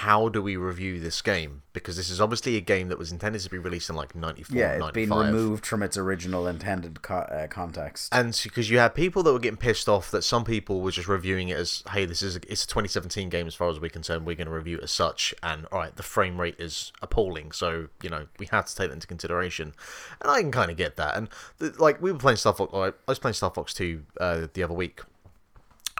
[0.00, 1.60] how do we review this game?
[1.74, 4.56] Because this is obviously a game that was intended to be released in like 94
[4.56, 8.08] Yeah, it's 95 been removed from its original intended co- uh, context.
[8.10, 11.06] and because you had people that were getting pissed off that some people were just
[11.06, 13.90] reviewing it as hey this is a, it's a 2017 game as far as we're
[13.90, 14.24] concerned.
[14.24, 17.52] We're going to review it as such and all right the frame rate is appalling
[17.52, 19.74] so you know we had to take that into consideration.
[20.22, 21.14] And i can kind of get that.
[21.14, 21.28] And
[21.58, 24.62] the, like we were playing star fox i was playing star fox 2 uh, the
[24.62, 25.02] other week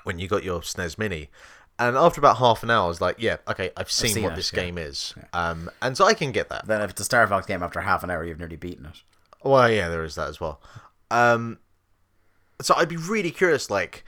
[0.04, 1.28] when you got your snes mini
[1.80, 4.34] and after about half an hour i was like yeah okay i've seen, seen what
[4.34, 4.60] it, this yeah.
[4.60, 7.46] game is um, and so i can get that then if it's a Star Fox
[7.46, 9.02] game after half an hour, you've nearly beaten it.
[9.42, 10.60] Well, yeah, there is that as well.
[11.10, 11.58] Um,
[12.60, 14.04] so I'd be really curious, like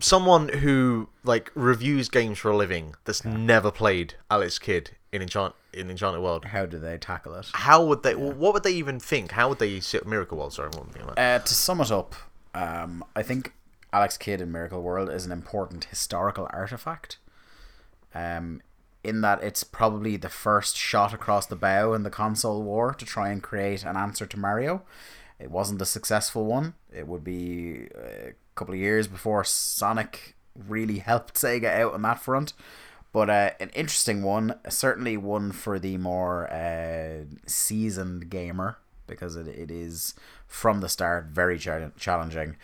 [0.00, 5.54] someone who like reviews games for a living that's never played Alex Kidd in Enchant
[5.72, 6.46] in Enchanted World.
[6.46, 7.48] How do they tackle it?
[7.52, 8.14] How would they?
[8.14, 9.32] What would they even think?
[9.32, 10.52] How would they sit Miracle World?
[10.52, 11.18] Sorry, am thinking about?
[11.18, 12.14] Uh, to sum it up,
[12.54, 13.52] um, I think
[13.96, 17.16] Alex Kidd in Miracle World is an important historical artifact.
[18.14, 18.60] Um,
[19.02, 23.06] in that it's probably the first shot across the bow in the console war to
[23.06, 24.82] try and create an answer to Mario.
[25.38, 26.74] It wasn't a successful one.
[26.94, 30.36] It would be a couple of years before Sonic
[30.68, 32.52] really helped Sega out on that front.
[33.14, 39.48] But uh, an interesting one, certainly one for the more uh, seasoned gamer, because it,
[39.48, 40.12] it is
[40.46, 42.56] from the start very chal- challenging.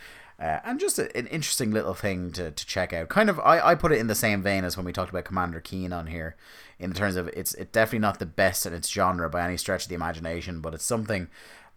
[0.42, 3.08] Uh, and just a, an interesting little thing to, to check out.
[3.08, 5.24] Kind of, I, I put it in the same vein as when we talked about
[5.24, 6.34] Commander Keen on here,
[6.80, 9.84] in terms of it's it definitely not the best in its genre by any stretch
[9.84, 11.28] of the imagination, but it's something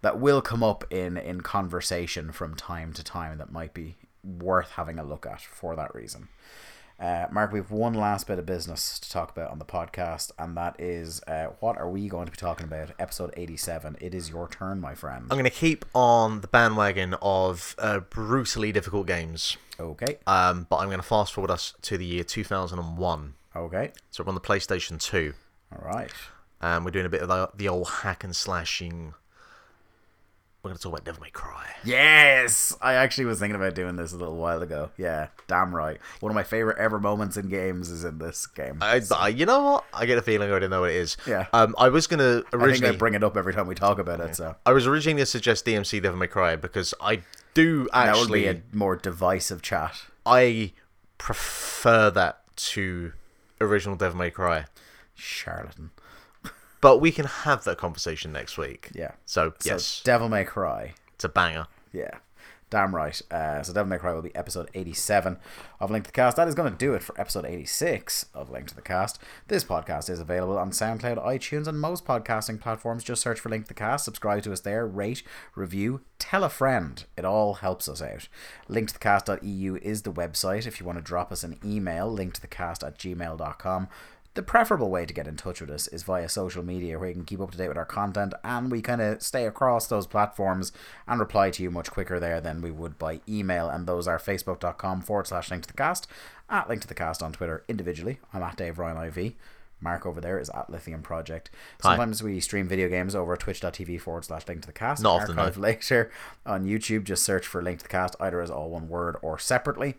[0.02, 4.72] that will come up in, in conversation from time to time that might be worth
[4.72, 6.28] having a look at for that reason.
[6.97, 10.31] Uh, Mark, we have one last bit of business to talk about on the podcast,
[10.39, 12.91] and that is uh, what are we going to be talking about?
[12.97, 13.97] Episode 87.
[13.99, 15.23] It is your turn, my friend.
[15.30, 20.19] I'm going to keep on the bandwagon of uh, brutally difficult games, Okay.
[20.26, 23.34] um, but I'm going to fast forward us to the year 2001.
[23.57, 23.91] Okay.
[24.11, 25.34] So we're on the PlayStation 2.
[25.73, 26.11] All right.
[26.61, 29.13] and we're doing a bit of the, the old hack and slashing.
[30.66, 31.68] We're to talk about Devil May Cry.
[31.84, 32.76] Yes!
[32.82, 34.90] I actually was thinking about doing this a little while ago.
[34.98, 36.00] Yeah, damn right.
[36.22, 38.80] One of my favorite ever moments in games is in this game.
[38.82, 39.86] I, I, you know what?
[39.94, 41.18] I get a feeling I already know what it is.
[41.28, 41.46] Yeah.
[41.54, 42.96] Um, I was gonna I think originally.
[42.96, 45.28] I bring it up every time we talk about it, so I was originally gonna
[45.28, 47.22] suggest DMC Devil May Cry because I
[47.54, 48.64] do that would be actually.
[48.74, 50.02] a more divisive chat.
[50.26, 50.74] I
[51.20, 53.14] prefer that to
[53.62, 54.66] original Devil May Cry,
[55.14, 55.92] Charlatan.
[56.86, 58.90] But we can have that conversation next week.
[58.94, 59.14] Yeah.
[59.26, 60.94] So So yes, Devil May Cry.
[61.16, 61.66] it's a banger.
[61.91, 62.20] Yeah.
[62.70, 63.20] Damn right.
[63.32, 65.38] Uh, so Devil May Cry will be episode 87
[65.80, 66.38] of Link to the Cast.
[66.38, 69.20] That is going to do it for episode 86 of Link to the Cast.
[69.48, 73.03] This podcast is available on SoundCloud, iTunes, and most podcasting platforms.
[73.03, 75.24] Just search for Link to the Cast, subscribe to us there, rate,
[75.56, 77.06] review, tell a friend.
[77.16, 78.28] It all helps us out.
[78.68, 82.16] Link to the Linktothecast.eu is the website if you want to drop us an email,
[82.16, 83.88] linktothecast at gmail.com.
[84.36, 87.16] The preferable way to get in touch with us is via social media, where you
[87.16, 90.07] can keep up to date with our content, and we kind of stay across those
[90.07, 90.74] platforms
[91.07, 93.70] and reply to you much quicker there than we would by email.
[93.70, 96.07] And those are facebook.com forward slash link to the cast,
[96.49, 98.20] at link to the cast on Twitter individually.
[98.34, 99.36] I'm at Dave Ryan IV.
[99.80, 101.49] Mark over there is at Lithium Project.
[101.82, 101.91] Hi.
[101.91, 105.02] Sometimes we stream video games over twitch.tv forward slash link to the cast.
[105.02, 105.64] Not often, Archive no.
[105.64, 106.12] later
[106.45, 107.06] on YouTube.
[107.06, 109.95] Just search for link to the cast, either as all one word or separately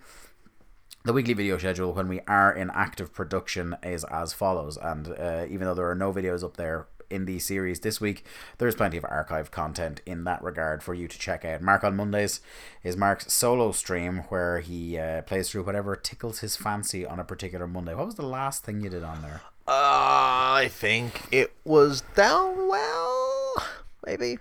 [1.07, 5.47] the weekly video schedule when we are in active production is as follows and uh,
[5.49, 8.27] even though there are no videos up there in the series this week
[8.59, 11.62] there's plenty of archive content in that regard for you to check out.
[11.62, 12.41] Mark on mondays
[12.83, 17.24] is mark's solo stream where he uh, plays through whatever tickles his fancy on a
[17.24, 17.95] particular monday.
[17.95, 19.43] What was the last thing you did on there?
[19.69, 23.62] Uh, I think it was Downwell,
[24.05, 24.39] maybe.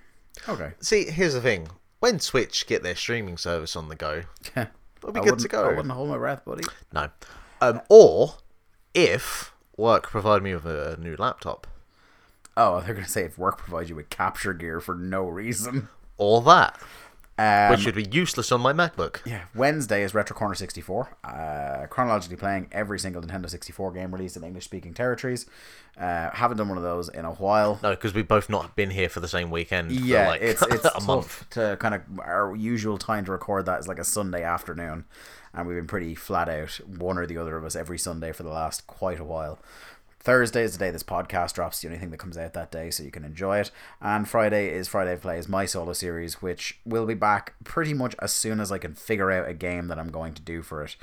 [0.49, 0.71] okay.
[0.79, 1.67] See, here's the thing:
[1.99, 4.23] when Switch get their streaming service on the go,
[5.07, 5.65] it'll be I good to go.
[5.65, 6.63] i wouldn't hold my breath buddy
[6.93, 7.09] No.
[7.61, 8.35] Um, or
[8.93, 11.67] if work provide me with a new laptop,
[12.57, 15.87] oh they're gonna say if work provides you with capture gear for no reason
[16.17, 16.77] or that.
[17.37, 19.17] Um, Which should be useless on my MacBook.
[19.25, 21.09] yeah, Wednesday is Retro Corner 64.
[21.23, 25.45] Uh, chronologically playing every single Nintendo 64 game released in English speaking territories.
[25.99, 27.77] Uh, haven't done one of those in a while.
[27.83, 29.89] No, because we've both not been here for the same weekend.
[29.89, 31.49] for Yeah, like it's it's a tough month.
[31.51, 35.03] to kind of our usual time to record that is like a Sunday afternoon,
[35.53, 38.43] and we've been pretty flat out one or the other of us every Sunday for
[38.43, 39.59] the last quite a while.
[40.25, 42.89] Thursday is the day this podcast drops, the only thing that comes out that day,
[42.89, 43.69] so you can enjoy it.
[44.01, 48.33] And Friday is Friday Plays my solo series, which will be back pretty much as
[48.33, 50.95] soon as I can figure out a game that I'm going to do for it.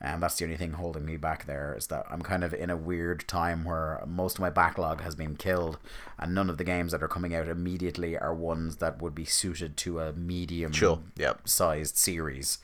[0.00, 2.70] And that's the only thing holding me back there is that I'm kind of in
[2.70, 5.76] a weird time where most of my backlog has been killed,
[6.18, 9.26] and none of the games that are coming out immediately are ones that would be
[9.26, 11.46] suited to a medium Sure, yep.
[11.46, 12.56] sized series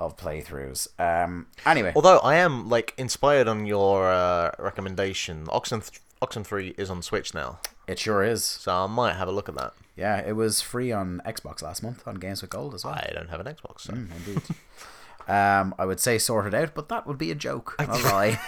[0.00, 0.88] of playthroughs.
[0.98, 5.46] Um, anyway, Although I am like inspired on your uh, recommendation.
[5.50, 8.42] Oxen th- Oxenfree is on Switch now, it sure is.
[8.44, 9.72] so I might have a look at that.
[9.96, 12.94] Yeah, it was free on Xbox last month on Games with Gold as well.
[12.94, 13.92] I don't have an Xbox, so.
[13.92, 14.42] Mm, indeed.
[15.28, 17.74] um, I would say sort it out, but that would be a joke.
[17.78, 18.40] A lie.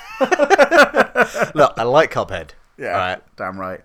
[1.55, 2.51] look, I like Cuphead.
[2.79, 3.23] Yeah, Alright.
[3.37, 3.81] damn right.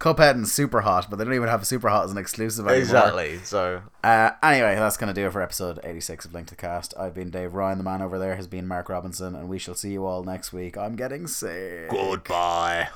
[0.00, 2.80] Cuphead and Super Hot, but they don't even have Super Hot as an exclusive anymore.
[2.80, 3.38] Exactly.
[3.44, 6.60] So Uh, anyway, that's going to do it for episode 86 of Link to the
[6.60, 6.94] Cast.
[6.98, 9.74] I've been Dave Ryan, the man over there has been Mark Robinson, and we shall
[9.74, 10.78] see you all next week.
[10.78, 11.90] I'm getting sick.
[11.90, 12.88] goodbye.